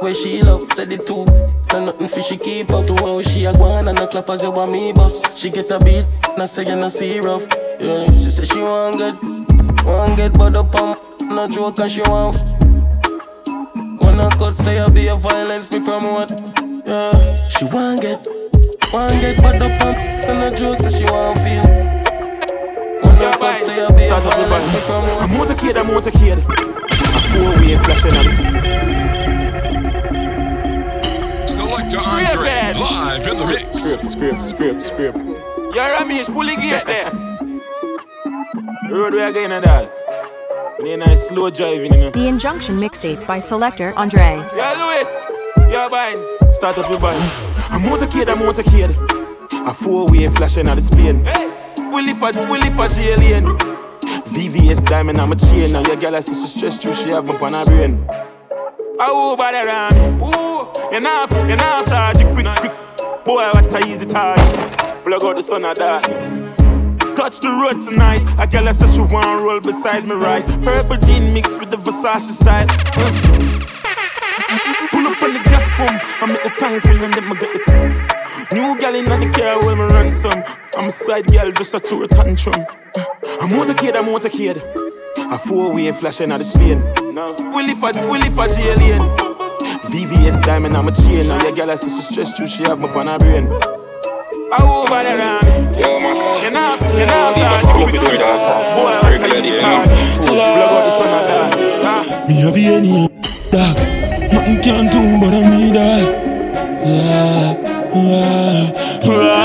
where 0.00 0.14
she 0.14 0.42
love, 0.42 0.62
said 0.72 0.92
it 0.92 1.06
too. 1.06 1.24
No 1.72 1.84
nothing 1.86 2.08
for 2.08 2.22
she 2.22 2.36
keep 2.36 2.72
up 2.72 2.86
to 2.86 2.94
how 2.96 3.20
she 3.22 3.44
a 3.44 3.52
gone 3.52 3.88
and 3.88 3.98
no 3.98 4.06
clap 4.06 4.28
as 4.30 4.42
you 4.42 4.50
want 4.50 4.72
me 4.72 4.92
boss. 4.92 5.20
She 5.38 5.50
get 5.50 5.70
a 5.70 5.78
beat, 5.80 6.06
now 6.36 6.46
say 6.46 6.64
you 6.64 6.76
no 6.76 6.88
see 6.88 7.20
rough. 7.20 7.46
Yeah, 7.80 8.06
she 8.06 8.30
say 8.30 8.44
she 8.44 8.60
want 8.60 8.96
get, 8.96 9.14
want 9.84 10.16
get 10.16 10.38
bud 10.38 10.56
up 10.56 10.74
on. 10.74 10.96
No 11.28 11.48
joke 11.48 11.78
and 11.78 11.90
she 11.90 12.02
want. 12.02 12.36
Wanna 14.00 14.30
cut 14.38 14.54
say 14.54 14.78
I 14.78 14.88
be 14.90 15.08
a 15.08 15.16
violence 15.16 15.70
me 15.72 15.80
promote. 15.80 16.30
Yeah, 16.86 17.48
she 17.48 17.64
want 17.66 18.00
get, 18.00 18.26
want 18.92 19.20
get 19.20 19.42
bud 19.42 19.62
up 19.62 19.82
on. 19.82 20.38
No 20.38 20.54
joke 20.54 20.78
say 20.80 20.98
she 20.98 21.04
want 21.04 21.38
feel. 21.38 21.62
Wanna 23.02 23.36
cut 23.38 23.56
say 23.62 23.84
I 23.84 23.88
be 23.96 24.04
a 24.06 24.18
violence 24.20 24.74
me 24.74 24.80
promote. 24.86 25.22
I'm 25.22 25.30
motorcade, 25.30 25.76
I'm 25.76 25.86
motorcade. 25.86 26.38
A 26.38 27.20
four-way 27.30 27.74
flashing 27.84 28.16
on 28.16 28.24
the 28.24 28.87
Selector 32.28 32.80
live 32.80 33.26
in 33.26 33.36
the 33.38 33.46
mix. 33.46 33.82
Script, 33.82 34.06
script, 34.06 34.42
script, 34.44 34.82
script. 34.82 35.18
Yeah, 35.74 35.96
Ramesh, 35.98 36.26
pull 36.32 36.48
it 36.48 36.60
gate 36.60 36.84
there. 36.86 37.10
Road 38.90 39.14
way 39.14 39.28
again 39.30 39.52
and 39.52 39.64
that. 39.64 40.76
We 40.78 40.84
need 40.84 40.98
nice 40.98 41.28
slow 41.28 41.50
driving, 41.50 41.92
you 41.94 42.00
know. 42.00 42.10
The 42.10 42.26
Injunction 42.26 42.76
mixtape 42.76 43.26
by 43.26 43.40
Selector 43.40 43.94
Andre. 43.96 44.44
Yeah, 44.54 44.74
Louis. 44.76 45.72
Yeah, 45.72 45.88
binds. 45.88 46.28
Start 46.56 46.78
up 46.78 46.90
your 46.90 47.00
bind. 47.00 47.22
A 47.72 47.78
motorcade, 47.78 48.28
a 48.28 48.34
motorcade. 48.34 48.94
A 49.66 49.72
four-way 49.72 50.26
flashing 50.28 50.68
on 50.68 50.76
the 50.76 50.82
spin. 50.82 51.24
Hey. 51.24 51.48
Willie 51.90 52.14
for, 52.14 52.30
Willie 52.48 52.70
for 52.70 52.88
the 52.88 53.16
alien. 53.16 53.44
VVS 54.28 54.84
diamond, 54.84 55.20
I'm 55.20 55.32
a 55.32 55.36
chain. 55.36 55.72
Now 55.72 55.82
your 55.82 55.96
girl, 55.96 56.14
I 56.14 56.20
see 56.20 56.34
she 56.34 56.46
stressed 56.46 56.84
you, 56.84 56.92
she 56.92 57.10
have 57.10 57.24
me 57.24 57.32
on 57.32 58.37
her 58.98 59.06
brain. 59.06 59.10
Oh, 59.10 59.36
body 59.36 59.58
around 59.58 59.94
me. 59.94 60.00
Ooh, 60.26 60.68
you're 60.92 61.00
not 61.00 61.30
flash, 61.88 62.16
quick, 62.16 62.46
quick. 62.60 63.24
Boy, 63.24 63.50
what 63.52 63.74
a 63.74 63.86
easy 63.86 64.06
target. 64.06 65.04
Plug 65.04 65.24
out 65.24 65.36
the 65.36 65.42
sun 65.42 65.64
of 65.64 65.76
darkness. 65.76 66.22
Touch 67.16 67.40
the 67.40 67.48
road 67.48 67.82
tonight. 67.82 68.24
A 68.38 68.46
girl 68.46 68.72
says 68.72 68.94
she 68.94 69.00
wanna 69.00 69.42
roll 69.42 69.60
beside 69.60 70.06
me, 70.06 70.14
right? 70.14 70.44
Purple 70.62 70.96
jean 70.98 71.32
mixed 71.32 71.58
with 71.58 71.70
the 71.70 71.76
Versace 71.76 72.30
style. 72.30 72.66
Pull 74.90 75.06
up 75.06 75.22
on 75.22 75.32
the 75.34 75.40
gas 75.44 75.66
pump. 75.76 76.00
I 76.22 76.26
make 76.32 76.42
the 76.42 76.50
tongue 76.58 76.80
fling 76.80 77.04
and 77.04 77.12
then 77.12 77.24
I 77.24 77.34
get 77.34 77.66
the. 77.66 78.18
New 78.54 78.78
gal 78.78 78.94
in 78.94 79.04
the 79.04 79.28
car 79.34 79.58
when 79.66 79.78
me 79.78 79.86
ransom. 79.92 80.42
I'm 80.76 80.86
a 80.86 80.90
side 80.90 81.26
gal 81.26 81.50
just 81.52 81.74
a 81.74 81.80
tour 81.80 82.06
tantrum. 82.06 82.64
I'm 83.40 83.48
motorcade, 83.50 83.96
I'm 83.96 84.06
motorcade. 84.06 84.87
A 85.30 85.36
four 85.36 85.74
way 85.74 85.92
flashing 85.92 86.32
out 86.32 86.38
the 86.38 86.44
Spain. 86.44 86.80
No. 87.12 87.36
Willie 87.52 87.74
for 87.74 87.92
Willie 88.08 88.30
for 88.30 88.48
alien. 88.48 89.02
VVS 89.92 90.42
diamond, 90.42 90.74
I'm 90.74 90.88
a 90.88 90.92
chain. 90.92 91.28
Now 91.28 91.42
your 91.44 91.52
gal 91.52 91.76
says 91.76 91.94
she 91.94 92.00
stressed 92.00 92.38
too, 92.38 92.46
she 92.46 92.62
have 92.64 92.78
me 92.78 92.88
on 92.88 93.06
her 93.08 93.18
brain. 93.18 93.46
I 93.46 94.56
over 94.64 95.02
there, 95.04 95.18
man. 95.18 95.44
Yo, 95.76 96.00
man. 96.00 96.16
You 96.42 96.50
know, 96.50 96.78
you 96.96 97.04
know, 97.04 97.34
Boy, 98.72 98.96
I'm 98.96 99.20
telling 99.20 99.44
you, 99.44 99.60
Plug 99.60 100.72
out 100.72 100.84
the 100.84 100.90
sun 100.96 101.12
of 101.12 101.24
dog. 101.28 101.52
Ah. 101.84 102.24
Me 102.26 102.34
have 102.40 102.56
any 102.56 103.08
dog. 103.52 103.76
Nothing 104.32 104.60
can 104.62 104.84
do 104.88 105.00
but 105.20 105.34
I 105.34 105.36
need 105.50 105.74
that. 105.74 106.04
Yeah, 106.86 107.52
yeah, 107.94 108.72
yeah. 109.04 109.38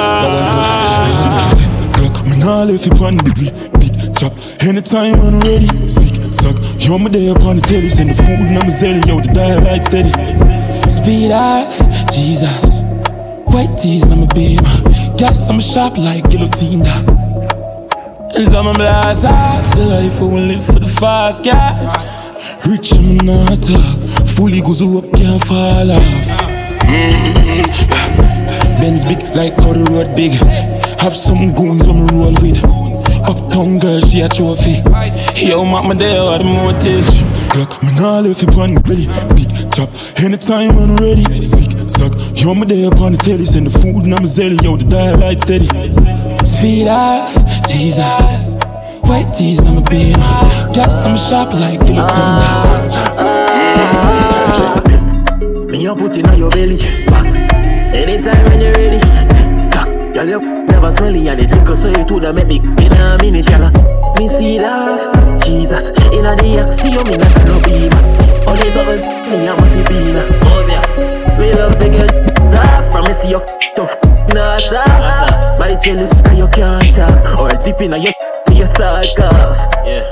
Glock, 1.91 2.15
me 2.25 2.39
nah 2.39 2.63
left 2.63 2.87
it 2.87 3.01
on 3.01 3.17
the 3.17 3.82
chop. 4.23 4.33
Anytime 4.63 5.19
I'm 5.19 5.39
ready, 5.41 5.67
sick, 5.87 6.15
suck. 6.33 6.55
You're 6.79 6.99
my 6.99 7.09
day 7.09 7.27
upon 7.29 7.57
the 7.57 7.61
telly, 7.61 7.89
send 7.89 8.09
the 8.09 8.15
food 8.15 8.39
and 8.39 8.57
I'm 8.57 8.67
a 8.67 8.71
zelly, 8.71 9.05
yo, 9.07 9.19
the 9.19 9.31
dial 9.33 9.61
light 9.63 9.83
steady. 9.83 10.11
Speed 10.89 11.31
off, 11.31 11.75
Jesus. 12.11 12.81
White 13.51 13.77
tees, 13.77 14.03
I'm 14.03 14.23
a 14.23 14.27
beam. 14.27 14.59
Gas, 15.17 15.49
I'm 15.49 15.59
sharp 15.59 15.97
like 15.97 16.29
guillotine. 16.29 16.85
And 18.35 18.47
some 18.47 18.67
of 18.67 18.75
blast 18.75 19.25
out 19.25 19.75
the 19.75 19.85
life 19.85 20.21
we 20.21 20.39
live 20.39 20.65
for 20.65 20.79
the 20.79 20.87
fast 20.87 21.43
gas. 21.43 21.91
Rich, 22.65 22.93
I'm 22.93 23.17
not 23.17 23.61
talk. 23.61 23.99
Fully 24.35 24.61
goes 24.61 24.81
up, 24.81 25.11
can't 25.13 25.43
fall 25.45 25.91
off. 25.91 26.27
Mm-hmm. 26.87 27.63
Benz 28.79 29.05
big 29.05 29.21
like 29.35 29.55
how 29.55 29.73
the 29.73 29.83
road 29.91 30.15
big. 30.15 30.31
Have 30.99 31.15
some 31.15 31.53
goons 31.53 31.87
on 31.87 32.07
roll 32.07 32.33
with. 32.41 32.82
Uptown 33.25 33.79
girl, 33.79 33.99
she 34.01 34.21
a 34.21 34.27
trophy. 34.27 34.81
Yo, 35.35 35.63
mama, 35.63 35.95
there 35.95 36.21
are 36.21 36.37
the 36.39 36.43
motive. 36.43 37.05
Glock, 37.53 37.81
me 37.83 37.91
nah 37.95 38.19
left 38.19 38.43
on 38.57 38.73
the 38.73 38.81
belly. 38.81 39.07
Big 39.35 39.71
chop, 39.71 39.89
anytime 40.21 40.77
I'm 40.77 40.95
ready. 40.97 41.23
Sick, 41.45 41.71
suck, 41.89 42.13
yo, 42.35 42.53
me 42.53 42.65
there 42.65 42.87
upon 42.91 43.13
the 43.13 43.17
telly. 43.17 43.45
Send 43.45 43.67
the 43.67 43.79
food 43.79 44.05
and 44.05 44.13
I'm 44.13 44.23
a 44.23 44.27
zelly, 44.27 44.61
yo, 44.63 44.75
the 44.77 44.85
dial 44.85 45.19
light 45.19 45.39
steady. 45.39 45.67
Speed 46.45 46.87
off, 46.87 47.33
Jesus. 47.67 48.53
White 49.03 49.33
tees, 49.33 49.59
I'm 49.63 49.77
a 49.77 49.81
beam. 49.81 50.13
Gas, 50.73 51.05
I'm 51.05 51.15
sharp 51.15 51.53
like 51.53 51.79
guillotine. 51.85 52.39
Me 55.71 55.85
a 55.85 55.95
put 55.95 56.17
in 56.17 56.25
on 56.27 56.37
your 56.39 56.49
belly. 56.49 56.79
Anytime 57.93 58.43
when 58.45 58.61
you're 58.61 58.73
ready. 58.73 59.02
Tick 60.23 60.31
tock, 60.31 60.41
girl, 60.41 60.57
you 60.57 60.65
never 60.65 60.91
smelly 60.91 61.27
and 61.27 61.39
it 61.39 61.51
liquor, 61.51 61.75
so 61.75 61.89
you 61.89 62.05
woulda 62.05 62.33
make 62.33 62.47
me 62.47 62.57
in 62.57 62.93
a 62.93 63.17
minute, 63.21 63.45
girl. 63.47 63.71
Me 64.17 64.27
see 64.27 64.59
love, 64.59 65.41
Jesus. 65.41 65.89
In 66.11 66.25
a 66.25 66.35
day, 66.35 66.69
see 66.71 66.91
you 66.91 67.03
me 67.03 67.17
not 67.17 67.45
no 67.45 67.59
beam. 67.61 67.91
All 68.47 68.55
this 68.55 68.75
other 68.75 68.97
me 68.97 69.47
a 69.47 69.55
must 69.55 69.75
be 69.89 70.11
na. 70.11 70.23
Oh 70.43 70.65
yeah, 70.67 71.37
we 71.37 71.53
love 71.53 71.77
the 71.79 71.89
girl. 71.89 72.07
Talk 72.51 72.91
from 72.91 73.05
me 73.05 73.13
see 73.13 73.31
you 73.31 73.41
tough. 73.75 73.99
Nasa, 74.29 74.83
bite 75.59 75.85
your 75.85 75.95
lips 75.95 76.21
'cause 76.21 76.37
you 76.37 76.47
can't 76.47 76.95
talk. 76.95 77.39
Or 77.39 77.49
dip 77.63 77.81
in 77.81 77.93
a 77.93 77.97
your 77.97 78.13
till 78.45 78.57
you 78.57 78.65
start 78.65 79.07
cough. 79.17 79.57
Yeah. 79.85 80.03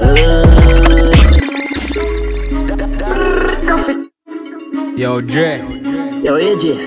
Yo, 4.98 5.22
Dre. 5.22 5.58
Yo, 6.24 6.38
AJ. 6.38 6.78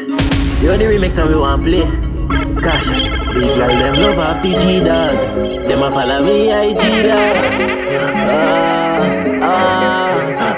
You 0.62 0.76
the 0.76 0.84
remix 0.84 1.18
and 1.18 1.30
we 1.30 1.36
want 1.36 1.64
play. 1.64 2.13
Gosh, 2.64 2.88
big 2.88 3.52
girl 3.56 3.68
them 3.68 3.94
love 3.94 4.18
off 4.18 4.42
the 4.42 4.56
G 4.58 4.80
dog. 4.80 5.18
Them 5.68 5.82
a 5.82 5.90
follow 5.90 6.24
me 6.24 6.50
IG 6.50 6.82
dog. 7.04 7.36
Ah, 8.16 9.02
ah, 9.42 10.08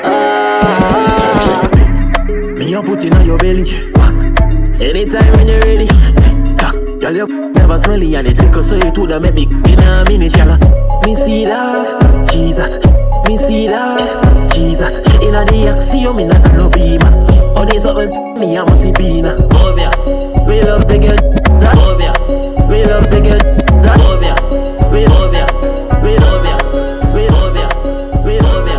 ah. 0.05 1.61
Me 2.55 2.75
a 2.75 2.81
put 2.83 3.05
in 3.05 3.14
on 3.14 3.27
your 3.27 3.38
belly. 3.38 3.64
Anytime 4.81 5.33
when 5.35 5.49
you're 5.49 5.61
ready. 5.62 5.88
Tick 5.88 6.57
tock, 6.57 6.77
girl 7.01 7.16
you 7.16 7.27
never 7.53 7.77
smelly 7.77 8.14
and 8.14 8.29
it 8.29 8.38
liquor, 8.38 8.62
so 8.62 8.77
you 8.77 8.92
woulda 8.95 9.19
make 9.19 9.35
me 9.35 9.45
in 9.66 9.81
a 9.81 10.05
minute, 10.07 10.33
girl. 10.35 10.57
Me 11.05 11.14
see 11.16 11.45
love, 11.45 12.31
Jesus. 12.31 12.79
Me 13.27 13.37
see 13.37 13.69
love, 13.69 13.99
Jesus. 14.53 15.01
In 15.21 15.35
a 15.35 15.45
day, 15.45 15.77
see 15.81 16.03
you 16.03 16.14
me 16.14 16.25
not 16.25 16.42
no 16.55 16.69
beamer. 16.71 17.12
All 17.57 17.66
this 17.66 17.85
other 17.85 18.07
me 18.38 18.55
a 18.57 18.64
must 18.64 18.95
be 18.95 19.23
na. 19.23 19.35
Oh 19.51 19.75
yeah, 19.77 19.90
we 20.46 20.62
love 20.62 20.87
the 20.88 20.98
girl. 20.98 21.18
Oh 21.78 21.98
yeah, 21.98 22.14
we 22.70 22.85
love 22.85 23.09
the 23.11 23.20
girl. 23.20 23.40
Oh 23.98 24.20
yeah, 24.22 24.37
we 24.90 25.00
ya. 25.02 25.14
We 26.02 26.16
love 26.18 26.44
ya. 26.44 26.56
We 27.14 27.22
ya. 27.26 27.66
We 28.24 28.35
ya. 28.42 28.78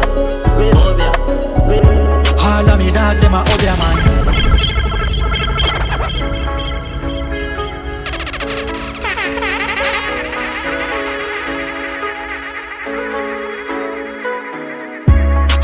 We 0.58 0.68
ya. 0.72 1.12
We 1.70 1.78
All 2.40 2.70
of 2.70 2.78
me 2.80 2.92
dog, 2.92 3.18
them 3.22 3.34
a 3.34 3.44
obia 3.44 3.76
man. 3.78 3.98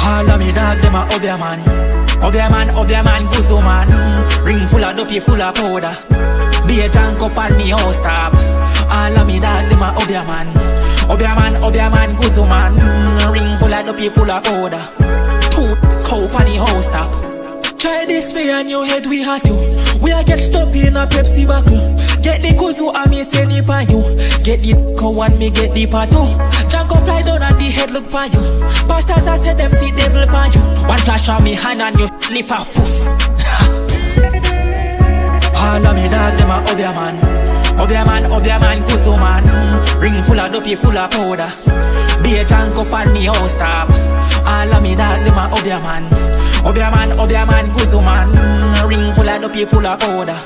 All 0.06 0.30
of 0.30 0.40
me 0.40 0.52
dog, 0.52 0.78
them 0.82 0.96
a 0.96 1.06
obia 1.16 1.40
man. 1.40 1.83
Obia 2.24 2.50
man, 2.50 2.68
obia 2.70 3.04
man, 3.04 3.28
guzo 3.28 3.62
man. 3.62 3.88
Ring 4.46 4.66
full 4.68 4.84
of 4.84 4.96
dopey, 4.96 5.20
full 5.20 5.42
of 5.42 5.54
powder. 5.56 5.94
Be 6.68 6.80
a 6.80 6.90
junk 6.90 7.22
up 7.22 7.38
on 7.38 7.58
me 7.58 7.74
oh, 7.74 7.78
house 7.78 8.00
top. 8.00 8.34
All 8.90 9.18
of 9.18 9.28
me 9.28 9.40
dog, 9.40 9.70
them 9.70 9.84
a 9.84 9.92
obia 10.00 10.26
man. 10.26 10.48
Obia 11.12 11.36
man, 11.36 11.54
obia 11.62 11.92
man, 11.92 12.16
guzo 12.16 12.48
man. 12.48 12.74
Ring 13.32 13.58
full 13.58 13.74
of 13.74 13.86
dopey, 13.86 14.08
full 14.10 14.32
of 14.32 14.44
powder. 14.44 14.82
Two 15.52 15.68
cow 16.08 16.24
on 16.24 16.32
oh, 16.32 16.46
the 16.48 16.66
house 16.66 16.88
top. 16.88 17.12
Try 17.78 18.06
this 18.06 18.34
way 18.34 18.50
and 18.50 18.70
your 18.70 18.86
head 18.86 19.06
we 19.06 19.22
had 19.22 19.44
to. 19.44 19.54
We 20.02 20.12
a 20.14 20.24
get 20.24 20.40
stuck 20.40 20.74
in 20.74 20.96
a 20.96 21.06
Pepsi 21.06 21.46
buckle. 21.46 21.76
Get 22.24 22.40
the 22.42 22.56
kuzu 22.56 22.96
and 22.96 23.12
me 23.12 23.24
send 23.24 23.52
it 23.52 23.68
by 23.68 23.82
you. 23.82 24.00
Get 24.48 24.64
the 24.64 24.96
cow 24.98 25.22
and 25.24 25.38
me 25.38 25.50
get 25.50 25.74
the 25.76 25.86
pato. 25.88 26.32
Janko 26.72 26.96
fly 27.04 27.22
down 27.24 27.44
and 27.44 27.60
the 27.60 27.68
head 27.68 27.92
look 27.92 28.10
by 28.10 28.28
you. 28.32 28.40
Pastors 28.88 29.28
I 29.28 29.36
said 29.36 29.58
them 29.58 29.72
see 29.74 29.92
devil 29.92 30.26
by 30.28 30.48
you. 30.48 30.62
One 30.88 31.00
flash 31.00 31.28
on 31.28 31.44
me 31.44 31.56
hand 31.56 31.82
and 31.82 32.00
you 32.00 32.08
lift 32.32 32.52
off 32.52 32.74
poof. 32.74 33.08
All 35.64 35.86
of 35.88 35.96
me 35.96 36.08
dog 36.10 36.38
them 36.38 36.50
a 36.50 36.62
obia 36.70 36.94
man. 36.94 37.16
Obia 37.80 38.06
man, 38.06 38.24
obia 38.26 38.60
man, 38.60 38.84
kuzu 38.84 39.18
man. 39.18 39.44
Ring 40.00 40.22
full 40.24 40.40
of 40.40 40.52
dopey, 40.52 40.76
full 40.76 40.98
of 40.98 41.10
powder. 41.12 41.52
Be 42.24 42.38
a 42.38 42.46
janko 42.46 42.82
on 42.82 43.14
me 43.14 43.30
oh, 43.30 43.34
house 43.34 43.58
top. 43.58 43.90
All 44.46 44.74
of 44.74 44.82
me 44.84 44.96
dog 44.96 45.22
them 45.26 45.38
a 45.38 45.48
obia 45.56 45.82
man. 45.82 46.04
Obia 46.64 46.90
man, 46.92 47.10
obia 47.18 47.46
man, 47.46 47.66
guzo 47.72 48.02
man. 48.02 48.30
Ring 48.88 49.14
full 49.14 49.28
of 49.28 49.42
dopey, 49.42 49.66
full 49.66 49.86
of 49.86 50.00
powder. 50.00 50.40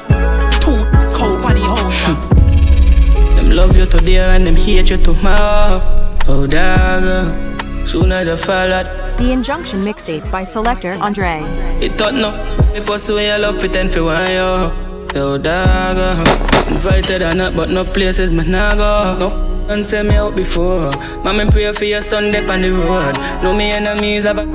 Two 0.61 0.77
cow 1.15 1.37
on 1.45 1.55
the 1.55 1.61
house. 1.61 2.33
Them 3.35 3.51
love 3.51 3.77
you 3.77 3.85
today 3.85 4.17
and 4.17 4.47
them 4.47 4.55
hate 4.55 4.89
you 4.89 4.97
tomorrow. 4.97 5.79
Oh, 6.27 6.47
dog, 6.47 7.87
soon 7.87 8.11
as 8.11 8.27
I 8.27 8.35
fall 8.35 8.73
out. 8.73 9.06
The 9.17 9.32
Injunction 9.32 9.84
mixtape 9.84 10.30
by 10.30 10.43
Selector 10.43 10.93
Andre. 11.01 11.41
It 11.82 11.97
thought 11.97 12.13
no, 12.13 12.32
the 12.73 12.82
pussy 12.86 13.13
way 13.13 13.32
I 13.32 13.38
love 13.38 13.58
pretend 13.58 13.91
for 13.91 14.03
one 14.03 14.30
yo. 14.30 14.71
Yo, 15.15 15.38
dog, 15.39 15.97
uh-huh. 15.97 16.69
invited 16.69 17.23
or 17.23 17.34
not, 17.34 17.56
but 17.56 17.69
no 17.69 17.84
places 17.84 18.32
me 18.32 18.47
nah 18.47 18.75
go. 18.75 19.17
No 19.17 19.58
and 19.69 19.84
send 19.84 20.10
me 20.10 20.15
out 20.15 20.36
before. 20.36 20.91
Mama 21.23 21.45
pray 21.51 21.71
for 21.73 21.86
your 21.86 22.03
son 22.03 22.32
dep 22.32 22.47
on 22.47 22.62
the 22.62 22.69
road. 22.69 23.17
Know 23.41 23.58
me 23.58 23.71
enemies 23.71 24.23
have 24.25 24.38
a. 24.38 24.45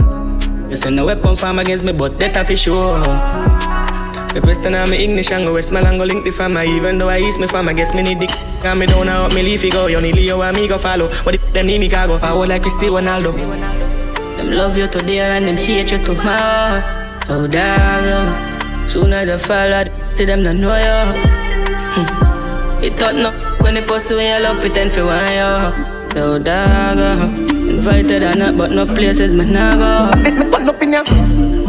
You 0.71 0.77
send 0.77 0.95
no 0.95 1.07
weapon 1.07 1.35
farm 1.35 1.59
against 1.59 1.85
me, 1.85 1.93
but 1.93 2.19
that 2.21 2.47
for 2.47 2.55
sure. 2.55 3.01
The 4.33 4.41
piston 4.41 4.75
on 4.75 4.89
me 4.89 5.05
ignition 5.05 5.45
go 5.45 5.55
west, 5.55 5.73
my 5.73 5.83
go 5.83 6.05
link 6.05 6.25
the 6.25 6.31
farmer. 6.31 6.63
Even 6.63 6.99
though 6.99 7.09
I 7.09 7.19
east 7.19 7.41
me 7.41 7.49
farmer, 7.49 7.75
guess 7.75 7.95
me 7.95 8.03
need 8.03 8.21
the. 8.21 8.27
Got 8.63 8.79
me 8.79 8.87
down 8.87 9.09
out 9.09 9.35
me 9.35 9.43
leafy 9.43 9.71
go. 9.71 9.89
You 9.89 10.01
need 10.01 10.15
Leo 10.15 10.41
and 10.41 10.57
me 10.57 10.69
go 10.69 10.79
follow. 10.79 11.09
But 11.25 11.35
the 11.35 11.39
them 11.53 11.67
need 11.67 11.81
me 11.81 11.89
go 11.89 12.17
forward 12.17 12.49
like 12.49 12.63
Cristiano 12.63 13.01
Ronaldo. 13.01 13.92
Them 14.43 14.59
love 14.59 14.77
you 14.77 14.89
today 14.89 15.21
and 15.21 15.47
them 15.47 15.57
hate 15.57 15.93
you 15.93 15.99
tomorrow. 15.99 16.83
Oh 17.31 17.47
dog, 17.47 18.03
oh. 18.11 18.87
soon 18.89 19.13
as 19.13 19.31
I 19.31 19.37
fall 19.37 19.85
to 20.17 20.27
them 20.27 20.43
not 20.43 20.57
know 20.57 20.75
you. 20.75 20.99
Hmm. 21.95 22.83
It 22.83 22.99
thought 22.99 23.15
no 23.15 23.31
when 23.63 23.75
the 23.75 23.83
pussy 23.83 24.17
when 24.17 24.35
you 24.37 24.43
love 24.43 24.59
pretend 24.61 24.91
for 24.91 25.05
one 25.07 25.33
yo. 25.33 25.71
Yo 26.17 26.39
dog, 26.41 26.99
oh. 26.99 27.27
invited 27.71 28.25
or 28.25 28.35
not, 28.35 28.59
but 28.59 28.73
no 28.73 28.85
places 28.85 29.33
me 29.33 29.45
nah 29.45 30.11
go. 30.11 30.21
Make 30.23 30.35
me 30.35 30.51
turn 30.51 30.69
up 30.69 30.83
in 30.83 30.93
ya. 30.93 31.62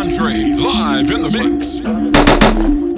Andre 0.00 0.54
live 0.56 1.10
in 1.10 1.20
the 1.20 1.30
mix. 1.30 2.89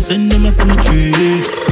Send 0.00 0.30
them 0.30 0.46
a 0.46 0.50
cemetery. 0.50 1.12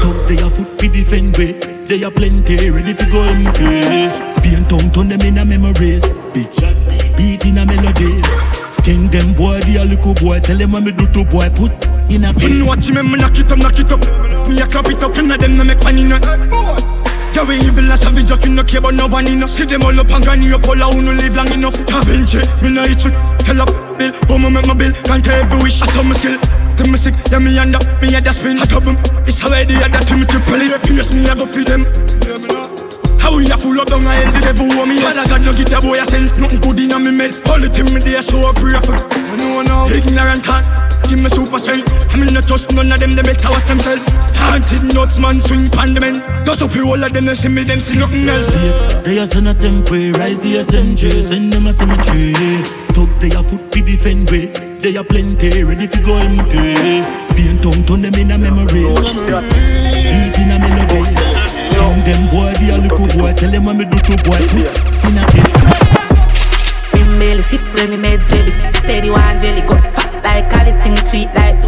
Thugs, 0.01 0.25
they 0.25 0.43
are 0.43 0.51
foot 0.51 0.69
fi 0.81 0.89
defend 0.89 1.37
way. 1.37 1.53
They 1.85 2.05
are 2.05 2.11
plenty, 2.11 2.71
ready 2.71 2.95
to 2.95 3.07
go 3.11 3.23
empty. 3.23 4.09
Spain 4.29 4.65
town, 4.69 4.91
turn 4.93 5.09
them 5.09 5.21
in 5.21 5.39
a 5.39 5.45
memories. 5.45 6.09
Big 6.33 6.49
beat 7.17 7.45
in 7.45 7.59
a 7.59 7.67
melodies. 7.67 8.27
Skin 8.67 9.09
them 9.11 9.35
boy, 9.35 9.61
they 9.61 9.77
a 9.77 9.85
little 9.85 10.15
boy. 10.15 10.41
Tell 10.41 10.57
them 10.57 10.73
what 10.73 10.83
me 10.83 10.93
do 10.93 11.07
to 11.07 11.25
boy, 11.25 11.49
put 11.51 11.73
in 12.11 12.25
a 12.25 12.33
You 12.39 12.61
know 12.61 12.67
what 12.67 12.87
you 12.89 12.95
me 12.95 13.17
knock 13.17 13.39
it 13.39 13.51
up, 13.51 13.59
knock 13.59 13.79
it 13.79 13.93
up. 13.93 14.01
Me 14.49 14.61
a 14.61 14.67
clap 14.67 14.87
it 14.87 15.03
up, 15.03 15.17
and 15.17 15.31
them 15.31 15.57
no 15.57 15.65
make 15.65 15.81
funny 15.81 16.05
no. 16.05 16.19
Yeah, 17.35 17.45
we 17.45 17.57
evil 17.57 17.91
as 17.91 18.01
savage, 18.01 18.27
just 18.27 18.45
you 18.45 18.53
no 18.53 18.63
care 18.63 18.81
about 18.81 18.95
no 18.95 19.07
one 19.07 19.27
enough. 19.27 19.51
See 19.51 19.65
them 19.65 19.83
all 19.83 19.99
up 19.99 20.11
and 20.11 20.25
granny 20.25 20.53
up, 20.53 20.69
all 20.69 20.83
out, 20.83 20.97
no 20.97 21.13
live 21.13 21.35
long 21.35 21.53
enough. 21.53 21.79
Da 21.87 22.03
Vinci, 22.03 22.39
me 22.63 22.71
no 22.71 22.85
eat 22.85 23.01
shit. 23.01 23.13
Tell 23.41 23.61
up, 23.61 23.99
bill, 23.99 24.13
go 24.29 24.39
me 24.39 24.51
make 24.51 24.67
my 24.67 24.75
bill. 24.75 24.93
Can't 24.93 25.25
tell 25.25 25.41
every 25.41 25.63
wish, 25.63 25.81
I 25.81 25.87
saw 25.87 26.03
my 26.03 26.15
skill. 26.15 26.62
Tell 26.77 26.89
me 26.89 26.97
sick, 26.97 27.15
yeah 27.31 27.39
me 27.39 27.59
under, 27.59 27.79
me 28.01 28.13
had 28.13 28.25
that 28.25 28.35
spin. 28.35 28.59
I 28.59 28.67
top 28.67 28.87
'em. 28.87 28.97
It's 29.27 29.41
how 29.41 29.53
I 29.53 29.65
did 29.65 29.81
that 29.81 30.07
to 30.09 30.17
me 30.17 30.27
triple 30.27 30.61
it. 30.61 30.81
Fierce 30.87 31.13
me, 31.13 31.29
I 31.29 31.35
go 31.35 31.47
feed 31.47 31.69
them. 31.69 31.85
How 33.23 33.37
we 33.37 33.47
a 33.47 33.57
full 33.57 33.79
up 33.81 33.87
down, 33.87 34.05
I 34.05 34.19
end 34.19 34.35
the 34.35 34.41
devil 34.41 34.67
want 34.75 34.89
me 34.91 34.97
yes. 34.99 35.15
Father 35.15 35.29
God 35.31 35.47
no 35.47 35.53
get 35.55 35.71
a 35.71 35.81
boy 35.81 35.95
a 35.95 36.05
sense, 36.05 36.37
nothing 36.37 36.59
good 36.59 36.81
in 36.81 36.91
me 37.05 37.13
med 37.15 37.31
All 37.47 37.61
the 37.61 37.71
time 37.71 37.95
me 37.95 38.03
there 38.03 38.21
so 38.21 38.43
I 38.43 38.53
pray 38.53 38.75
for 38.83 38.99
I 38.99 39.37
know 39.39 39.63
now, 39.63 39.87
ignorant 39.87 40.45
heart 40.45 40.67
Give 41.07 41.23
me 41.23 41.31
super 41.31 41.61
strength 41.63 41.87
I 42.11 42.19
mean 42.19 42.35
not 42.35 42.49
trust 42.49 42.73
none 42.75 42.91
of 42.91 42.99
them, 42.99 43.15
they 43.15 43.23
better 43.23 43.49
watch 43.49 43.65
themselves 43.71 44.03
Haunted 44.35 44.83
nuts 44.93 45.21
man, 45.23 45.41
swing 45.41 45.71
pan 45.71 45.95
the 45.95 46.01
men 46.01 46.19
Dust 46.45 46.63
up 46.63 46.75
you 46.75 46.83
all 46.91 46.99
of 46.99 47.13
them, 47.13 47.27
they 47.27 47.35
see 47.35 47.47
me, 47.47 47.63
them 47.63 47.79
see 47.79 47.97
nothing 47.97 48.29
else 48.29 48.51
They 49.07 49.21
are 49.21 49.27
send 49.27 49.47
a 49.47 49.55
temporary 49.55 50.11
rise 50.19 50.41
the 50.41 50.59
SMG, 50.59 50.99
send 50.99 51.03
you 51.03 51.23
send 51.23 51.53
them 51.53 51.69
a 51.69 51.73
cemetery. 51.73 52.35
Thugs, 52.91 53.17
they 53.19 53.31
are 53.31 53.45
foot 53.45 53.63
fi 53.73 53.83
defend 53.83 54.31
way. 54.33 54.72
They 54.83 54.97
are 54.97 55.05
plenty, 55.05 55.63
ready 55.63 55.87
to 55.87 56.01
go 56.03 56.17
empty. 56.17 56.75
Spain 57.23 57.57
town, 57.63 57.87
turn 57.87 58.03
them 58.03 58.15
in 58.15 58.33
a 58.33 58.37
memories. 58.37 58.99
Beat 58.99 60.39
in 60.43 60.51
a 60.51 60.59
melodies. 60.59 61.23
Skin 61.71 62.03
them 62.03 62.27
boy, 62.35 62.53
they 62.59 62.71
a 62.71 62.79
little 62.79 63.07
boy. 63.15 63.33
Tell 63.33 63.53
them 63.53 63.67
what 63.67 63.77
me 63.77 63.85
do 63.85 63.97
to 63.97 64.17
boy, 64.25 64.43
put 64.51 64.67
in 65.07 65.19
a 65.19 65.25
face. 65.31 65.93
Me 66.95 67.19
belly 67.21 67.43
sip 67.43 67.61
when 67.75 67.91
me 67.91 68.09
heavy 68.09 68.51
Steady 68.79 69.11
one 69.11 69.41
jelly 69.41 69.61
go 69.61 69.77
fat 69.93 70.19
like 70.25 70.51
call 70.51 70.67
thing 70.77 70.97
sweet 70.97 71.31
like 71.33 71.63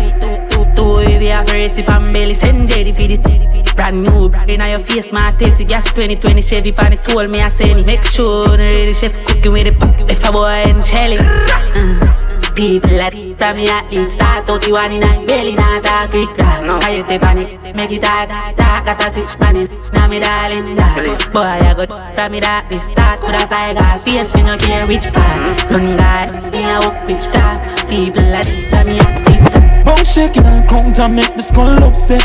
Two 0.75 0.99
if 0.99 1.23
you 1.23 1.29
have 1.29 1.49
a 1.49 1.53
recipe 1.53 1.87
and 1.87 2.13
belly 2.13 2.35
send 2.35 2.69
jelly 2.69 2.91
feed 2.91 3.13
it 3.13 3.77
Brand 3.77 4.03
new 4.03 4.27
in 4.49 4.61
your 4.61 4.81
face 4.81 5.13
my 5.13 5.31
tasty 5.39 5.65
gas 5.65 5.85
2020 5.85 6.43
Chevy 6.43 6.73
pan 6.73 6.93
it 6.95 6.99
told 6.99 7.31
me 7.31 7.41
I 7.41 7.49
send 7.49 7.79
it 7.79 7.87
Make 7.87 8.03
sure 8.03 8.49
the 8.57 8.93
chef 8.93 9.15
cooking 9.25 9.53
with 9.53 9.67
the 9.67 9.73
pot 9.73 10.11
If 10.11 10.25
a 10.25 10.33
boy 10.33 10.65
and 10.67 10.85
shelly 10.85 11.19
uh. 11.21 12.14
People 12.55 13.01
at 13.01 13.13
from 13.13 13.57
me 13.57 13.69
athlete 13.69 14.11
Start 14.11 14.49
out 14.49 14.63
the 14.63 14.71
one 14.71 14.93
in 14.93 15.03
a 15.03 15.27
belly 15.27 15.55
Not 15.57 15.85
a 15.85 16.09
quick 16.09 16.31
grass. 16.37 16.65
I 16.85 16.93
hit 16.93 17.09
the 17.09 17.19
panic 17.19 17.75
Make 17.75 17.91
it 17.91 18.05
hard 18.05 18.29
Dark 18.57 18.87
at 18.87 19.03
a 19.03 19.11
switch 19.11 19.37
panic 19.39 19.71
Now 19.93 20.07
me 20.07 20.21
darling 20.21 20.77
dark 20.77 21.33
Boy 21.33 21.41
I 21.41 21.75
got 21.75 22.15
from 22.15 22.33
me 22.33 22.41
darkness 22.41 22.87
Start 22.87 23.21
with 23.23 23.35
a 23.35 23.47
fly 23.49 23.75
gas. 23.75 24.03
Space 24.03 24.35
me 24.35 24.43
no 24.43 24.57
care 24.57 24.87
which 24.87 25.11
part. 25.13 25.71
Run 25.71 25.97
guard 25.97 26.53
Me 26.53 26.63
a 26.63 26.81
hook 26.81 26.95
which 27.09 27.27
top 27.35 27.59
People 27.89 28.23
at 28.23 28.47
from 28.71 28.87
me 28.87 29.01
athlete 29.01 29.45
Start. 29.45 29.85
Bone 29.85 30.05
shaking 30.05 30.47
and 30.47 30.69
count 30.69 30.99
and 31.01 31.17
make 31.17 31.35
the 31.35 31.43
skull 31.43 31.83
upset. 31.83 32.25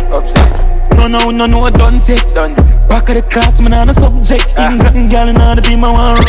No, 0.95 1.07
no, 1.07 1.31
no, 1.31 1.45
no, 1.47 1.69
done 1.69 1.99
set. 1.99 2.33
Back 2.87 3.09
of 3.09 3.15
the 3.15 3.21
class, 3.29 3.61
man, 3.61 3.73
on 3.73 3.89
a 3.89 3.93
subject. 3.93 4.45
Ah. 4.57 4.71
England 4.71 5.09
girl, 5.09 5.27
and 5.29 5.63
to 5.63 5.69
be 5.69 5.75
my 5.75 5.91
one. 5.91 6.23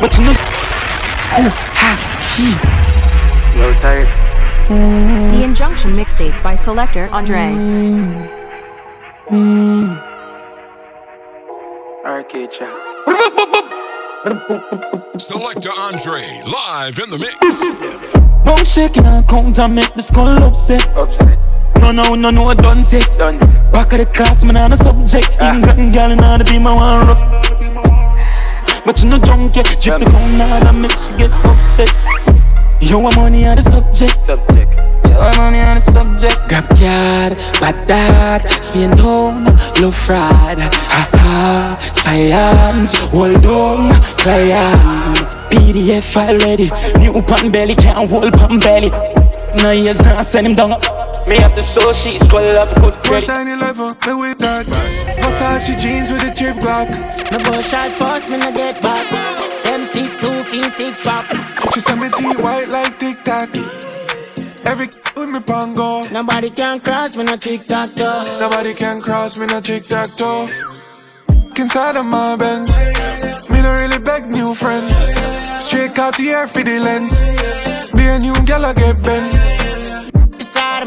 But 0.00 0.16
you 0.18 0.24
know, 0.24 0.32
ooh, 0.32 1.52
ha, 1.76 1.96
he. 2.10 2.15
No 2.38 3.72
tired. 3.80 4.08
The 4.68 5.42
Injunction 5.42 5.92
mixtape 5.92 6.42
by 6.42 6.54
Selector 6.54 7.08
Andre. 7.10 7.54
Arcade 12.04 12.52
chat. 12.52 12.68
Selector 15.18 15.70
Andre, 15.78 16.42
live 16.44 16.98
in 16.98 17.08
the 17.08 17.18
mix. 17.18 17.40
Bone 18.44 18.64
shaking 18.66 19.06
and 19.06 19.26
count 19.26 19.58
and 19.58 19.74
make 19.74 19.94
the 19.94 20.02
skull 20.02 20.28
upset. 20.42 20.86
No, 21.80 21.90
no, 21.92 22.14
no, 22.14 22.30
no, 22.30 22.48
I 22.48 22.54
done 22.54 22.84
set. 22.84 23.16
Back 23.72 23.94
of 23.94 23.98
the 24.00 24.06
class, 24.12 24.44
man, 24.44 24.56
on 24.58 24.72
a 24.72 24.76
subject. 24.76 25.28
Ah. 25.40 25.54
England 25.54 25.94
girl, 25.94 26.10
and 26.12 26.44
to 26.46 26.52
be 26.52 26.58
my 26.58 26.74
one 26.74 27.06
rough. 27.06 27.95
But 28.86 29.02
you 29.02 29.08
know, 29.10 29.18
drunk 29.18 29.56
yet. 29.56 29.66
Drift 29.80 29.98
the 29.98 30.10
ground, 30.10 30.38
now 30.38 30.60
that 30.60 30.72
makes 30.72 31.10
you 31.10 31.18
get 31.18 31.32
upset. 31.42 31.90
You 32.80 33.00
want 33.00 33.16
money 33.16 33.44
on 33.44 33.56
the 33.56 33.62
subject. 33.62 34.16
Subject. 34.20 34.72
You 35.04 35.16
want 35.18 35.36
money 35.36 35.58
on 35.58 35.74
the 35.74 35.80
subject. 35.80 36.36
Grab 36.46 36.68
card, 36.68 37.36
bad 37.58 37.88
dad, 37.88 38.46
Spain 38.62 38.94
town, 38.96 39.46
low 39.82 39.90
fraud. 39.90 40.58
Ha 40.60 41.02
ha, 41.18 41.90
science, 41.92 42.94
hold 43.10 43.44
on, 43.44 43.90
client. 44.22 45.18
PDF 45.50 46.16
already. 46.16 46.70
New 47.00 47.20
pan 47.22 47.50
belly, 47.50 47.74
can't 47.74 48.08
hold 48.08 48.32
pan 48.34 48.60
belly. 48.60 48.90
No 49.60 49.72
years 49.72 50.00
now, 50.00 50.20
send 50.20 50.46
him 50.46 50.54
down. 50.54 50.95
Me 51.26 51.36
have 51.36 51.56
the 51.56 51.60
soul, 51.60 51.92
she's 51.92 52.22
love, 52.32 52.72
good 52.76 52.94
credit. 53.02 53.26
First 53.26 53.28
911, 53.28 53.96
play 53.98 54.14
with 54.14 54.38
that. 54.38 54.64
Versace 54.66 55.74
jeans 55.80 56.10
with 56.10 56.22
a 56.22 56.30
drip 56.32 56.54
block. 56.62 56.86
No 57.32 57.38
boy, 57.42 57.60
shot 57.62 57.90
first, 57.98 58.30
me 58.30 58.38
I 58.38 58.52
get 58.52 58.80
back. 58.80 59.02
Seven 59.58 59.86
six 59.86 60.18
two, 60.18 60.44
fin 60.44 60.70
six. 60.70 61.02
She 61.74 61.80
send 61.80 62.00
me 62.00 62.10
tea 62.10 62.40
white 62.40 62.68
like 62.68 62.98
tic 63.00 63.24
tac. 63.24 63.50
Every 64.64 64.86
with 65.16 65.28
me 65.28 65.40
pongo 65.40 66.02
Nobody 66.12 66.50
can 66.50 66.80
cross 66.80 67.16
me 67.16 67.24
no 67.24 67.36
tic 67.36 67.66
tac 67.66 67.92
toe. 67.94 68.38
Nobody 68.38 68.74
can 68.74 69.00
cross 69.00 69.38
me 69.38 69.46
no 69.46 69.60
tic 69.60 69.86
tac 69.86 70.14
toe. 70.16 70.48
Inside 71.58 71.96
of 71.96 72.06
my 72.06 72.36
Benz, 72.36 72.70
me 73.50 73.62
no 73.62 73.74
really 73.74 73.98
beg 73.98 74.26
new 74.26 74.54
friends. 74.54 74.94
Straight 75.64 75.98
out 75.98 76.16
the 76.16 76.28
air 76.30 76.46
for 76.46 76.62
the 76.62 76.78
lens. 76.78 77.18
Be 77.92 78.04
a 78.06 78.18
new 78.20 78.34
gal 78.44 78.64
I 78.64 78.72
get 78.74 79.02
bent. 79.02 79.75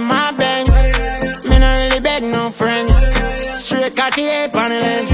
Of 0.10 0.16
my 0.16 0.32
Benz, 0.32 1.47
me 1.47 1.60
no 1.60 1.72
really 1.74 1.99
beg 1.99 2.24
no 2.24 2.45
friends. 2.47 2.91
Straight 3.53 3.95
Cartier 3.95 4.49
on 4.55 4.70
the 4.70 4.80
lens. 4.82 5.12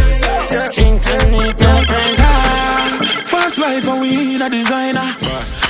Think 0.73 1.01
I 1.07 1.17
need 1.31 1.59
no 1.59 1.73
friends. 1.89 3.29
Fast 3.29 3.57
life 3.57 3.87
and 3.87 3.99
we 3.99 4.35
in 4.35 4.41
a 4.41 4.49
designer. 4.49 5.01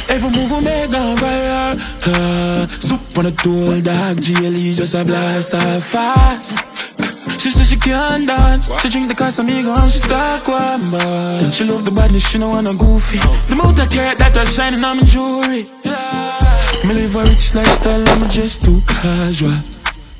Every 0.09 0.29
move 0.29 0.51
we 0.51 0.61
make 0.61 0.93
on 0.93 1.17
fire. 1.17 1.75
Uh, 2.05 2.67
soup 2.67 3.17
on 3.17 3.25
a 3.25 3.31
tool, 3.31 3.81
dog. 3.81 4.17
GLE 4.17 4.73
just 4.73 4.95
a 4.95 5.03
blast 5.03 5.53
off 5.55 5.83
fast. 5.83 7.41
She 7.41 7.49
said 7.49 7.65
she 7.65 7.77
can't 7.77 8.27
dance. 8.27 8.69
She 8.81 8.89
drink 8.89 9.07
the 9.09 9.15
Casamigo 9.15 9.75
and 9.77 9.91
she 9.91 9.99
start 9.99 10.47
one. 10.47 10.85
Then 10.85 11.51
she 11.51 11.63
love 11.63 11.85
the 11.85 11.91
badness, 11.91 12.29
she 12.29 12.37
no 12.37 12.49
wanna 12.49 12.73
goofy. 12.73 13.17
The 13.17 13.55
I 13.81 13.87
care 13.87 14.15
that 14.15 14.47
shining 14.47 14.83
on 14.83 14.97
my 14.97 15.03
jewelry. 15.03 16.54
Me 16.87 16.93
live 16.93 17.15
a 17.15 17.23
rich 17.23 17.55
lifestyle, 17.55 18.07
I'm 18.07 18.29
just 18.29 18.61
too 18.61 18.79
casual. 18.87 19.57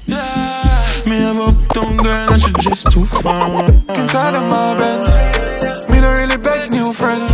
Yeah, 0.08 1.04
me 1.06 1.20
have 1.20 1.38
a 1.38 1.44
uptown 1.54 1.98
girl 1.98 2.34
and 2.34 2.42
she 2.42 2.52
just 2.54 2.92
too 2.92 3.06
fun. 3.06 3.72
Inside 3.88 4.34
of 4.34 4.50
my 4.50 4.76
Benz, 4.76 5.88
me 5.90 6.02
don't 6.02 6.18
really 6.18 6.38
beg 6.38 6.72
new 6.72 6.92
friends. 6.92 7.32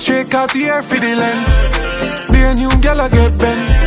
Straight 0.00 0.30
Cartier 0.30 0.80
for 0.80 1.00
the 1.00 1.16
lens. 1.16 2.28
Be 2.30 2.38
a 2.38 2.54
new 2.54 2.70
gal 2.80 3.00
I 3.00 3.08
get 3.08 3.36
bent. 3.36 3.81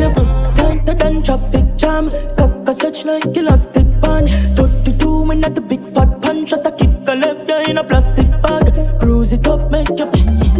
You 0.00 0.12
go 0.14 0.24
down 0.54 0.84
done 0.84 1.22
traffic 1.22 1.76
jam. 1.76 2.08
Cock 2.36 2.68
a 2.68 2.72
stretch 2.74 3.04
like 3.04 3.36
you 3.36 3.42
lost 3.42 3.76
it 3.76 3.86
pan. 4.02 4.26
32 4.56 5.22
when 5.28 5.44
at 5.44 5.54
the 5.54 5.60
big 5.60 5.84
fat 5.84 6.20
punch. 6.22 6.50
Shot 6.50 6.66
a 6.66 6.72
kick 6.72 6.90
a 7.06 7.14
left 7.14 7.48
you 7.48 7.70
in 7.70 7.78
a 7.78 7.84
plastic 7.84 8.30
bag. 8.42 8.98
Bruise 9.00 9.32
it 9.32 9.46
up, 9.46 9.70
make 9.70 9.88
you 9.90 10.06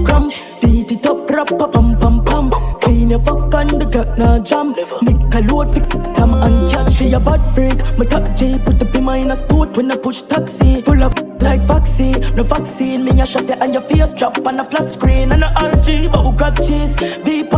cramp. 0.05 0.33
Beat 0.61 0.93
it 0.93 1.07
up, 1.07 1.29
rap, 1.31 1.49
pa, 1.49 1.67
pam, 1.69 1.97
pam, 1.99 2.25
pam. 2.25 2.51
Clean 2.81 3.11
your 3.11 3.21
fuck 3.21 3.55
and 3.55 3.71
the 3.71 3.87
got 3.91 4.19
no 4.19 4.43
jam. 4.43 4.73
Nick 5.03 5.35
a 5.35 5.41
load 5.51 5.69
for 5.69 5.81
tam 6.15 6.35
and 6.35 6.71
catch. 6.71 6.93
She 6.93 7.13
a 7.13 7.21
bad 7.21 7.43
freak. 7.55 7.79
My 7.99 8.05
top 8.05 8.37
J 8.37 8.59
put 8.65 8.79
the 8.79 8.85
beamer 8.85 9.17
in 9.17 9.31
a 9.31 9.37
sport 9.37 9.77
when 9.77 9.91
I 9.91 9.97
push 9.97 10.23
taxi. 10.23 10.83
Pull 10.83 11.03
up 11.03 11.19
like 11.43 11.63
vaccine, 11.63 12.21
no 12.37 12.43
vaccine. 12.43 13.05
Me 13.05 13.21
a 13.21 13.27
shot 13.27 13.49
you 13.49 13.57
and 13.61 13.73
your 13.73 13.83
face 13.83 14.15
drop 14.15 14.39
on 14.47 14.61
a 14.61 14.65
flat 14.65 14.89
screen. 14.89 15.33
And 15.33 15.43
a 15.43 15.49
RG, 15.49 16.13
but 16.13 16.23
who 16.23 16.33
got 16.37 16.57
cheese? 16.63 16.97
Deep 17.25 17.54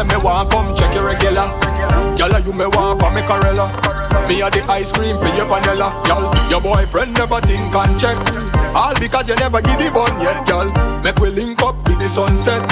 say 0.00 0.06
me 0.08 0.24
want 0.24 0.50
come 0.50 0.74
check 0.74 0.94
your 0.94 1.06
regular. 1.06 1.46
Girl, 2.16 2.40
you 2.40 2.52
me 2.52 2.66
want 2.66 3.00
for 3.00 3.10
me 3.12 3.20
Corella. 3.22 3.68
Me 4.28 4.40
a 4.40 4.50
the 4.50 4.64
ice 4.68 4.92
cream 4.92 5.16
for 5.16 5.28
your 5.36 5.46
vanilla. 5.46 5.90
Girl, 6.06 6.24
your 6.50 6.60
boyfriend 6.60 7.14
never 7.14 7.40
think 7.40 7.74
and 7.74 8.00
check. 8.00 8.16
All 8.74 8.94
because 8.98 9.28
you 9.28 9.36
never 9.36 9.60
give 9.60 9.78
the 9.78 9.90
bun 9.92 10.20
yet, 10.20 10.46
girl. 10.46 10.68
Make 11.02 11.18
we 11.18 11.30
link 11.30 11.62
up 11.62 11.80
for 11.86 11.94
the 11.94 12.08
sunset. 12.08 12.62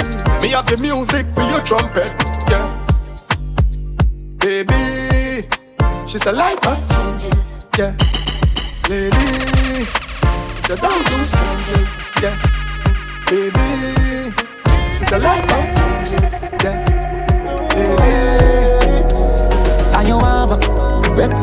Me 0.41 0.49
have 0.49 0.65
the 0.65 0.77
music 0.77 1.25
for 1.31 1.43
your 1.43 1.61
trumpet, 1.61 2.11
yeah. 2.49 2.67
Baby, 4.39 5.47
she's 6.07 6.25
a 6.25 6.31
life 6.31 6.65
of 6.67 6.88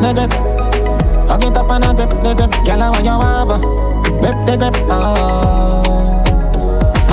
the 0.01 0.13
grip? 0.13 0.33
I 1.29 1.37
get 1.37 1.57
up 1.57 1.69
and 1.69 1.85
I 1.85 1.93
grip 1.93 2.09
the 2.23 2.33
grip. 2.33 2.51
Girl, 2.65 2.81
I 2.81 2.89
want 2.89 3.05
you 3.05 3.11
a 3.13 3.57
grip 4.19 4.37
the 4.45 4.55
grip. 4.57 4.75
Ah. 4.89 5.83
Oh. 5.85 6.33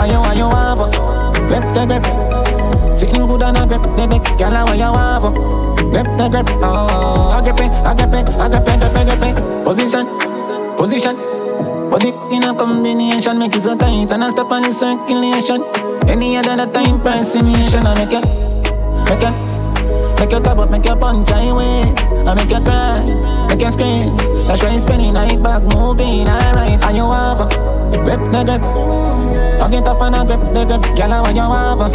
Are 0.01 0.07
you, 0.07 0.19
are 0.19 0.35
you 0.35 0.47
a 0.47 0.75
grip 1.49 1.67
the 1.75 1.83
grip? 1.87 2.05
Sitting 2.97 3.27
good 3.27 3.43
and 3.43 3.59
I 3.59 3.67
grip 3.67 3.83
the 3.83 4.07
grip. 4.07 4.25
Girl, 4.39 4.55
I 4.55 4.65
want 4.65 4.79
you 4.79 4.91
a 4.91 5.31
grip 5.91 6.09
the 6.19 6.29
grip. 6.29 6.49
Oh. 6.63 7.31
I 7.31 7.43
grip 7.43 7.61
it, 7.61 7.73
I 7.73 7.95
grip 7.95 8.15
it, 8.15 8.29
I 8.39 8.49
grip 8.49 8.69
it, 8.69 8.81
grip 8.81 8.97
it, 8.97 9.07
grip 9.07 9.25
it. 9.29 9.65
Position, 9.65 10.07
position. 10.77 11.17
Body 11.91 12.13
in 12.33 12.43
a 12.43 12.55
combination, 12.55 13.39
make 13.39 13.55
it 13.55 13.63
so 13.63 13.77
tight 13.77 14.11
and 14.11 14.25
I 14.25 14.31
step 14.31 14.51
on 14.51 14.63
the 14.63 14.73
circulation. 14.73 15.63
Any 16.09 16.37
other 16.37 16.67
time, 16.67 16.95
impersonation, 16.95 17.87
I 17.87 17.95
make 17.95 18.13
it 18.13 18.25
Make 19.09 19.23
you, 19.23 19.44
make 20.25 20.33
you 20.33 20.41
top 20.41 20.59
up, 20.59 20.71
make 20.71 20.87
you 20.87 20.97
punch, 20.97 21.31
I 21.33 21.53
win. 21.53 21.99
I 22.27 22.35
make 22.35 22.51
you 22.51 22.61
cry, 22.61 22.97
make 23.49 23.61
you 23.61 23.71
scream. 23.71 24.17
That's 24.49 24.63
why 24.63 24.73
you 24.73 24.81
spending 24.81 25.13
night 25.13 25.43
back 25.43 25.63
moving, 25.63 26.27
alright. 26.27 26.83
And 26.83 26.97
you 26.97 27.11
have 27.11 27.41
a 27.41 27.47
grip 27.93 28.21
the 28.33 28.41
grip. 28.45 28.63
I 29.61 29.69
get 29.71 29.87
up 29.87 30.01
and 30.01 30.17
I 30.17 30.25
grip 30.25 30.41
the 30.55 30.65
grip. 30.65 30.97
Girl, 30.97 31.13
I 31.13 31.21
want 31.21 31.37
you 31.37 31.43
have 31.43 31.83
a 31.83 31.89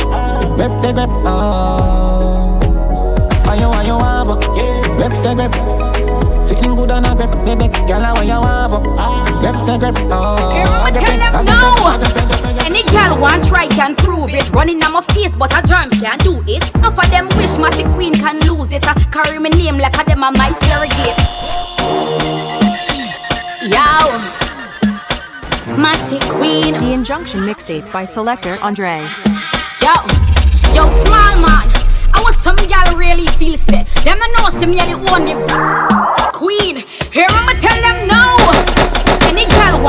grip 0.55 0.73
the 0.81 0.93
grip. 0.93 1.09
Oh. 1.25 2.59
And 3.49 3.61
you 3.61 3.67
want 3.67 3.87
you 3.87 3.97
have 3.97 4.29
a 4.29 4.35
grip 4.93 5.13
the 5.25 5.33
grip. 5.33 6.45
Sitting 6.45 6.75
good 6.75 6.91
on 6.91 7.05
a 7.05 7.15
grip 7.15 7.31
the 7.31 7.55
grip. 7.55 7.73
Girl, 7.87 8.05
I 8.05 8.13
want 8.13 8.27
you 8.27 8.41
have 8.45 8.73
a 8.73 8.79
grip 9.41 9.57
the 9.65 9.77
grip. 9.79 9.97
Oh. 10.11 10.53
Everyone 10.53 10.93
tell 10.93 11.17
them 11.17 11.45
no. 11.45 12.58
Any 12.79 12.91
girl 12.91 13.19
want 13.19 13.45
try 13.45 13.67
can 13.67 13.93
prove 13.93 14.29
it. 14.29 14.49
Running 14.51 14.81
on 14.83 14.93
my 14.93 15.01
face, 15.01 15.35
but 15.35 15.51
her 15.51 15.61
germs 15.63 15.99
can't 15.99 16.21
do 16.23 16.41
it. 16.47 16.73
Enough 16.75 16.97
of 16.97 17.11
them 17.11 17.27
wish 17.35 17.57
Matty 17.57 17.83
Queen 17.91 18.13
can 18.13 18.39
lose 18.47 18.71
it. 18.71 18.87
I 18.87 18.93
carry 19.11 19.37
my 19.37 19.49
name 19.49 19.77
like 19.77 19.99
a 19.99 20.05
them 20.05 20.23
a 20.23 20.31
my 20.31 20.49
surrogate. 20.51 21.19
Yo. 23.67 24.15
Matty 25.75 26.19
Queen. 26.31 26.73
The 26.75 26.93
Injunction 26.93 27.41
mixtape 27.41 27.91
by 27.91 28.05
Selector 28.05 28.57
Andre. 28.61 29.05
Yo. 29.83 29.93
Yo, 30.71 30.87
small 30.87 31.35
man. 31.43 31.67
I 32.15 32.21
was 32.23 32.37
some 32.37 32.55
gal 32.67 32.95
really 32.95 33.27
feel 33.27 33.57
sick. 33.57 33.87
Them 34.05 34.19
I 34.21 34.27
know 34.39 34.49
some 34.49 34.69
me 34.69 34.77
the 34.77 34.95
only 35.11 35.35
queen. 36.31 36.77
Here 37.11 37.27
I'ma 37.27 37.59
tell 37.59 37.81
them 37.81 38.07
no. 38.07 38.38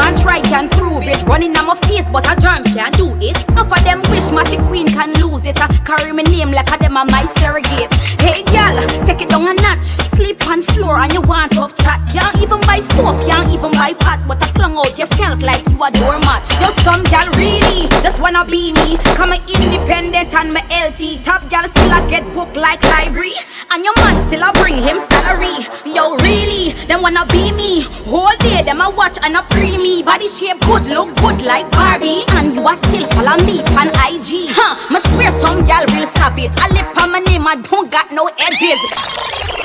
Want 0.01 0.17
try 0.17 0.41
can 0.41 0.67
prove 0.71 1.05
it. 1.05 1.23
Running 1.25 1.55
on 1.59 1.67
my 1.67 1.75
face, 1.75 2.09
but 2.09 2.27
her 2.27 2.35
germs 2.37 2.73
can't 2.73 2.97
do 2.97 3.13
it. 3.21 3.37
Enough 3.51 3.71
of 3.71 3.85
them 3.85 4.01
wish 4.09 4.33
Matty 4.33 4.57
Queen 4.65 4.89
can 4.89 5.13
lose 5.21 5.45
it. 5.47 5.61
I 5.61 5.69
carry 5.85 6.11
my 6.13 6.23
name 6.23 6.53
like 6.53 6.73
a 6.73 6.79
them 6.79 6.97
a 6.97 7.05
my 7.05 7.25
surrogate. 7.37 7.93
Hey 8.17 8.43
girl, 8.49 8.81
take 9.05 9.21
it 9.21 9.29
down 9.29 9.47
a 9.47 9.60
notch. 9.71 9.85
Sleep 10.13 10.37
on 10.47 10.63
floor 10.63 10.99
and 10.99 11.13
you 11.13 11.23
want 11.23 11.53
tough 11.53 11.75
chat. 11.77 12.01
Can't 12.13 12.37
even 12.43 12.61
buy 12.69 12.81
stove, 12.81 13.17
can't 13.25 13.49
even 13.49 13.73
buy 13.73 13.95
pot. 13.95 14.21
But 14.29 14.43
I 14.43 14.47
clung 14.53 14.77
out 14.77 14.99
yourself 14.99 15.43
like 15.43 15.65
you 15.69 15.81
a 15.81 15.91
doormat. 15.91 16.45
Yo, 16.61 16.69
some 16.85 17.03
girl 17.09 17.29
really 17.41 17.89
just 18.05 18.21
wanna 18.21 18.45
be 18.45 18.73
me. 18.73 18.99
Come 19.17 19.33
independent 19.33 20.35
and 20.35 20.53
my 20.53 20.63
LT. 20.85 21.25
Top 21.25 21.43
girl 21.49 21.65
still 21.65 21.93
I 21.93 22.05
get 22.11 22.25
book 22.35 22.55
like 22.55 22.83
library. 22.85 23.33
And 23.71 23.85
your 23.85 23.95
man 24.05 24.21
still 24.29 24.45
I 24.45 24.53
bring 24.61 24.77
him 24.77 24.99
salary. 24.99 25.65
Yo, 25.87 26.17
really, 26.27 26.73
them 26.87 27.01
wanna 27.03 27.25
be 27.33 27.53
me. 27.53 27.83
Whole 28.05 28.37
day 28.41 28.63
them 28.63 28.81
I 28.83 28.89
watch 28.89 29.17
and 29.23 29.31
and 29.31 29.39
a 29.39 29.47
preemie 29.55 30.05
Body 30.05 30.27
shape 30.27 30.59
good, 30.67 30.83
look 30.87 31.15
good 31.23 31.43
like 31.43 31.71
Barbie 31.71 32.23
And 32.31 32.55
you 32.55 32.67
are 32.67 32.75
still 32.75 33.07
follow 33.15 33.39
me 33.47 33.63
on 33.79 33.89
IG 34.11 34.51
Huh, 34.51 34.75
me 34.91 34.99
swear 34.99 35.31
some 35.31 35.65
gal 35.65 35.87
real 35.95 36.03
it. 36.03 36.53
I 36.59 36.69
lip 36.75 37.01
on 37.01 37.13
my 37.13 37.21
name, 37.21 37.47
I 37.47 37.57
don't 37.57 37.91
got 37.91 38.11
no 38.11 38.29
edges 38.39 39.60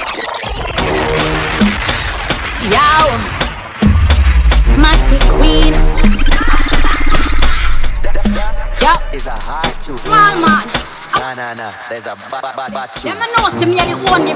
Yo. 2.66 2.90
Matty 4.78 5.18
Queen. 5.32 5.74
Yo. 8.82 8.92
Is 9.14 9.28
a 9.28 9.32
hard 9.32 9.74
to 9.84 9.98
Small 9.98 10.42
man 10.42 10.68
Nah, 11.20 11.34
nah, 11.34 11.54
nah, 11.54 11.72
there's 11.90 12.06
a 12.08 12.16
bad, 12.30 12.44
bad, 12.56 12.74
bad 12.74 12.90
Them 13.02 13.18
know 13.18 13.50
see 13.50 13.66
me 13.66 13.78
the 13.78 13.96
only 14.12 14.34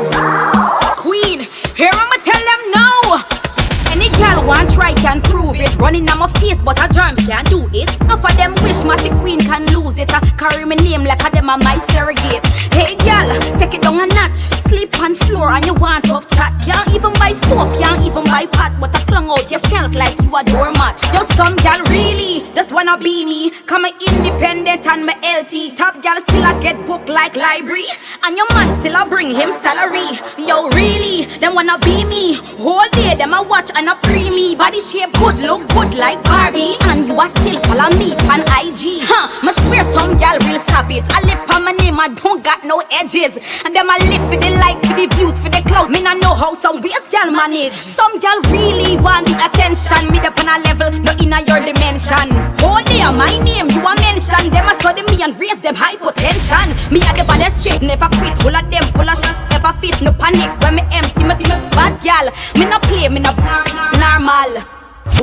queen. 0.95 1.45
Here 1.76 1.91
I'ma 1.91 2.16
tell 2.24 2.43
them 2.49 2.62
no 2.72 3.49
any 3.92 4.10
girl 4.18 4.46
want 4.48 4.70
try 4.72 4.94
can 4.94 5.22
prove 5.22 5.60
it. 5.60 5.76
Running 5.78 6.08
on 6.10 6.20
my 6.20 6.28
face, 6.40 6.62
but 6.62 6.78
her 6.80 6.88
germs 6.90 7.26
can't 7.26 7.48
do 7.50 7.70
it. 7.74 7.90
Enough 8.02 8.26
of 8.26 8.36
them 8.38 8.54
wish 8.64 8.84
Matty 8.84 9.10
Queen 9.22 9.40
can 9.40 9.66
lose 9.74 10.00
it. 10.00 10.14
I 10.14 10.20
carry 10.38 10.66
my 10.66 10.76
name 10.76 11.04
like 11.04 11.22
a 11.26 11.30
them 11.32 11.50
a 11.50 11.58
my 11.58 11.78
surrogate. 11.78 12.46
Hey 12.74 12.96
girl, 13.04 13.30
take 13.58 13.74
it 13.74 13.82
down 13.82 14.00
a 14.00 14.08
notch. 14.08 14.38
Sleep 14.70 14.94
on 15.02 15.16
floor 15.16 15.52
and 15.52 15.66
you 15.66 15.74
want 15.74 16.06
tough 16.06 16.30
chat. 16.36 16.54
Can't 16.64 16.90
even 16.96 17.14
buy 17.14 17.32
stove, 17.34 17.72
can't 17.80 18.02
even 18.06 18.24
buy 18.26 18.46
pot. 18.46 18.76
But 18.80 18.96
I 18.96 19.02
clung 19.10 19.30
out 19.30 19.50
yourself 19.52 19.96
like 19.96 20.16
you 20.22 20.36
a 20.36 20.44
doormat. 20.44 20.96
Yo, 21.14 21.22
some 21.24 21.56
girl 21.58 21.82
really 21.90 22.44
just 22.54 22.74
wanna 22.74 22.98
be 22.98 23.26
me. 23.26 23.50
Come 23.66 23.86
a 23.86 23.92
independent 24.08 24.86
and 24.86 25.06
my 25.06 25.16
LT. 25.26 25.76
Top 25.76 26.02
girl 26.02 26.20
still 26.22 26.44
I 26.44 26.60
get 26.62 26.86
book 26.86 27.08
like 27.08 27.36
library. 27.36 27.86
And 28.24 28.38
your 28.38 28.48
man 28.54 28.70
still 28.80 28.96
I 28.96 29.08
bring 29.08 29.30
him 29.30 29.52
salary. 29.52 30.10
Yo, 30.38 30.70
really, 30.70 31.26
them 31.40 31.56
wanna 31.56 31.80
be 31.80 32.04
me. 32.06 32.36
Whole 32.62 32.88
day 32.92 33.16
them 33.16 33.34
I 33.34 33.42
watch 33.42 33.72
and 33.80 33.88
a 33.88 33.96
preemie. 34.04 34.58
Body 34.58 34.82
shape 34.82 35.12
good, 35.16 35.40
look 35.40 35.64
good 35.72 35.96
like 35.96 36.20
Barbie. 36.28 36.76
And 36.92 37.08
you 37.08 37.16
are 37.16 37.32
still 37.32 37.56
follow 37.64 37.88
me 37.96 38.12
on 38.28 38.44
IG 38.60 39.00
Huh, 39.08 39.26
me 39.40 39.56
swear 39.56 39.84
some 39.88 40.20
gal 40.20 40.36
real 40.44 40.60
savage 40.60 41.08
I 41.16 41.24
live 41.24 41.40
on 41.50 41.64
my 41.64 41.72
name, 41.72 41.96
I 41.96 42.12
don't 42.12 42.44
got 42.44 42.64
no 42.68 42.84
edges. 42.92 43.40
And 43.64 43.72
them 43.72 43.88
I 43.88 43.98
live 44.12 44.24
for 44.28 44.36
the 44.36 44.52
like, 44.60 44.84
for 44.84 44.96
the 45.00 45.08
views, 45.16 45.40
for 45.40 45.48
the 45.48 45.64
clout. 45.64 45.90
Me 45.90 46.04
not 46.04 46.20
know 46.20 46.36
how 46.36 46.54
some 46.54 46.84
waste 46.84 47.12
gal 47.12 47.32
manage. 47.32 47.74
Some 47.74 48.20
gal 48.20 48.36
really 48.52 49.00
want 49.00 49.32
the 49.32 49.40
attention. 49.40 50.12
Me 50.12 50.20
up 50.28 50.36
on 50.44 50.52
a 50.52 50.60
level, 50.68 50.92
no 51.00 51.16
in 51.24 51.32
a 51.32 51.40
your 51.48 51.64
dimension. 51.64 52.28
Oh, 52.60 52.76
Hold 52.76 52.86
there, 52.92 53.12
my 53.16 53.32
name, 53.42 53.72
you 53.72 53.82
a 53.82 53.94
mention. 54.04 54.52
Them 54.52 54.68
a 54.68 54.74
study 54.76 55.08
me 55.08 55.24
and 55.24 55.34
raise 55.40 55.60
them 55.64 55.76
high 55.76 55.96
potential. 55.96 56.68
Me 56.92 57.00
a 57.00 57.12
the 57.16 57.24
baddest 57.24 57.64
straight, 57.64 57.82
never 57.82 58.12
quit. 58.20 58.36
Full 58.44 58.56
of 58.56 58.66
them, 58.68 58.84
full 58.92 59.08
of 59.08 59.16
shit, 59.16 59.38
never 59.50 59.74
fit, 59.80 59.96
no 60.04 60.12
panic 60.14 60.52
When 60.62 60.76
me 60.76 60.84
empty, 60.92 61.24
me 61.24 61.36
bad 61.74 61.96
gal. 62.04 62.28
Me 62.60 62.68
no 62.68 62.78
play, 62.84 63.08
me 63.08 63.20
no 63.24 63.32
normal. 63.74 64.51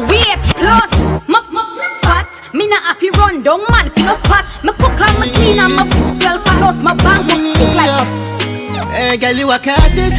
Weight 0.09 0.43
plus 0.57 0.93
my, 1.29 1.41
my 1.51 1.65
fat. 2.03 2.29
Me 2.53 2.67
not 2.69 2.83
have 2.83 2.99
to 2.99 3.11
run 3.19 3.43
down 3.43 3.61
man 3.71 3.91
fi 3.91 4.05
no 4.05 4.15
spot. 4.15 4.45
Me 4.65 4.73
cook 4.73 5.01
and 5.01 5.21
me 5.21 5.33
clean 5.33 5.59
and 5.59 5.75
my 5.75 5.85
girl 6.21 6.39
for 6.39 6.65
us. 6.65 6.81
My 6.83 6.95
bank 6.95 7.27
cook 7.29 7.75
like. 7.75 8.07
Hey 8.93 9.17
girl, 9.17 9.37
you 9.37 9.51
a 9.51 9.59
cassis. 9.59 10.15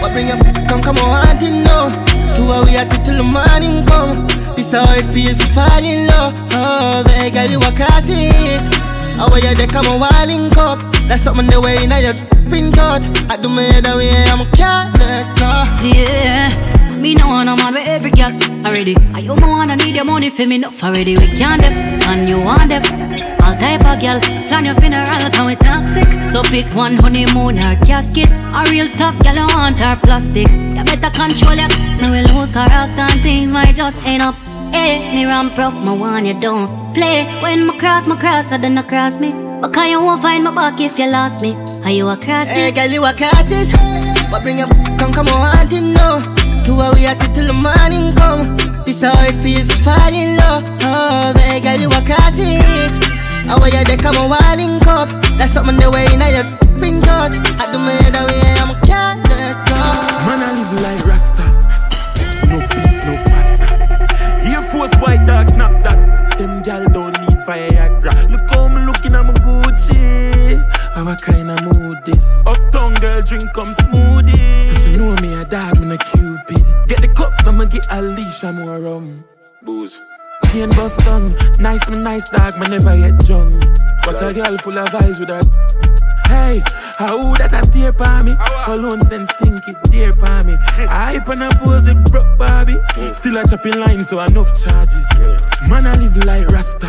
What 0.00 0.12
bring 0.12 0.30
up? 0.30 0.40
Come, 0.68 0.82
come 0.82 0.98
on, 0.98 1.26
hunting 1.26 1.64
no. 1.64 1.88
Two 2.34 2.50
hours 2.52 2.66
we 2.66 2.76
at 2.76 2.92
it 2.92 3.04
till 3.04 3.16
the 3.16 3.22
morning 3.22 3.84
come. 3.86 4.26
This 4.56 4.72
how 4.72 4.84
I 4.84 5.02
feel 5.02 5.34
for 5.34 5.46
fall 5.46 5.84
in 5.84 6.06
love. 6.06 6.34
Oh, 6.52 7.04
hey 7.08 7.30
girl, 7.30 7.50
you 7.50 7.58
a 7.58 7.72
cassis. 7.72 8.66
How 9.16 9.28
are 9.30 9.38
you 9.38 9.54
there? 9.54 9.66
Come 9.66 9.86
on, 9.86 10.00
walling 10.00 10.50
cup. 10.50 10.78
That's 11.08 11.22
something 11.22 11.46
the 11.46 11.60
way 11.60 11.86
now 11.86 11.98
you 11.98 12.12
pink 12.50 12.78
out. 12.78 13.02
I 13.30 13.36
do 13.36 13.48
me 13.48 13.80
the 13.80 13.94
way 13.96 14.24
I'm 14.28 14.40
a 14.40 14.50
cat. 14.56 14.96
Yeah. 15.82 16.79
Me 17.00 17.14
no 17.14 17.28
want 17.28 17.46
no 17.46 17.56
man 17.56 17.72
with 17.72 17.86
every 17.88 18.10
girl 18.10 18.30
already. 18.66 18.94
I 19.14 19.20
you 19.20 19.34
wanna 19.34 19.74
need 19.76 19.96
your 19.96 20.04
money 20.04 20.28
for 20.28 20.46
me 20.46 20.56
enough 20.56 20.84
already. 20.84 21.16
We 21.16 21.26
can't 21.28 21.60
them 21.62 21.72
and 22.10 22.28
you 22.28 22.38
want 22.42 22.68
them. 22.68 22.82
All 23.40 23.56
type 23.56 23.84
of 23.86 24.00
girl, 24.00 24.20
plan 24.48 24.66
your 24.66 24.74
funeral, 24.74 25.30
can 25.30 25.46
we 25.46 25.56
toxic? 25.56 26.04
So 26.26 26.42
pick 26.42 26.74
one 26.74 26.96
honeymoon 26.96 27.58
or 27.58 27.76
casket. 27.86 28.28
A 28.28 28.68
real 28.70 28.88
top 28.90 29.16
girl, 29.24 29.34
you 29.34 29.46
want 29.46 29.78
her 29.78 29.96
plastic. 29.96 30.48
You 30.50 30.84
better 30.84 31.08
control 31.08 31.56
it. 31.56 31.72
Me 32.02 32.10
will 32.10 32.28
lose 32.34 32.52
character 32.52 33.00
and 33.00 33.22
things 33.22 33.50
might 33.50 33.74
just 33.74 33.96
end 34.04 34.22
up. 34.22 34.34
Hey, 34.70 35.00
me 35.14 35.24
ramp 35.24 35.54
prof, 35.54 35.74
my 35.74 35.92
one 35.92 36.26
you 36.26 36.38
don't 36.38 36.92
play. 36.92 37.24
When 37.40 37.66
my 37.66 37.78
cross, 37.78 38.06
my 38.06 38.16
cross, 38.16 38.52
I 38.52 38.58
don't 38.58 38.86
cross 38.86 39.18
me. 39.18 39.32
But 39.62 39.72
can 39.72 39.90
you 39.90 40.00
won't 40.02 40.20
find 40.20 40.44
my 40.44 40.54
back 40.54 40.78
if 40.80 40.98
you 40.98 41.10
lost 41.10 41.40
me? 41.42 41.54
Are 41.84 41.90
you 41.90 42.08
a 42.08 42.16
crosses? 42.16 42.56
Hey, 42.56 42.72
girl, 42.72 42.88
you 42.88 43.04
a 43.04 43.14
crosses. 43.14 43.72
But 44.30 44.42
bring 44.42 44.60
up, 44.60 44.68
come, 44.98 45.12
come 45.14 45.28
on, 45.28 45.56
hunting, 45.56 45.94
no. 45.94 46.39
Two 46.70 46.80
hours 46.80 47.02
it 47.02 47.18
till 47.34 47.48
the 47.48 47.52
morning 47.52 48.14
come. 48.14 48.54
This 48.86 49.02
how 49.02 49.10
I 49.10 49.32
feel 49.42 49.58
for 49.66 49.90
fall 49.90 50.14
in 50.14 50.36
love. 50.36 50.62
Oh, 50.86 51.34
baby 51.34 51.58
girl, 51.66 51.80
you 51.82 51.88
a 51.90 51.98
crisis. 52.06 52.94
I 53.50 53.58
are 53.58 53.66
you 53.66 53.82
there? 53.82 53.98
Come 53.98 54.14
on, 54.14 54.30
walling 54.30 54.78
cup. 54.78 55.10
That's 55.34 55.50
something 55.50 55.74
the 55.82 55.90
way 55.90 56.06
now 56.14 56.30
you 56.30 56.46
pink 56.78 57.02
out. 57.10 57.34
I 57.58 57.66
do 57.74 57.78
my 57.82 57.90
head 57.90 58.14
away, 58.14 58.54
I'm 58.62 58.70
a 58.70 58.78
cat. 58.86 59.18
Oh. 59.66 60.14
Man, 60.22 60.46
I 60.46 60.54
live 60.62 60.74
like 60.78 61.02
Rasta. 61.04 61.42
No 62.46 62.62
beef, 62.62 62.94
no 63.02 63.18
pasta. 63.26 63.66
Here 64.38 64.62
Force 64.70 64.94
white 65.02 65.26
dog, 65.26 65.48
snap 65.48 65.82
that. 65.82 66.38
Them 66.38 66.62
gal 66.62 66.86
don't 66.90 67.18
need 67.18 67.40
Viagra. 67.50 68.30
Look 68.30 68.48
how 68.54 68.68
me 68.68 68.86
looking, 68.86 69.16
I'm 69.16 69.30
a 69.30 69.32
Gucci. 69.42 70.62
I'm 70.94 71.08
a 71.08 71.16
kind 71.16 71.50
of 71.50 71.62
mood 71.64 72.04
this. 72.04 72.42
Uptown 72.46 72.94
girl 72.94 73.22
drink 73.22 73.52
come 73.54 73.72
smoothie. 73.72 74.64
So 74.64 74.74
she 74.80 74.96
know 74.96 75.14
me 75.22 75.34
a 75.34 75.44
dog, 75.44 75.80
me 75.80 75.94
a 75.94 75.98
cupid. 75.98 76.88
Get 76.88 77.00
the 77.00 77.08
cup, 77.08 77.32
I'ma 77.46 77.64
get 77.64 77.86
a 77.90 78.02
leash, 78.02 78.44
I'm 78.44 78.56
more 78.56 78.80
rum. 78.80 79.24
Booze. 79.62 80.02
Chain 80.52 80.68
bust 80.70 81.00
tongue. 81.00 81.34
Nice, 81.60 81.88
me 81.88 81.98
nice 81.98 82.28
dog, 82.30 82.58
me 82.58 82.66
never 82.68 82.96
yet 82.96 83.18
drunk. 83.24 83.64
But 84.04 84.22
a 84.22 84.34
girl 84.34 84.58
full 84.58 84.78
of 84.78 84.94
eyes 84.94 85.20
with 85.20 85.28
her. 85.28 85.40
Hey, 86.26 86.60
how 86.98 87.34
that 87.34 87.52
a 87.52 87.62
stare 87.62 87.92
by 87.92 88.22
me? 88.22 88.34
Alone 88.66 89.02
sense 89.02 89.30
stinky, 89.30 89.74
dear 89.90 90.12
by 90.14 90.42
me. 90.44 90.54
I 90.86 91.12
hype 91.14 91.28
and 91.28 91.42
I 91.42 91.50
pose 91.58 91.86
with 91.86 92.10
broke 92.10 92.38
Barbie. 92.38 92.78
Still 93.12 93.38
a 93.38 93.46
chopping 93.46 93.78
line, 93.78 94.00
so 94.00 94.20
enough 94.20 94.50
charges. 94.58 95.06
Man, 95.68 95.86
I 95.86 95.94
live 95.98 96.16
like 96.24 96.48
Rasta. 96.48 96.88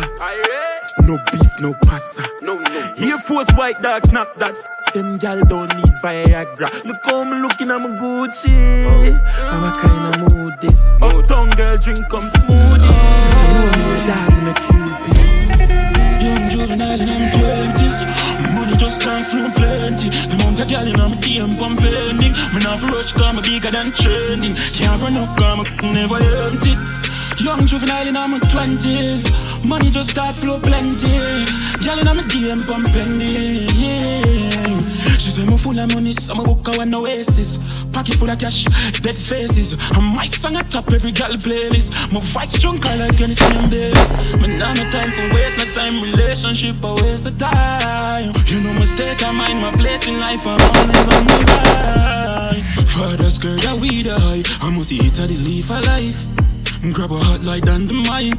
No 1.00 1.16
beef, 1.30 1.60
no 1.60 1.74
pasta. 1.86 2.22
No, 2.42 2.58
no. 2.58 2.92
Here 2.96 3.18
Force 3.18 3.50
white 3.54 3.80
dog, 3.82 4.02
snap 4.02 4.34
that. 4.36 4.56
Them 4.92 5.16
gal 5.16 5.40
don't 5.44 5.74
need 5.74 5.94
Viagra. 6.02 6.68
Look 6.84 7.04
how 7.04 7.24
me 7.24 7.40
looking, 7.40 7.70
I'm 7.70 7.86
a 7.86 7.88
Gucci. 7.88 8.52
Oh. 8.86 9.20
I'm 9.48 9.64
a 9.64 9.72
kind 9.72 10.22
of 10.22 10.34
mood 10.34 10.54
this. 10.60 10.98
Uptown 11.00 11.50
girl 11.50 11.78
drink 11.78 12.06
come 12.10 12.28
smoothie. 12.28 12.92
So 13.22 13.28
she 13.32 13.46
know 13.52 13.68
me 13.72 13.82
a 13.88 14.06
dog, 14.06 14.32
me 14.44 14.50
a 14.50 14.54
cupid. 14.60 15.32
Young 16.22 16.48
juvenile 16.50 17.00
and 17.00 17.10
I'm 17.10 17.24
twenties. 17.32 17.98
Money 18.54 18.76
just 18.76 19.02
can't 19.02 19.24
flow 19.24 19.50
plenty. 19.56 20.10
The 20.10 20.36
amount 20.38 20.60
of 20.60 20.68
girl 20.68 20.86
in 20.86 20.92
my 20.92 21.16
DM 21.18 21.58
pump 21.58 21.80
pending. 21.80 22.32
Me 22.52 22.60
not 22.60 22.82
rush, 22.82 23.12
cause 23.12 23.34
me 23.34 23.40
bigger 23.40 23.70
than 23.70 23.92
trending. 23.92 24.54
Can't 24.76 25.00
run 25.00 25.16
up, 25.16 25.36
cause 25.38 25.82
me 25.82 25.94
never 25.94 26.20
empty. 26.44 26.76
Young 27.42 27.66
juvenile 27.66 28.06
in 28.06 28.14
my 28.14 28.38
twenties, 28.50 29.26
money 29.64 29.90
just 29.90 30.10
start 30.10 30.34
flow 30.34 30.58
plenty. 30.58 31.08
Girl 31.84 31.98
in 31.98 32.06
my 32.06 32.22
DM 32.30 32.66
pump 32.66 32.86
pending. 32.92 33.68
She 35.18 35.30
say 35.30 35.46
me 35.46 35.56
full 35.56 35.78
of 35.78 35.94
money, 35.94 36.12
so 36.12 36.34
me 36.34 36.44
book 36.44 36.66
her 36.66 36.78
one 36.78 36.94
oasis. 36.94 37.58
Pocket 37.92 38.14
full 38.14 38.30
of 38.30 38.38
cash, 38.38 38.64
dead 39.00 39.16
faces. 39.16 39.72
And 39.96 40.06
my 40.16 40.26
song 40.26 40.56
at 40.56 40.70
top 40.70 40.90
every 40.92 41.12
girl 41.12 41.36
playlist. 41.36 42.12
My 42.12 42.20
voice 42.20 42.60
drunk 42.60 42.86
I 42.86 42.96
like 42.96 43.20
any 43.20 43.34
same 43.34 43.70
days. 43.70 44.12
Me 44.40 44.58
nah 44.58 44.72
no 44.74 44.90
time 44.90 45.12
for 45.12 45.34
waste, 45.34 45.58
no 45.58 45.64
time 45.72 46.02
relationship, 46.02 46.82
a 46.82 46.94
waste 47.02 47.26
of 47.26 47.38
time. 47.38 48.32
You 48.46 48.60
know 48.60 48.72
my 48.74 48.84
state, 48.84 49.22
I 49.22 49.32
mind 49.32 49.60
my 49.60 49.72
place 49.72 50.06
in 50.08 50.18
life. 50.18 50.46
I'm 50.46 50.60
always 50.60 51.08
on 51.08 51.24
my 51.24 51.38
vibe. 51.50 52.88
Father's 52.88 53.38
girl, 53.38 53.56
that 53.56 53.78
we 53.80 54.02
die. 54.02 54.42
I 54.60 54.70
must 54.70 54.92
eat 54.92 55.18
of 55.18 55.28
the 55.28 55.36
leaf 55.36 55.70
of 55.70 55.84
life. 55.86 56.24
Grab 56.92 57.12
a 57.12 57.18
hot 57.18 57.42
light 57.42 57.68
on 57.68 57.86
the 57.86 57.94
mic. 57.94 58.38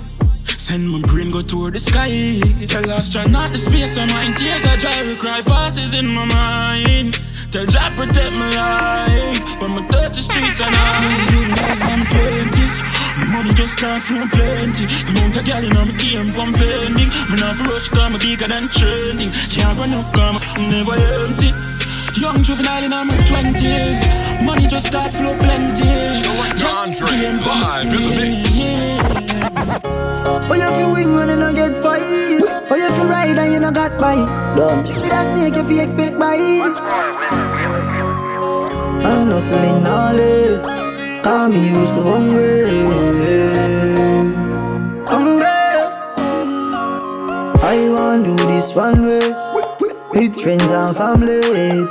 Send 0.63 0.89
my 0.89 1.01
brain 1.01 1.29
go 1.29 1.41
toward 1.41 1.73
the 1.73 1.79
sky. 1.79 2.39
Tell 2.71 2.89
astronaut 2.89 3.51
the 3.51 3.59
space 3.59 3.97
of 3.97 4.07
mine. 4.15 4.31
Tears 4.39 4.63
I 4.63 4.77
dry, 4.77 4.95
we 5.03 5.13
cry 5.19 5.41
passes 5.41 5.93
in 5.93 6.07
my 6.07 6.23
mind. 6.23 7.19
Tell 7.51 7.65
Jah 7.67 7.91
protect 7.99 8.31
my 8.31 8.47
life. 8.55 9.59
When 9.59 9.75
my 9.75 9.83
touch 9.91 10.15
the 10.15 10.23
streets 10.23 10.63
and 10.63 10.71
I'm 10.71 11.27
juvenile 11.27 11.83
and 11.83 12.07
twenties. 12.07 12.79
Money 13.35 13.51
just 13.59 13.75
start 13.75 14.03
flowing 14.03 14.31
plenty. 14.31 14.87
The 14.87 15.11
amount 15.19 15.35
of 15.35 15.43
gal 15.43 15.63
in 15.67 15.73
my 15.75 15.83
DM 15.99 16.31
pump 16.31 16.55
pending. 16.55 17.11
Me 17.11 17.35
not 17.43 17.59
rush, 17.67 17.91
cause 17.91 18.11
me 18.15 18.17
bigger 18.23 18.47
than 18.47 18.71
trending. 18.71 19.35
Can't 19.51 19.75
run 19.75 19.91
up, 19.91 20.15
cause 20.15 20.47
me 20.55 20.71
never 20.71 20.95
empty. 20.95 21.72
Young 22.15 22.43
juvenile 22.43 22.83
in 22.83 22.91
my 22.91 23.05
twenties. 23.25 24.05
Money 24.41 24.67
just 24.67 24.87
start 24.87 25.11
flow 25.11 25.35
plenty. 25.37 26.13
So 26.15 26.31
like 26.37 26.63
Andre, 26.63 27.07
live 27.09 27.41
in 27.83 27.89
the 27.89 28.09
mix. 28.17 28.61
Oh, 30.25 30.53
you 30.53 30.69
feel 30.75 30.91
wing 30.93 31.15
when 31.15 31.29
you 31.29 31.35
no 31.35 31.51
get 31.53 31.75
fight. 31.75 32.01
Oh, 32.01 32.75
you 32.75 32.89
feel 32.93 33.07
ride 33.07 33.37
and 33.37 33.53
you 33.53 33.59
no 33.59 33.71
got 33.71 33.99
bite. 33.99 34.27
Don't 34.55 34.87
you 34.87 35.09
that 35.09 35.25
snake 35.25 35.55
if 35.55 35.69
you 35.69 35.81
expect 35.81 36.19
bite. 36.19 36.77
I'm 39.05 39.27
hustling 39.27 39.85
all 39.87 40.15
day. 40.15 41.21
Call 41.23 41.49
me 41.49 41.69
used 41.69 41.93
to 41.95 42.01
hungry. 42.03 42.69
Hungry. 45.07 45.45
I 47.65 47.89
want 47.89 48.25
do 48.25 48.35
this 48.35 48.75
one 48.75 49.05
way. 49.05 49.52
With 50.13 50.39
friends 50.39 50.69
and 50.69 50.95
family. 50.95 51.41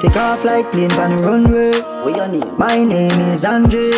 Take 0.00 0.16
off 0.16 0.44
like 0.44 0.70
plane 0.70 0.92
on 0.92 1.16
the 1.16 1.22
runway. 1.24 1.72
What 2.02 2.16
your 2.16 2.28
name? 2.28 2.56
My 2.56 2.84
name 2.84 3.20
is 3.20 3.44
Andre. 3.44 3.90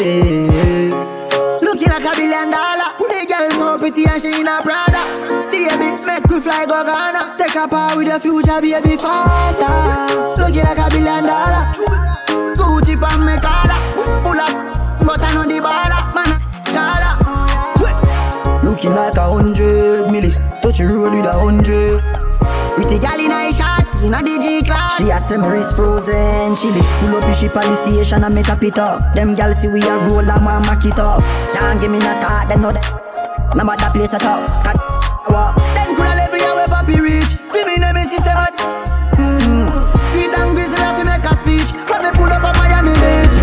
Looking 1.60 1.88
like 1.88 2.04
a 2.04 2.12
billion 2.16 2.50
dollar. 2.50 2.96
The 2.98 3.26
girl 3.28 3.50
so 3.52 3.76
pretty 3.78 4.06
and 4.06 4.22
she 4.22 4.40
in 4.40 4.48
a 4.48 4.62
Prada. 4.62 5.04
Baby, 5.52 6.02
make 6.04 6.26
we 6.28 6.40
fly 6.40 6.64
go 6.64 6.84
Ghana. 6.84 7.36
Take 7.36 7.54
a 7.54 7.68
part 7.68 7.96
with 7.96 8.08
your 8.08 8.18
future 8.18 8.60
baby 8.60 8.96
father. 8.96 10.34
Looking 10.40 10.64
like 10.64 10.78
a 10.78 10.88
billion 10.88 11.24
dollar. 11.24 11.68
Gucci 12.56 12.96
pan 12.96 13.20
me 13.24 13.36
collar. 13.44 13.80
Full 14.24 14.40
of 14.40 14.52
but 15.04 15.20
I 15.20 15.34
know 15.34 15.44
the 15.44 15.60
baller. 15.60 16.00
Man, 16.16 16.40
collar. 16.72 17.14
Looking 18.64 18.94
like 18.94 19.16
a 19.16 19.20
hundred 19.20 20.08
milli. 20.08 20.32
Touch 20.62 20.78
the 20.78 20.86
road 20.86 21.12
with 21.12 21.26
a 21.26 21.32
hundred. 21.38 22.02
Pretty 22.74 22.98
gal 22.98 23.20
in 23.20 23.30
a 23.30 23.52
shot, 23.52 23.73
in 24.04 24.12
a 24.12 24.18
DG 24.18 24.66
class. 24.66 24.98
She 24.98 25.10
a 25.10 25.18
say 25.18 25.38
my 25.38 25.48
wrist 25.48 25.76
frozen, 25.76 26.56
chilly. 26.56 26.82
Pull 27.00 27.16
up 27.16 27.24
the 27.24 27.32
ship 27.32 27.56
at 27.56 27.64
the 27.64 27.74
station 27.74 28.22
and 28.22 28.34
make 28.34 28.48
a 28.48 28.56
pit 28.56 28.78
up. 28.78 29.14
Them 29.14 29.34
gal 29.34 29.52
see 29.52 29.68
we 29.68 29.80
a 29.82 29.98
roll 30.06 30.20
and 30.20 30.44
want 30.44 30.66
mack 30.66 30.84
it 30.84 30.98
up. 30.98 31.22
Can't 31.54 31.80
give 31.80 31.90
me 31.90 31.98
no 31.98 32.12
thought, 32.20 32.48
them 32.48 32.60
know 32.60 32.72
that. 32.72 32.84
Number 33.56 33.76
that 33.76 33.94
place 33.94 34.12
a 34.12 34.18
tough. 34.18 34.62
Cat 34.62 34.76
walk. 35.30 35.56
Them 35.74 35.96
coulda 35.96 36.14
level 36.20 36.38
ya 36.38 36.54
where 36.54 36.68
papi 36.68 37.00
reach. 37.00 37.32
Fi 37.52 37.64
me 37.64 37.76
name 37.80 37.96
is 37.96 38.10
system 38.12 38.36
at. 38.36 38.52
Mm-hmm. 39.16 39.72
Squid 40.12 40.34
and 40.36 40.52
grizzly 40.52 40.76
have 40.76 41.00
to 41.00 41.04
make 41.08 41.24
a 41.24 41.34
speech. 41.40 41.72
When 41.88 42.02
me 42.04 42.10
pull 42.12 42.28
up 42.28 42.44
on 42.44 42.54
Miami 42.60 42.92
Beach. 43.00 43.36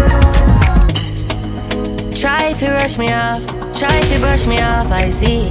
Try 2.22 2.53
if 2.53 2.62
you 2.62 2.70
rush 2.70 2.97
me 2.99 3.09
off, 3.09 3.41
try 3.74 3.89
if 3.97 4.12
you 4.14 4.20
brush 4.20 4.45
me 4.45 4.62
off, 4.62 4.91
I 4.91 5.09
see. 5.09 5.49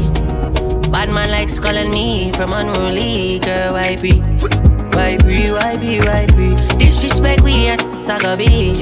Bad 0.93 1.11
man 1.11 1.31
likes 1.31 1.59
calling 1.59 1.91
me 1.91 2.31
from 2.33 2.53
unruly 2.53 3.41
girl, 3.41 3.75
why 3.75 3.97
be? 3.97 4.70
Why 5.11 5.17
be, 5.27 5.51
why 5.51 5.77
be, 5.77 5.99
why 6.07 6.27
be? 6.39 6.55
Disrespect 6.79 7.43
we 7.43 7.67
at 7.67 7.81
Tagabi. 8.07 8.79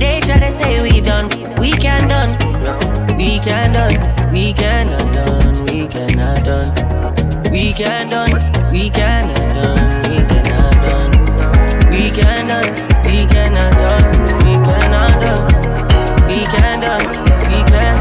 They 0.00 0.18
try 0.18 0.40
to 0.40 0.50
say 0.50 0.82
we 0.82 1.00
done, 1.00 1.30
we 1.60 1.70
can 1.70 2.08
done. 2.08 2.34
We 3.16 3.38
can 3.38 3.70
done, 3.70 3.94
we 4.32 4.52
cannot 4.52 5.14
done, 5.14 5.54
we 5.70 5.86
cannot 5.86 6.42
done. 6.42 6.66
We 7.52 7.72
can 7.72 8.10
done, 8.10 8.34
we 8.72 8.90
cannot 8.90 9.46
done, 9.54 9.94
we 10.10 10.18
cannot 10.26 10.74
done. 10.82 11.10
We 11.94 12.10
can 12.10 12.48
done, 12.50 12.66
we 13.06 13.26
cannot 13.30 13.78
done, 13.78 14.10
we 14.42 14.58
cannot 14.66 15.22
done. 15.22 15.46
We 16.26 16.42
can 16.50 16.80
done, 16.82 17.06
we 17.46 17.58
can 17.70 17.94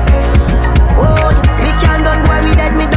Oh, 0.97 1.29
me 1.61 1.69
can 1.85 2.01
done 2.03 2.25
boy, 2.25 2.41
me 2.49 2.55
dead, 2.55 2.73
me 2.75 2.94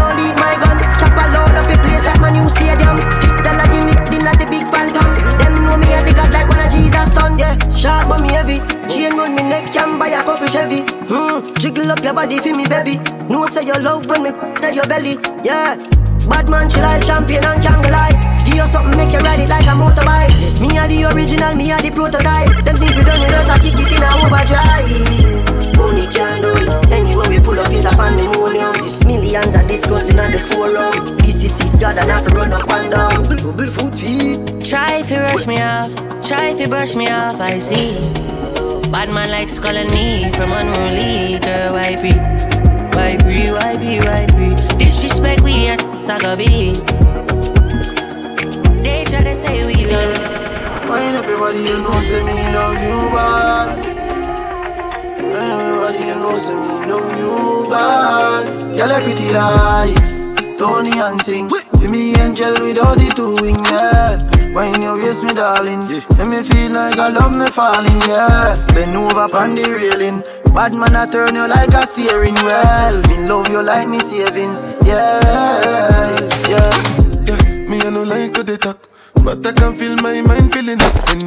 my 2.28 2.36
new 2.36 2.48
stadium. 2.48 3.00
Fit 3.24 3.40
the 3.40 3.52
lady, 3.56 3.80
me 3.88 3.94
dinner 4.12 4.36
the 4.36 4.46
big 4.52 4.66
phantom. 4.68 5.08
Them 5.40 5.64
know 5.64 5.76
me 5.80 5.88
a 5.96 6.04
the 6.04 6.12
god 6.12 6.30
like 6.30 6.48
one 6.48 6.60
of 6.60 6.68
Jesus 6.68 7.08
son. 7.16 7.38
Yeah, 7.40 7.56
sharp 7.72 8.08
but 8.08 8.20
me 8.20 8.36
heavy. 8.36 8.60
Chain 8.92 9.16
round 9.16 9.34
me 9.34 9.42
neck, 9.42 9.72
can 9.72 9.98
buy 9.98 10.12
a 10.12 10.22
couple 10.22 10.48
Chevy. 10.48 10.84
Hmm, 11.08 11.40
jiggle 11.56 11.90
up 11.90 12.04
your 12.04 12.12
body 12.12 12.38
for 12.38 12.52
me, 12.52 12.68
baby. 12.68 13.00
No 13.32 13.46
say 13.46 13.64
you 13.64 13.76
love 13.80 14.06
when 14.06 14.22
me 14.22 14.30
at 14.60 14.74
your 14.74 14.86
belly. 14.86 15.16
Yeah, 15.40 15.80
bad 16.28 16.48
man, 16.48 16.68
she 16.68 16.80
like 16.80 17.04
champion 17.04 17.44
and 17.44 17.62
can't 17.62 17.88
lie. 17.88 18.12
Give 18.44 18.60
you 18.60 18.68
something, 18.68 18.96
make 18.96 19.12
you 19.12 19.24
ride 19.24 19.40
it 19.40 19.48
like 19.48 19.64
a 19.64 19.72
motorbike. 19.72 20.32
Me 20.60 20.76
a 20.76 20.84
the 20.84 21.08
original, 21.12 21.54
me 21.56 21.72
a 21.72 21.80
the 21.80 21.90
prototype. 21.90 22.52
Them 22.64 22.76
think 22.76 22.92
we 22.92 23.04
done 23.08 23.20
with 23.24 23.32
us, 23.32 23.48
I 23.48 23.56
kick 23.58 23.76
it 23.80 23.88
in 23.88 24.04
a 24.04 24.10
overdrive. 24.20 25.76
Money 25.76 26.04
can't 26.12 26.44
do 26.44 26.52
it. 26.60 26.92
Anyway, 26.92 27.28
we 27.28 27.40
pull 27.40 27.58
up 27.58 27.72
is 27.72 27.86
a 27.86 27.92
pandemonium. 27.96 28.76
Millions 29.08 29.56
are 29.56 29.64
discussing 29.64 30.18
on 30.18 30.32
the 30.32 30.38
forum. 30.38 31.17
This 31.38 31.44
is 31.44 31.70
six 31.70 31.76
God 31.80 31.96
and 31.98 32.10
have 32.10 32.26
to 32.26 32.34
run 32.34 32.52
up 32.52 32.68
and 32.68 32.90
down. 32.90 33.36
Trouble 33.38 33.66
foot 33.66 33.94
feet. 33.94 34.42
Try 34.64 34.98
if 34.98 35.08
you 35.08 35.18
rush 35.18 35.46
me 35.46 35.56
off, 35.62 35.94
try 36.20 36.50
if 36.50 36.58
you 36.58 36.66
brush 36.66 36.96
me 36.96 37.06
off, 37.06 37.40
I 37.40 37.58
see. 37.58 37.94
Bad 38.90 39.08
man 39.14 39.30
likes 39.30 39.58
calling 39.60 39.86
me 39.94 40.28
from 40.34 40.50
unruly 40.50 41.38
girl, 41.38 41.74
why 41.74 41.94
be? 42.02 42.10
Why 42.98 43.14
be, 43.22 43.52
why 43.54 43.76
be, 43.78 44.00
why 44.02 44.26
be? 44.34 44.56
Disrespect 44.82 45.42
we 45.42 45.68
at 45.68 45.78
Tagabi. 46.10 46.74
They 48.82 49.04
try 49.04 49.22
to 49.22 49.34
say 49.36 49.64
we 49.64 49.74
done. 49.86 50.88
Why 50.88 51.02
everybody 51.14 51.60
you 51.60 51.78
know 51.78 51.98
say 52.00 52.24
me 52.24 52.34
love 52.52 52.82
you 52.82 52.98
bad 53.14 53.78
When 55.22 55.50
everybody 55.54 55.98
you 55.98 56.14
know 56.16 56.34
say 56.36 56.54
me 56.54 56.90
love 56.90 57.18
you 57.18 57.70
bad 57.70 58.76
Girl 58.76 58.90
a 58.90 59.00
pretty 59.04 59.30
like 59.32 60.17
Tony 60.58 60.90
and 60.98 61.20
sing 61.22 61.48
Be 61.80 61.86
me 61.88 62.14
angel 62.18 62.52
without 62.60 62.98
the 62.98 63.08
two 63.14 63.38
wing 63.42 63.62
yeah. 63.70 64.18
When 64.52 64.82
you 64.82 64.94
waist 64.98 65.22
me 65.22 65.32
darling. 65.34 65.86
Make 65.88 66.28
me 66.28 66.42
feel 66.42 66.72
like 66.72 66.98
I 66.98 67.08
love 67.08 67.32
me 67.32 67.46
falling 67.46 68.02
yeah. 68.10 68.58
Bend 68.74 68.96
over 68.96 69.30
on 69.36 69.54
the 69.54 69.62
railing. 69.70 70.22
Bad 70.54 70.74
man 70.74 70.96
I 70.96 71.06
turn 71.06 71.34
you 71.36 71.46
like 71.46 71.68
a 71.70 71.86
steering 71.86 72.34
wheel. 72.42 72.96
Me 73.08 73.28
love 73.28 73.48
you 73.48 73.62
like 73.62 73.88
me 73.88 74.00
savings 74.00 74.74
yeah 74.84 75.22
yeah. 76.48 76.72
Yeah, 77.28 77.68
me 77.68 77.80
I 77.82 77.90
no 77.90 78.02
like 78.02 78.32
to 78.34 78.42
they 78.42 78.56
talk, 78.56 78.88
but 79.22 79.46
I 79.46 79.52
can 79.52 79.76
feel 79.76 79.94
my 79.96 80.20
mind 80.22 80.52
feeling 80.52 80.78
it 80.80 80.94
when 81.06 81.20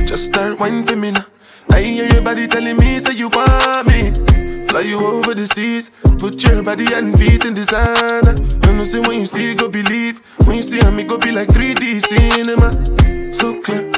you 0.00 0.06
just 0.06 0.26
start 0.26 0.58
whining 0.58 0.84
for 0.84 0.96
me 0.96 1.12
now. 1.12 1.24
I 1.70 1.80
hear 1.82 2.06
your 2.12 2.22
body 2.22 2.46
telling 2.46 2.76
me 2.76 2.98
say 2.98 3.14
you 3.14 3.28
want 3.28 3.86
me. 3.88 4.45
Fly 4.68 4.80
you 4.80 4.98
over 5.04 5.34
the 5.34 5.46
seas, 5.46 5.90
put 6.18 6.42
your 6.42 6.62
body 6.62 6.86
and 6.94 7.18
feet 7.18 7.44
in 7.44 7.56
sand. 7.56 8.28
I 8.64 8.72
know 8.72 8.84
say 8.84 9.00
when 9.00 9.20
you 9.20 9.26
see 9.26 9.54
go 9.54 9.68
believe, 9.68 10.20
when 10.46 10.56
you 10.56 10.62
see 10.62 10.80
I 10.80 10.90
me 10.90 11.04
go 11.04 11.18
be 11.18 11.32
like 11.32 11.48
3D 11.48 12.00
cinema. 12.00 13.32
So 13.32 13.60
clear, 13.60 13.92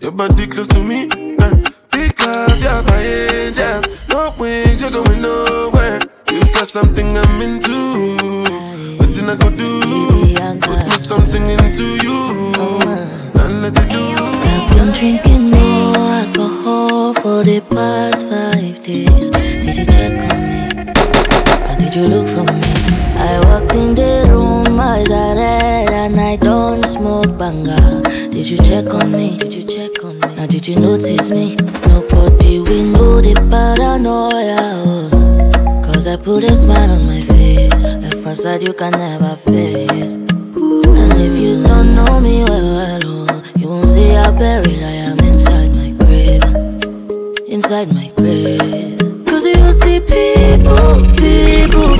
your 0.00 0.12
body 0.12 0.46
close 0.46 0.68
to 0.68 0.82
me, 0.82 1.06
girl, 1.08 1.62
because 1.90 2.62
you're 2.62 2.82
my 2.82 3.02
angel. 3.02 3.82
No 4.10 4.34
wings, 4.38 4.82
you're 4.82 4.90
going 4.90 5.22
nowhere. 5.22 6.00
You 6.30 6.40
got 6.54 6.66
something 6.66 7.16
I'm 7.16 7.42
into. 7.42 8.30
Nothing 9.20 9.38
I 9.38 9.48
could 9.48 9.58
do. 9.58 9.80
Put 10.60 10.84
me 10.86 10.92
something 10.92 11.42
into 11.50 11.84
you. 12.02 12.18
And 13.36 13.60
let 13.60 13.76
it 13.76 13.92
do. 13.92 14.16
I've 14.16 14.74
been 14.74 14.92
drinking 14.94 15.50
no 15.50 15.92
alcohol 15.94 17.12
for 17.14 17.44
the 17.44 17.60
past 17.68 18.26
five 18.28 18.82
days. 18.82 19.28
Did 19.28 19.76
you 19.76 19.84
check 19.84 20.32
on 20.32 20.40
me? 20.48 20.62
Or 21.68 21.76
did 21.76 21.94
you 21.94 22.06
look 22.06 22.28
for 22.28 22.50
me? 22.50 22.72
I 23.18 23.40
walked 23.44 23.76
in 23.76 23.94
the 23.94 24.26
room, 24.30 24.80
eyes 24.80 25.10
are 25.10 25.36
red, 25.36 25.90
and 25.90 26.18
I 26.18 26.36
don't 26.36 26.82
smoke 26.86 27.36
banga. 27.36 27.76
Did 28.08 28.30
Did 28.30 28.48
you 28.48 28.56
check 28.58 28.86
on 28.94 29.12
me? 29.12 29.36
Did 29.36 29.52
you 29.52 29.64
check 29.64 30.02
on 30.02 30.18
me? 30.18 30.34
Now 30.34 30.46
did 30.46 30.66
you 30.66 30.76
notice 30.76 31.30
me? 31.30 31.56
Nobody 31.88 32.60
we 32.60 32.84
know 32.84 33.20
the 33.20 33.34
paranoia. 33.50 34.99
I 36.10 36.16
put 36.16 36.42
a 36.42 36.56
smile 36.56 36.90
on 36.90 37.06
my 37.06 37.20
face. 37.20 37.94
A 37.94 38.10
facade 38.20 38.66
you 38.66 38.72
can 38.72 38.90
never 38.90 39.36
face. 39.36 40.16
And 40.16 41.12
if 41.12 41.40
you 41.40 41.62
don't 41.62 41.94
know 41.94 42.18
me 42.18 42.42
well, 42.42 42.74
well 42.74 43.00
oh, 43.04 43.42
you 43.56 43.68
won't 43.68 43.86
see 43.86 44.08
how 44.08 44.32
buried 44.32 44.82
I 44.82 45.06
am 45.06 45.18
inside 45.20 45.70
my 45.72 45.90
grave. 46.02 46.42
Inside 47.46 47.94
my 47.94 48.10
grave. 48.16 48.98
Cause 49.24 49.44
you 49.44 49.70
see 49.70 50.00
people, 50.00 50.98
people. 51.14 51.94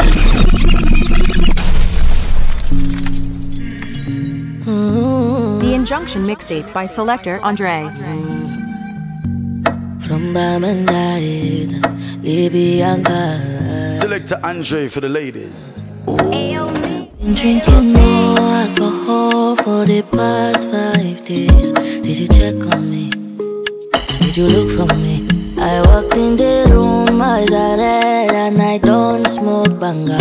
The 4.67 4.73
mm-hmm. 4.73 5.73
Injunction 5.73 6.27
mixtape 6.27 6.73
by 6.73 6.87
Selector 6.87 7.39
Andre. 7.45 7.87
From 10.01 10.35
Bamandait, 10.35 11.71
Libyanka. 12.25 13.60
Selector 13.99 14.39
Andre 14.45 14.87
for 14.89 15.01
the 15.01 15.09
ladies. 15.09 15.83
Been 16.07 17.35
drinking 17.35 17.93
more 17.93 18.39
alcohol 18.39 19.57
for 19.57 19.85
the 19.85 20.03
past 20.13 20.71
five 20.71 21.25
days. 21.27 21.73
Did 21.73 22.19
you 22.19 22.29
check 22.29 22.55
on 22.73 22.89
me? 22.89 23.11
Did 24.21 24.37
you 24.37 24.47
look 24.47 24.71
for 24.79 24.95
me? 24.97 25.27
I 25.59 25.83
walked 25.87 26.17
in 26.17 26.37
the 26.37 26.69
room, 26.71 27.21
eyes 27.21 27.53
are 27.53 27.77
red, 27.77 28.31
and 28.31 28.63
I 28.63 28.79
don't 28.79 29.27
smoke 29.27 29.79
banga. 29.81 30.19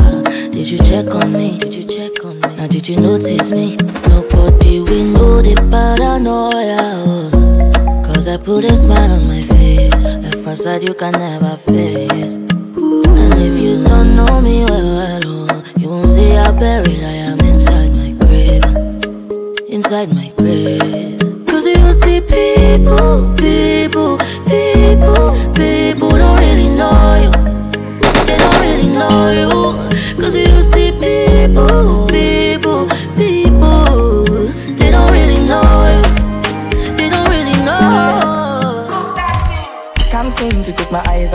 Did 0.51 0.69
you 0.69 0.79
check 0.79 1.07
on 1.13 1.31
me? 1.31 1.59
Did 1.59 1.75
you 1.75 1.85
check 1.85 2.25
on 2.25 2.41
me? 2.41 2.55
Now 2.57 2.67
did 2.67 2.89
you 2.89 2.97
notice 2.97 3.51
me? 3.51 3.77
Nobody 4.09 4.81
we 4.81 5.03
know 5.03 5.41
the 5.41 5.55
paranoia. 5.69 6.79
Oh. 7.05 8.03
Cause 8.03 8.27
I 8.27 8.37
put 8.37 8.65
a 8.65 8.75
smile 8.75 9.11
on 9.11 9.27
my 9.27 9.41
face, 9.43 10.15
a 10.15 10.31
facade 10.43 10.83
you 10.83 10.95
can 10.95 11.13
never 11.13 11.55
face. 11.55 12.08
Know 14.25 14.41
me 14.41 14.65
well, 14.65 14.95
well 14.95 15.47
oh, 15.51 15.63
you 15.77 15.89
won't 15.89 16.07
see 16.07 16.29
how 16.31 16.51
buried 16.51 17.03
I 17.03 17.15
am 17.29 17.39
inside 17.39 17.91
my 17.95 18.11
grave. 18.11 18.63
Inside 19.69 20.13
my 20.13 20.28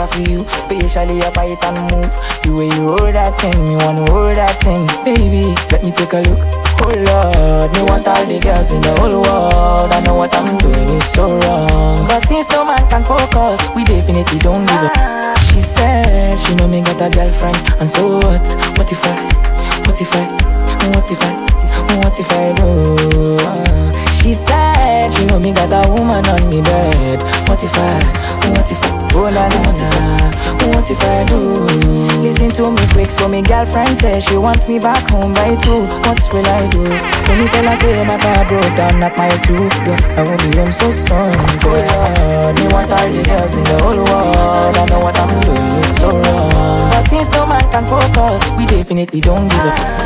off 0.05 0.15
of 0.15 0.27
you, 0.27 0.45
especially 0.53 1.17
your 1.17 1.31
bite 1.31 1.63
and 1.63 1.79
move. 1.89 2.13
The 2.43 2.51
way 2.53 2.67
you 2.67 2.93
hold 2.93 3.15
that 3.15 3.33
thing, 3.41 3.57
me 3.65 3.75
want 3.75 4.05
to 4.05 4.11
hold 4.13 4.37
that 4.37 4.61
thing, 4.61 4.85
baby. 5.03 5.57
Let 5.71 5.83
me 5.83 5.91
take 5.91 6.13
a 6.13 6.21
look. 6.21 6.41
Oh 6.85 6.93
Lord, 6.93 7.73
me 7.73 7.81
want 7.81 8.07
all 8.07 8.25
the 8.25 8.39
girls 8.39 8.71
in 8.71 8.81
the 8.81 8.93
whole 9.01 9.21
world. 9.21 9.91
I 9.91 9.99
know 10.01 10.15
what 10.15 10.33
I'm 10.35 10.57
doing 10.57 10.89
is 10.89 11.05
so 11.09 11.25
wrong, 11.39 12.05
but 12.07 12.21
since 12.27 12.49
no 12.49 12.65
man 12.65 12.87
can 12.89 13.03
focus, 13.03 13.61
we 13.75 13.83
definitely 13.83 14.39
don't 14.39 14.65
give 14.65 14.85
up. 14.93 15.37
She 15.49 15.61
said 15.61 16.37
she 16.37 16.53
know 16.53 16.67
me 16.67 16.81
got 16.81 17.01
a 17.01 17.09
girlfriend, 17.09 17.57
and 17.79 17.89
so 17.89 18.17
what? 18.17 18.45
What 18.77 18.91
if 18.91 19.03
I? 19.03 19.17
What 19.87 19.99
if 20.01 20.13
I? 20.13 20.25
What 20.93 21.09
if 21.09 21.21
I? 21.21 21.33
What 21.97 22.19
if 22.19 22.29
I 22.29 22.53
do? 22.53 24.13
She 24.13 24.33
said 24.33 24.64
she 25.13 25.25
know 25.25 25.39
me 25.39 25.51
got 25.51 25.71
a 25.71 25.89
woman 25.91 26.25
on 26.25 26.49
me 26.49 26.61
bed. 26.61 27.21
What 27.47 27.63
if 27.63 27.73
I? 27.73 27.99
What 28.51 28.71
if 28.71 28.81
I? 28.83 29.05
Oh 29.13 29.29
la 29.29 29.47
la, 29.47 29.59
what 29.63 29.79
if 29.79 29.91
I? 29.91 30.35
What 30.65 30.89
if 30.91 31.01
I 31.01 31.23
do? 31.25 31.65
Listen 32.21 32.49
to 32.51 32.71
me 32.71 32.85
quick, 32.93 33.11
so 33.11 33.27
me 33.27 33.41
girlfriend 33.41 33.97
says 33.97 34.23
she 34.25 34.37
wants 34.37 34.67
me 34.67 34.79
back 34.79 35.09
home 35.09 35.33
by 35.33 35.55
two. 35.55 35.85
What 36.05 36.21
will 36.33 36.45
I 36.45 36.67
do? 36.69 36.83
So 37.21 37.35
me 37.35 37.47
tell 37.47 37.65
her 37.65 37.75
say 37.77 38.03
my 38.03 38.17
car 38.17 38.45
broke 38.47 38.75
down 38.75 39.03
at 39.03 39.15
mile 39.17 39.37
two. 39.39 39.69
Girl, 39.85 40.01
I 40.17 40.23
won't 40.23 40.41
be 40.41 40.57
home 40.57 40.71
so 40.71 40.89
soon. 40.91 41.33
Oh 41.63 41.75
Lord, 41.75 42.55
me 42.55 42.67
want 42.73 42.91
all 42.91 43.09
the 43.09 43.23
girls 43.23 43.53
in 43.55 43.63
the 43.63 43.77
whole 43.83 43.97
world. 43.97 44.77
I 44.77 44.85
know 44.89 44.99
what 44.99 45.15
I'm 45.15 45.39
doing 45.41 45.83
is 45.83 45.95
so 45.97 46.09
wrong, 46.09 46.89
but 46.91 47.07
since 47.07 47.29
no 47.29 47.45
man 47.45 47.63
can 47.71 47.85
focus, 47.87 48.49
we 48.57 48.65
definitely 48.65 49.21
don't 49.21 49.47
give 49.47 49.59
up. 49.59 50.04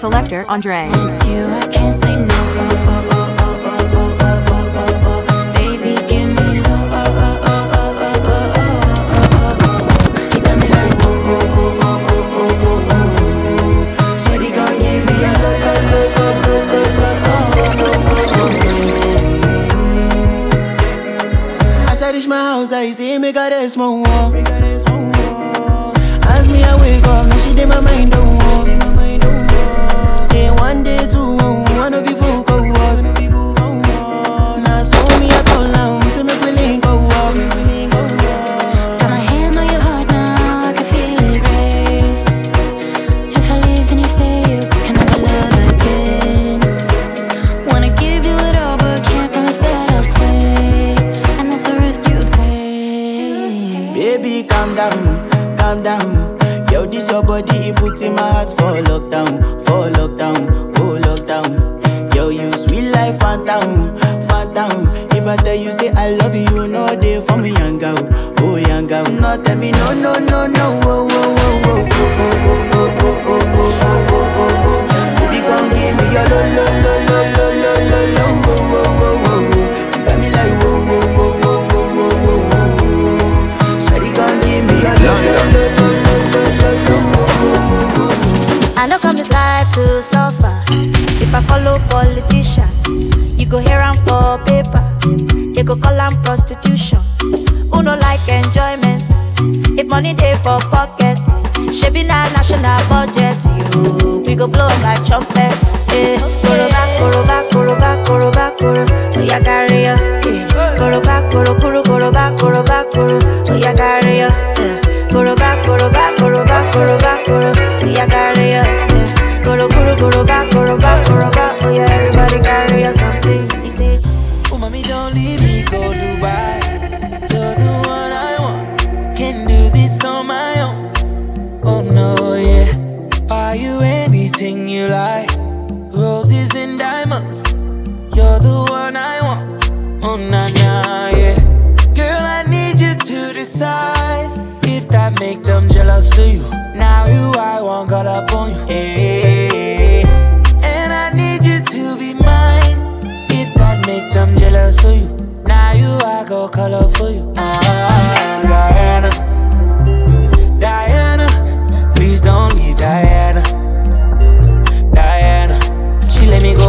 Selector 0.00 0.46
Andre. 0.48 0.99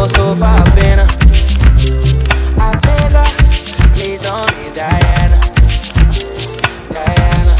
So 0.08 0.36
far, 0.36 0.64
Bena. 0.76 1.06
I 2.58 2.76
beg 2.82 3.14
her, 3.14 3.93
please 3.93 4.24
don't 4.24 4.49
leave 4.58 4.74
Diana. 4.74 5.39
Diana. 6.89 7.56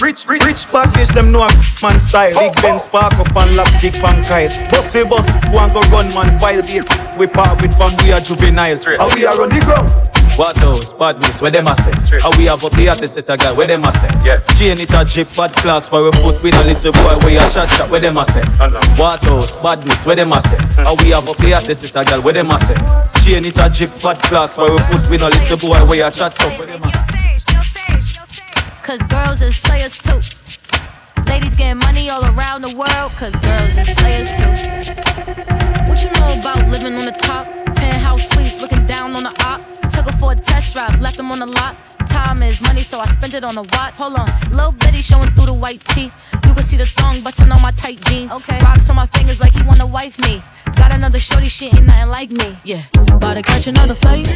Rich, 0.00 0.26
rich, 0.28 0.44
rich 0.44 0.72
badness, 0.72 1.10
them 1.10 1.30
know 1.30 1.48
man 1.82 2.00
style. 2.00 2.32
Big 2.38 2.54
Ben 2.62 2.78
spark 2.78 3.14
up 3.18 3.36
and 3.36 3.56
last 3.56 3.80
dick 3.80 3.94
pan 3.94 4.24
kite. 4.24 4.50
We 4.72 5.04
bust, 5.04 5.30
one 5.52 5.72
go 5.72 5.80
run 5.90 6.12
man 6.14 6.38
file 6.38 6.62
beat. 6.62 6.84
We 7.18 7.26
part 7.26 7.60
with 7.62 7.76
from 7.76 7.94
we 8.02 8.12
are 8.12 8.20
juvenile. 8.20 8.78
How 8.98 9.14
we 9.14 9.26
are 9.26 9.42
on 9.42 9.48
the 9.50 9.60
ground. 9.60 10.01
What 10.36 10.60
else? 10.62 10.92
Badness, 10.94 11.42
where 11.42 11.50
them 11.50 11.66
a 11.68 11.74
say? 11.74 11.92
How 12.20 12.30
we 12.38 12.44
have 12.44 12.64
up 12.64 12.72
the 12.72 12.88
artist 12.88 13.14
set 13.14 13.28
a 13.28 13.36
guy, 13.36 13.52
where 13.52 13.66
them 13.66 13.84
a 13.84 13.92
say? 13.92 14.08
Yeah. 14.24 14.40
Chain 14.56 14.80
it 14.80 14.92
a 14.92 15.04
drip, 15.04 15.28
bad 15.36 15.52
clocks, 15.56 15.92
where 15.92 16.02
we 16.02 16.10
foot 16.12 16.42
with 16.42 16.54
a 16.54 16.64
listen 16.64 16.92
boy, 16.92 17.18
where 17.20 17.32
you 17.32 17.50
chat 17.52 17.68
chat, 17.68 17.90
where 17.90 18.00
them 18.00 18.16
a 18.16 18.24
say? 18.24 18.42
What 18.96 19.26
else? 19.26 19.56
Badness, 19.62 20.06
where 20.06 20.16
them 20.16 20.32
a 20.32 20.40
say? 20.40 20.56
Hmm. 20.56 20.84
How 20.84 20.94
we 20.96 21.10
have 21.10 21.28
up 21.28 21.36
the 21.36 21.52
artist 21.54 21.82
set 21.82 21.96
a 22.00 22.04
guy, 22.04 22.18
where 22.18 22.32
them 22.32 22.50
a 22.50 22.58
say? 22.58 22.74
Chain 23.22 23.44
it 23.44 23.58
a 23.58 23.68
drip, 23.68 23.90
bad 24.02 24.18
clocks, 24.22 24.56
where 24.56 24.72
we 24.72 24.78
foot 24.78 25.10
with 25.10 25.22
a 25.22 25.28
listen 25.28 25.58
boy, 25.58 25.84
where 25.86 25.98
you 25.98 26.10
chat 26.10 26.34
chat, 26.34 26.58
where 26.58 26.66
them 26.66 26.82
a 26.82 26.88
say? 26.88 27.22
Cause 28.82 29.06
girls 29.06 29.42
is 29.42 29.56
players 29.58 29.96
too. 29.98 30.20
Ladies 31.32 31.54
getting 31.54 31.78
money 31.78 32.10
all 32.10 32.22
around 32.26 32.60
the 32.60 32.76
world, 32.76 33.10
cause 33.12 33.34
girls 33.36 33.74
is 33.74 33.88
players 33.96 34.28
too. 34.36 34.52
What 35.88 35.98
you 36.04 36.10
know 36.20 36.38
about 36.38 36.68
living 36.68 36.94
on 36.98 37.06
the 37.06 37.16
top? 37.22 37.46
Penthouse 37.74 38.28
suites, 38.28 38.60
looking 38.60 38.84
down 38.84 39.16
on 39.16 39.22
the 39.22 39.34
ops. 39.42 39.70
Took 39.96 40.04
her 40.10 40.12
for 40.12 40.32
a 40.32 40.36
test 40.36 40.74
drive, 40.74 41.00
left 41.00 41.16
them 41.16 41.32
on 41.32 41.38
the 41.38 41.46
lot. 41.46 41.74
Time 42.10 42.42
is 42.42 42.60
money, 42.60 42.82
so 42.82 43.00
I 43.00 43.06
spent 43.06 43.32
it 43.32 43.44
on 43.44 43.56
a 43.56 43.62
watch. 43.62 43.94
Hold 43.94 44.16
on, 44.16 44.28
little 44.50 44.72
bitty 44.72 45.00
showing 45.00 45.30
through 45.30 45.46
the 45.46 45.54
white 45.54 45.82
tee. 45.86 46.12
You 46.46 46.52
can 46.52 46.62
see 46.62 46.76
the 46.76 46.86
thong 46.98 47.22
busting 47.22 47.50
on 47.50 47.62
my 47.62 47.70
tight 47.70 48.02
jeans. 48.02 48.30
Okay, 48.30 48.58
rocks 48.60 48.90
on 48.90 48.96
my 48.96 49.06
fingers 49.06 49.40
like 49.40 49.54
he 49.54 49.62
wanna 49.62 49.86
wife 49.86 50.18
me. 50.18 50.42
Got 50.76 50.92
another 50.92 51.18
shorty, 51.18 51.48
she 51.48 51.68
ain't 51.68 51.86
nothing 51.86 52.10
like 52.10 52.30
me. 52.30 52.58
Yeah, 52.62 52.82
about 53.10 53.34
to 53.38 53.42
catch 53.42 53.66
another 53.66 53.94
fight. 53.94 54.28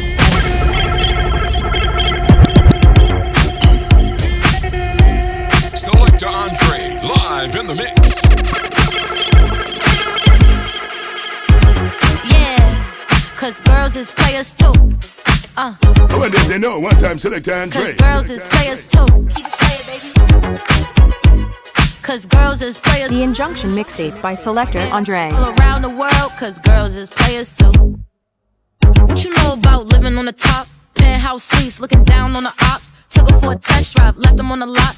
Selector 6.27 6.67
Andre, 6.67 6.99
live 7.07 7.55
in 7.55 7.67
the 7.67 7.75
mix. 7.75 8.21
Yeah, 12.29 13.33
cause 13.37 13.61
girls 13.61 13.95
is 13.95 14.11
players 14.11 14.53
too. 14.53 14.73
Uh, 15.55 15.73
When 16.19 16.31
did 16.31 16.41
they 16.47 16.57
know? 16.57 16.79
One 16.79 16.95
time 16.97 17.17
select 17.17 17.47
Andre. 17.47 17.81
cause 17.81 17.93
girls 17.93 18.29
is 18.29 18.43
players 18.45 18.85
too. 18.85 19.05
Keep 19.05 19.45
it 19.45 19.53
playing, 19.53 19.85
baby. 19.87 20.11
Cause 22.01 22.25
girls 22.25 22.61
is 22.61 22.77
players 22.77 23.11
The 23.11 23.23
Injunction 23.23 23.69
mixtape 23.69 24.21
by 24.21 24.35
Selector 24.35 24.79
Andre. 24.91 25.31
all 25.31 25.57
around 25.57 25.81
the 25.83 25.89
world, 25.89 26.31
cause 26.37 26.59
girls 26.59 26.95
is 26.97 27.09
players 27.09 27.53
too. 27.53 27.71
What 29.05 29.23
you 29.23 29.33
know 29.35 29.53
about 29.53 29.85
living 29.85 30.17
on 30.17 30.25
the 30.25 30.33
top? 30.33 30.67
Penthouse 30.93 31.43
suites, 31.45 31.79
looking 31.79 32.03
down 32.03 32.35
on 32.35 32.43
the 32.43 32.53
ops. 32.63 32.91
Took 33.11 33.29
her 33.31 33.39
for 33.39 33.53
a 33.53 33.55
test 33.55 33.95
drive, 33.95 34.17
left 34.17 34.35
them 34.35 34.51
on 34.51 34.59
the 34.59 34.65
lot. 34.65 34.97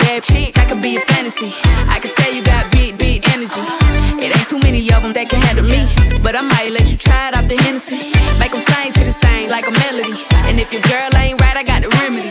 Bad 0.00 0.22
chick, 0.24 0.58
I 0.58 0.64
could 0.66 0.80
be 0.82 0.96
a 0.96 1.00
fantasy. 1.00 1.52
I 1.88 1.98
could 2.00 2.14
tell 2.14 2.32
you 2.32 2.42
got 2.42 2.70
beat, 2.72 2.96
beat 2.98 3.26
energy. 3.34 3.60
It 4.22 4.30
ain't 4.36 4.48
too 4.48 4.58
many 4.58 4.80
of 4.92 5.02
them 5.02 5.12
that 5.12 5.28
can 5.28 5.40
handle 5.40 5.64
me. 5.66 5.86
But 6.22 6.34
I 6.36 6.40
might 6.42 6.70
let 6.72 6.90
you 6.90 6.96
try 6.96 7.28
it 7.28 7.36
off 7.36 7.48
the 7.48 7.56
Hennessy. 7.56 8.12
Make 8.38 8.52
them 8.52 8.62
sing 8.72 8.92
to 8.94 9.00
this 9.04 9.16
thing 9.18 9.48
like 9.50 9.66
a 9.66 9.74
melody. 9.84 10.14
And 10.48 10.58
if 10.58 10.72
your 10.72 10.82
girl 10.82 11.10
ain't 11.16 11.40
right, 11.40 11.56
I 11.56 11.62
got 11.62 11.82
the 11.82 11.90
remedy. 12.02 12.30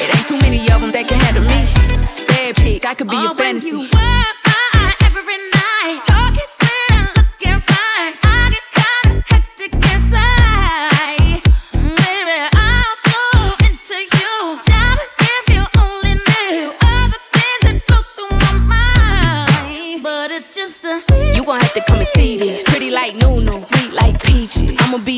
It 0.00 0.08
ain't 0.14 0.26
too 0.26 0.38
many 0.38 0.60
of 0.70 0.80
them 0.80 0.92
that 0.92 1.06
can 1.08 1.18
handle 1.20 1.44
me. 1.44 1.60
Bad 2.26 2.56
chick, 2.56 2.86
I 2.86 2.94
could 2.94 3.08
be 3.08 3.16
Oh, 3.18 3.32
a 3.32 3.34
fantasy. 3.34 3.72
when 3.72 3.82
you 3.82 3.88
work 3.90 4.37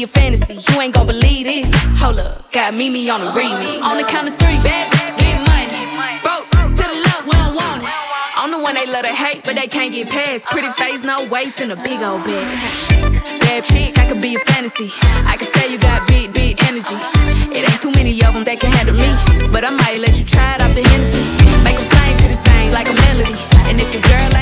you 0.01 0.81
ain't 0.81 0.95
gon' 0.95 1.07
believe 1.07 1.45
this. 1.45 1.69
Hold 2.01 2.21
up, 2.21 2.51
got 2.53 2.73
Mimi 2.73 3.11
on 3.11 3.21
the 3.21 3.27
remix. 3.37 3.83
On 3.83 3.99
the 4.01 4.05
count 4.09 4.29
of 4.29 4.37
three, 4.39 4.57
bad, 4.65 4.89
get 5.21 5.37
money. 5.45 5.69
Broke 6.25 6.49
to 6.49 6.85
the 6.89 6.97
left, 7.05 7.29
we 7.29 7.37
don't 7.37 7.55
want 7.55 7.83
it. 7.85 7.89
I'm 8.41 8.51
the 8.51 8.61
one 8.61 8.75
they 8.75 8.87
love 8.87 9.05
to 9.05 9.13
hate, 9.13 9.45
but 9.45 9.57
they 9.57 9.67
can't 9.67 9.93
get 9.93 10.09
past. 10.09 10.47
Pretty 10.47 10.73
face, 10.81 11.05
no 11.05 11.29
waist, 11.29 11.61
and 11.61 11.73
a 11.73 11.77
big 11.77 12.01
old 12.01 12.25
bag. 12.25 12.49
Bad 13.41 13.65
chick, 13.65 13.99
I 13.99 14.09
could 14.09 14.23
be 14.23 14.37
a 14.37 14.39
fantasy. 14.41 14.89
I 15.29 15.37
can 15.37 15.53
tell 15.53 15.69
you 15.69 15.79
got 15.79 16.09
big, 16.09 16.33
big 16.33 16.57
energy. 16.65 16.97
It 17.53 17.69
ain't 17.69 17.81
too 17.83 17.93
many 17.93 18.17
of 18.25 18.33
them 18.33 18.45
that 18.45 18.59
can 18.59 18.73
handle 18.73 18.97
me. 18.97 19.11
But 19.53 19.65
I 19.65 19.71
might 19.71 20.01
let 20.01 20.17
you 20.17 20.25
try 20.25 20.55
it 20.57 20.63
off 20.63 20.73
the 20.75 20.81
Hennessy. 20.81 21.21
Make 21.61 21.77
them 21.77 21.85
sing 21.93 22.17
to 22.25 22.27
this 22.33 22.41
thing 22.41 22.73
like 22.73 22.89
a 22.89 22.97
melody. 22.97 23.37
And 23.69 23.77
if 23.77 23.93
your 23.93 24.01
girl 24.01 24.40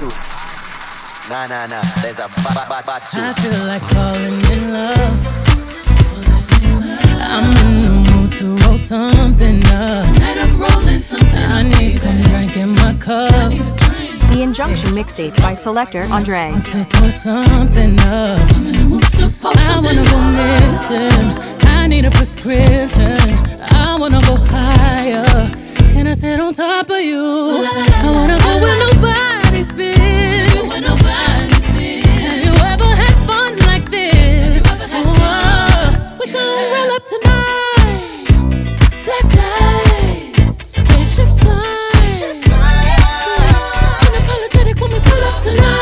hard. 0.00 0.12
Nah, 1.28 1.46
nah, 1.46 1.66
nah. 1.66 1.82
There's 2.02 2.18
a 2.18 2.28
bad, 2.28 2.68
bad, 2.68 2.86
bad 2.86 3.02
I 3.14 3.32
feel 3.32 3.66
like 3.66 3.82
falling 3.82 4.40
in 4.52 4.72
love. 4.72 5.46
I'm 7.18 7.50
in 7.66 7.80
the 7.82 8.10
mood 8.10 8.32
to 8.34 8.44
roll 8.66 8.78
something 8.78 9.64
up. 9.66 10.04
Tonight 10.14 10.38
I'm 10.38 10.56
rolling 10.56 10.98
something. 10.98 11.28
I 11.34 11.62
need 11.62 11.98
some 11.98 12.20
drink 12.22 12.56
in 12.56 12.70
my 12.74 12.94
cup. 12.94 13.52
The 14.32 14.42
Injunction 14.42 14.90
mixtape 14.90 15.36
by 15.38 15.54
Selector 15.54 16.02
Andre. 16.10 16.52
To 16.52 16.86
pour 16.90 17.10
something 17.10 17.98
up. 18.00 18.38
I 19.44 19.80
wanna 19.82 20.04
go 20.04 20.18
missing. 20.38 21.66
I 21.66 21.86
need 21.86 22.04
a 22.04 22.10
prescription. 22.10 23.18
I 23.72 23.96
wanna 23.98 24.20
go 24.22 24.36
higher. 24.36 25.50
Can 25.92 26.06
I 26.06 26.12
sit 26.12 26.38
on 26.38 26.52
top 26.52 26.90
of 26.90 27.00
you? 27.00 27.66
I 27.66 28.10
wanna 28.14 28.38
go 28.38 28.60
where 28.62 29.15
nobody's 29.56 29.72
been. 29.72 29.96
Have 32.20 32.44
you 32.44 32.52
ever 32.52 32.94
had 32.94 33.26
fun 33.26 33.56
like 33.60 33.90
this? 33.90 34.62
Oh, 34.66 36.16
we 36.20 36.30
gon' 36.30 36.72
roll 36.72 36.90
up 36.96 37.06
tonight. 37.06 38.26
Black 39.04 39.28
lights, 39.34 40.52
spaceships 40.76 41.40
fly. 41.40 42.96
Unapologetic 44.04 44.80
when 44.80 44.90
we 44.92 45.00
pull 45.00 45.24
up 45.24 45.42
tonight. 45.42 45.75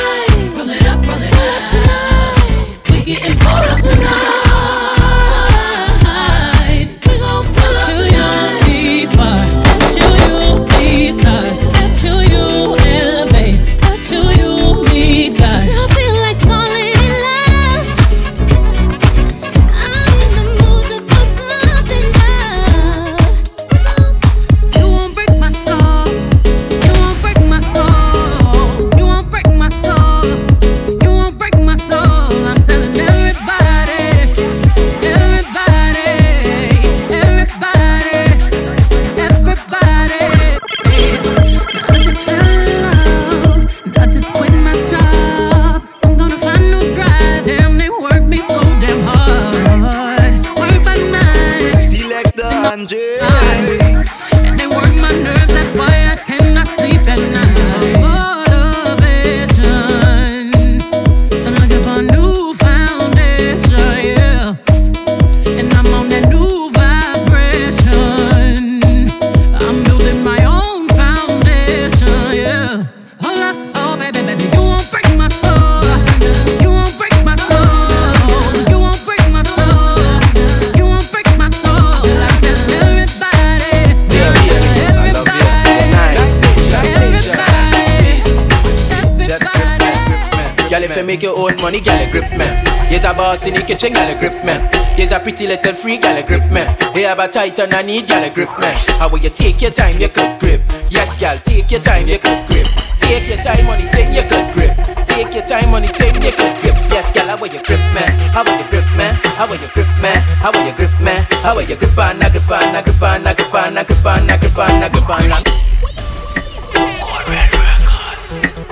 Make 91.04 91.22
your 91.22 91.36
own 91.36 91.54
money, 91.60 91.80
girl, 91.80 92.00
you 92.00 92.10
grip 92.10 92.30
me. 92.32 92.48
Yes, 92.88 93.04
a 93.04 93.12
boss 93.12 93.44
in 93.44 93.52
the 93.52 93.60
kitchen, 93.60 93.92
girl, 93.92 94.08
you 94.08 94.18
grip 94.18 94.32
me. 94.40 94.56
Yes, 94.96 95.12
a 95.12 95.20
pretty 95.20 95.46
little 95.46 95.76
freak, 95.76 96.00
girl, 96.00 96.16
you 96.16 96.24
grip 96.24 96.48
me. 96.48 96.64
Hey, 96.96 97.04
have 97.04 97.20
a 97.20 97.28
tight 97.28 97.60
on 97.60 97.74
I 97.74 97.82
need, 97.82 98.08
girl, 98.08 98.24
you 98.24 98.32
grip 98.32 98.48
me. 98.56 98.72
How 98.96 99.12
will 99.12 99.20
you 99.20 99.28
take 99.28 99.60
your 99.60 99.70
time, 99.70 100.00
you 100.00 100.08
could 100.08 100.40
grip. 100.40 100.64
Yes, 100.88 101.12
girl, 101.20 101.36
take 101.44 101.70
your 101.70 101.84
time, 101.84 102.08
you 102.08 102.18
could 102.18 102.40
grip. 102.48 102.66
Take 103.04 103.28
your 103.28 103.36
time, 103.44 103.60
money, 103.68 103.84
take 103.92 104.16
you 104.16 104.24
could 104.24 104.48
grip. 104.56 104.72
Take 105.04 105.28
your 105.36 105.44
time, 105.44 105.68
money, 105.70 105.92
take 105.92 106.16
you 106.24 106.32
could 106.32 106.56
grip. 106.64 106.72
Yes, 106.88 107.12
girl, 107.12 107.28
how 107.28 107.36
will 107.36 107.52
you 107.52 107.60
grip 107.60 107.84
me? 107.92 108.04
How 108.32 108.40
will 108.40 108.56
you 108.56 108.64
grip 108.72 108.88
me? 108.96 109.04
How 109.36 109.44
will 109.44 109.60
you 109.60 109.68
grip 109.76 109.90
me? 110.00 110.08
How 110.40 110.50
will 110.56 110.64
you 110.64 110.72
grip 110.72 110.94
me? 111.04 111.14
How 111.44 111.52
will 111.52 111.68
you 111.68 111.76
grip 111.76 111.98
on, 112.00 112.16
a 112.16 112.32
grip 112.32 112.48
on, 112.48 112.72
a 112.72 112.80
grip 112.80 113.02
on, 113.04 113.28
a 113.28 113.36
grip 113.36 113.52
on, 113.52 113.76
a 113.76 113.84
grip 113.84 114.08
on, 114.08 114.24
a 114.24 114.40
grip 114.40 114.56
on, 114.56 114.80
a 114.80 114.88
grip 114.88 115.10
on, 115.12 115.28
a 115.28 115.44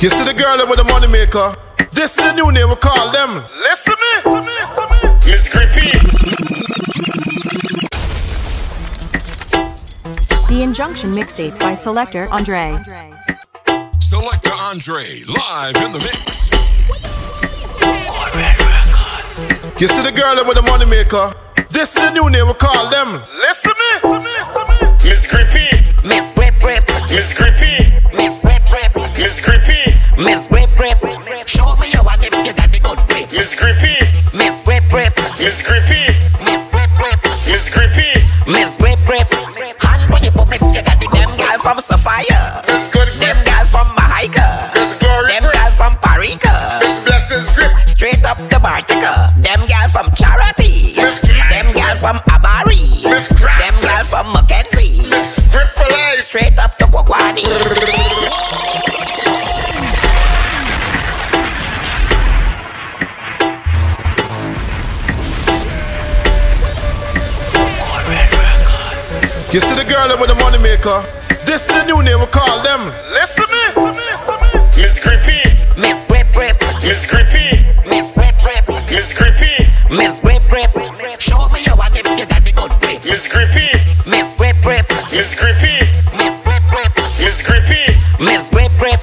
You 0.00 0.08
see 0.08 0.24
the 0.24 0.32
girl 0.32 0.58
with 0.64 0.80
the 0.80 0.84
money 0.88 1.12
maker? 1.12 1.61
This 1.92 2.16
is 2.18 2.24
the 2.24 2.32
new 2.32 2.50
name 2.50 2.68
we 2.70 2.76
call 2.76 3.12
them. 3.12 3.44
Listen 3.60 3.94
me. 4.00 4.12
Miss 5.26 5.46
Grippy. 5.46 5.90
The 10.48 10.62
Injunction 10.62 11.12
mixtape 11.14 11.58
by 11.60 11.74
Selector 11.74 12.28
Andre. 12.30 12.78
Selector 14.00 14.52
Andre, 14.52 15.22
live 15.28 15.76
in 15.76 15.92
the 15.92 15.98
mix. 16.00 16.50
You 19.80 19.86
see 19.86 20.02
the 20.02 20.12
girl 20.12 20.36
with 20.46 20.56
the 20.56 20.62
money 20.62 20.86
maker? 20.86 21.34
This 21.68 21.96
is 21.96 22.02
the 22.02 22.10
new 22.10 22.30
name 22.30 22.46
we 22.46 22.54
call 22.54 22.88
them. 22.90 23.20
Listen 23.38 23.72
me. 23.72 24.71
Miss 25.02 25.26
Grippy. 25.26 25.66
Miss 26.06 26.30
Grip 26.30 26.54
Grip. 26.62 26.86
Miss 27.10 27.34
Grippy. 27.34 27.90
Miss 28.14 28.38
Grip 28.38 28.62
Grip. 28.70 28.94
Miss 29.18 29.40
Grippy. 29.40 29.98
Miss 30.16 30.46
Grip 30.46 30.70
Grip. 30.78 30.98
Show 31.46 31.74
me 31.76 31.90
your 31.90 32.06
one 32.06 32.22
if 32.22 32.30
you 32.46 32.54
got 32.54 32.70
the 32.70 32.78
good 32.78 32.98
grip. 33.10 33.26
Miss 33.34 33.54
Grippy. 33.54 33.98
Miss 34.30 34.60
Grip 34.62 34.84
Grip. 34.90 35.10
Miss 35.42 35.58
Grippy. 35.58 36.06
Miss 36.46 36.70
Grip 36.70 36.90
Grip. 36.94 37.18
Miss 37.50 37.66
Grippy. 37.68 38.10
Miss 38.46 38.76
Grip 38.78 38.98
Grip. 39.02 39.26
Hand 39.82 40.06
on 40.14 40.22
your 40.22 40.32
bum 40.38 40.52
if 40.54 40.62
you 40.62 40.82
got 40.86 40.94
the 41.02 41.10
them 41.10 41.34
girl 41.34 41.58
from 41.58 41.78
Sapphire. 41.82 42.62
Miss 42.70 42.86
Good 42.94 43.10
Grip. 43.18 43.26
Them 43.26 43.38
girl 43.42 43.66
from 43.66 43.88
Mahaica. 43.98 44.70
Miss 44.78 44.94
Glory 45.02 45.34
Them 45.34 45.50
girl 45.50 45.70
from 45.74 45.92
Parika. 45.98 46.78
Miss 46.78 47.02
Blessings 47.02 47.50
Grip. 47.58 47.74
Straight 47.90 48.22
up 48.22 48.38
the 48.38 48.58
Bartica. 48.62 49.34
Them 49.42 49.66
girl 49.66 49.88
from 49.90 50.06
Charity. 50.14 50.94
Miss 50.94 51.18
Them 51.26 51.66
girl 51.74 51.94
from 51.98 52.16
Abary. 52.30 52.86
Miss 53.10 53.26
Them 53.34 53.74
girl 53.82 54.04
from 54.06 54.30
Mackay 54.30 54.61
straight 56.32 56.58
up 56.60 56.74
to 56.78 56.86
Kwakwani. 56.86 57.44
You 69.52 69.60
see 69.60 69.74
the 69.74 69.84
girl 69.84 70.08
with 70.18 70.30
the 70.30 70.34
money 70.36 70.56
maker? 70.56 71.04
This 71.44 71.68
is 71.68 71.74
the 71.76 71.84
new 71.84 72.02
name 72.02 72.20
we 72.20 72.26
call 72.28 72.62
them. 72.62 72.86
Listen 73.12 73.44
me, 73.52 73.92
Miss 74.74 74.98
Grippy. 74.98 75.36
Miss 75.78 76.04
Grip 76.04 76.32
Grip. 76.32 76.56
Miss 76.82 77.04
Grippy. 77.04 77.60
Miss 77.86 78.12
Grip 78.12 78.34
Grip. 78.40 78.66
Miss 78.88 79.12
Grippy. 79.12 79.68
Miss 79.94 80.20
Grip 80.20 80.42
Grip. 80.48 80.70
Show 81.20 81.46
me 81.50 81.60
your 81.66 81.76
one 81.76 81.92
if 81.92 82.08
you 82.18 82.24
got 82.24 82.42
the 82.42 82.52
good 82.56 82.81
Miss 83.04 83.26
Grippy. 83.26 83.66
Miss 84.08 84.32
Grip 84.32 84.54
Grip. 84.62 84.86
Miss 85.10 85.34
Grippy. 85.34 85.74
Miss 86.16 86.38
Grip 86.38 86.62
Grip. 86.70 86.92
Miss 87.18 87.42
Grippy. 87.42 87.98
Miss 88.22 88.48
Grip 88.48 88.70
Grip. 88.78 89.02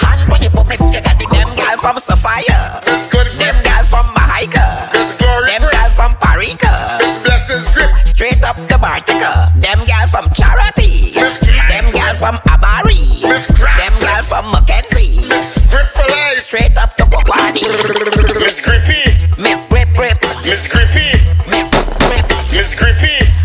Hand 0.00 0.30
when 0.30 0.42
you 0.42 0.50
put 0.50 0.68
me 0.68 0.76
figure, 0.76 1.00
them 1.00 1.56
girl 1.56 1.76
from 1.80 1.98
Sapphire. 1.98 2.80
Miss 2.84 3.08
Good 3.08 3.24
Grip. 3.24 3.40
Them 3.40 3.56
girl 3.64 3.84
from 3.88 4.06
Mahaica. 4.12 4.92
Miss 4.92 5.16
Glory 5.16 5.48
Them 5.48 5.62
girl 5.64 5.90
from 5.96 6.12
Parika. 6.20 6.98
Miss 7.00 7.18
Blessings 7.24 7.68
Grip. 7.72 7.90
Straight 8.04 8.44
up 8.44 8.56
the 8.56 8.76
Bartica. 8.76 9.48
Them 9.56 9.80
girl 9.88 10.06
from 10.12 10.28
Charity. 10.36 11.16
Miss 11.16 11.40
Them 11.40 11.88
girl 11.96 12.14
from 12.20 12.36
Abary. 12.52 13.00
Miss 13.24 13.48
Crap. 13.56 13.80
Them 13.80 13.94
girl 14.04 14.22
from 14.28 14.44
Mackenzie. 14.52 15.24
Miss 15.24 15.56
Grip 15.72 15.88
for 15.96 16.04
life. 16.04 16.44
Straight 16.44 16.76
up 16.76 16.94
to 16.96 17.04
Kwakwani. 17.04 18.17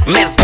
Mesmo. 0.06 0.43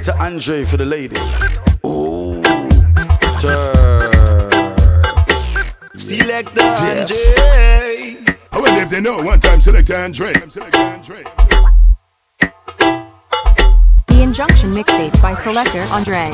to 0.00 0.16
Andre 0.22 0.64
for 0.64 0.76
the 0.76 0.84
ladies. 0.84 1.18
Ooh. 1.84 2.42
Turn. 3.40 3.74
Selector 5.98 6.60
yeah. 6.60 7.00
Andre. 7.00 8.16
I 8.52 8.58
wonder 8.58 8.80
if 8.80 8.88
they 8.90 9.00
know 9.00 9.22
one 9.22 9.40
time 9.40 9.60
select 9.60 9.90
Andre. 9.90 10.32
The 14.08 14.22
Injunction 14.22 14.72
Mixtape 14.72 15.20
by 15.20 15.34
Selector 15.34 15.82
Andre. 15.90 16.30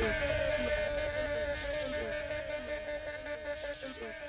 Yeah. 0.00 0.44
were 4.00 4.27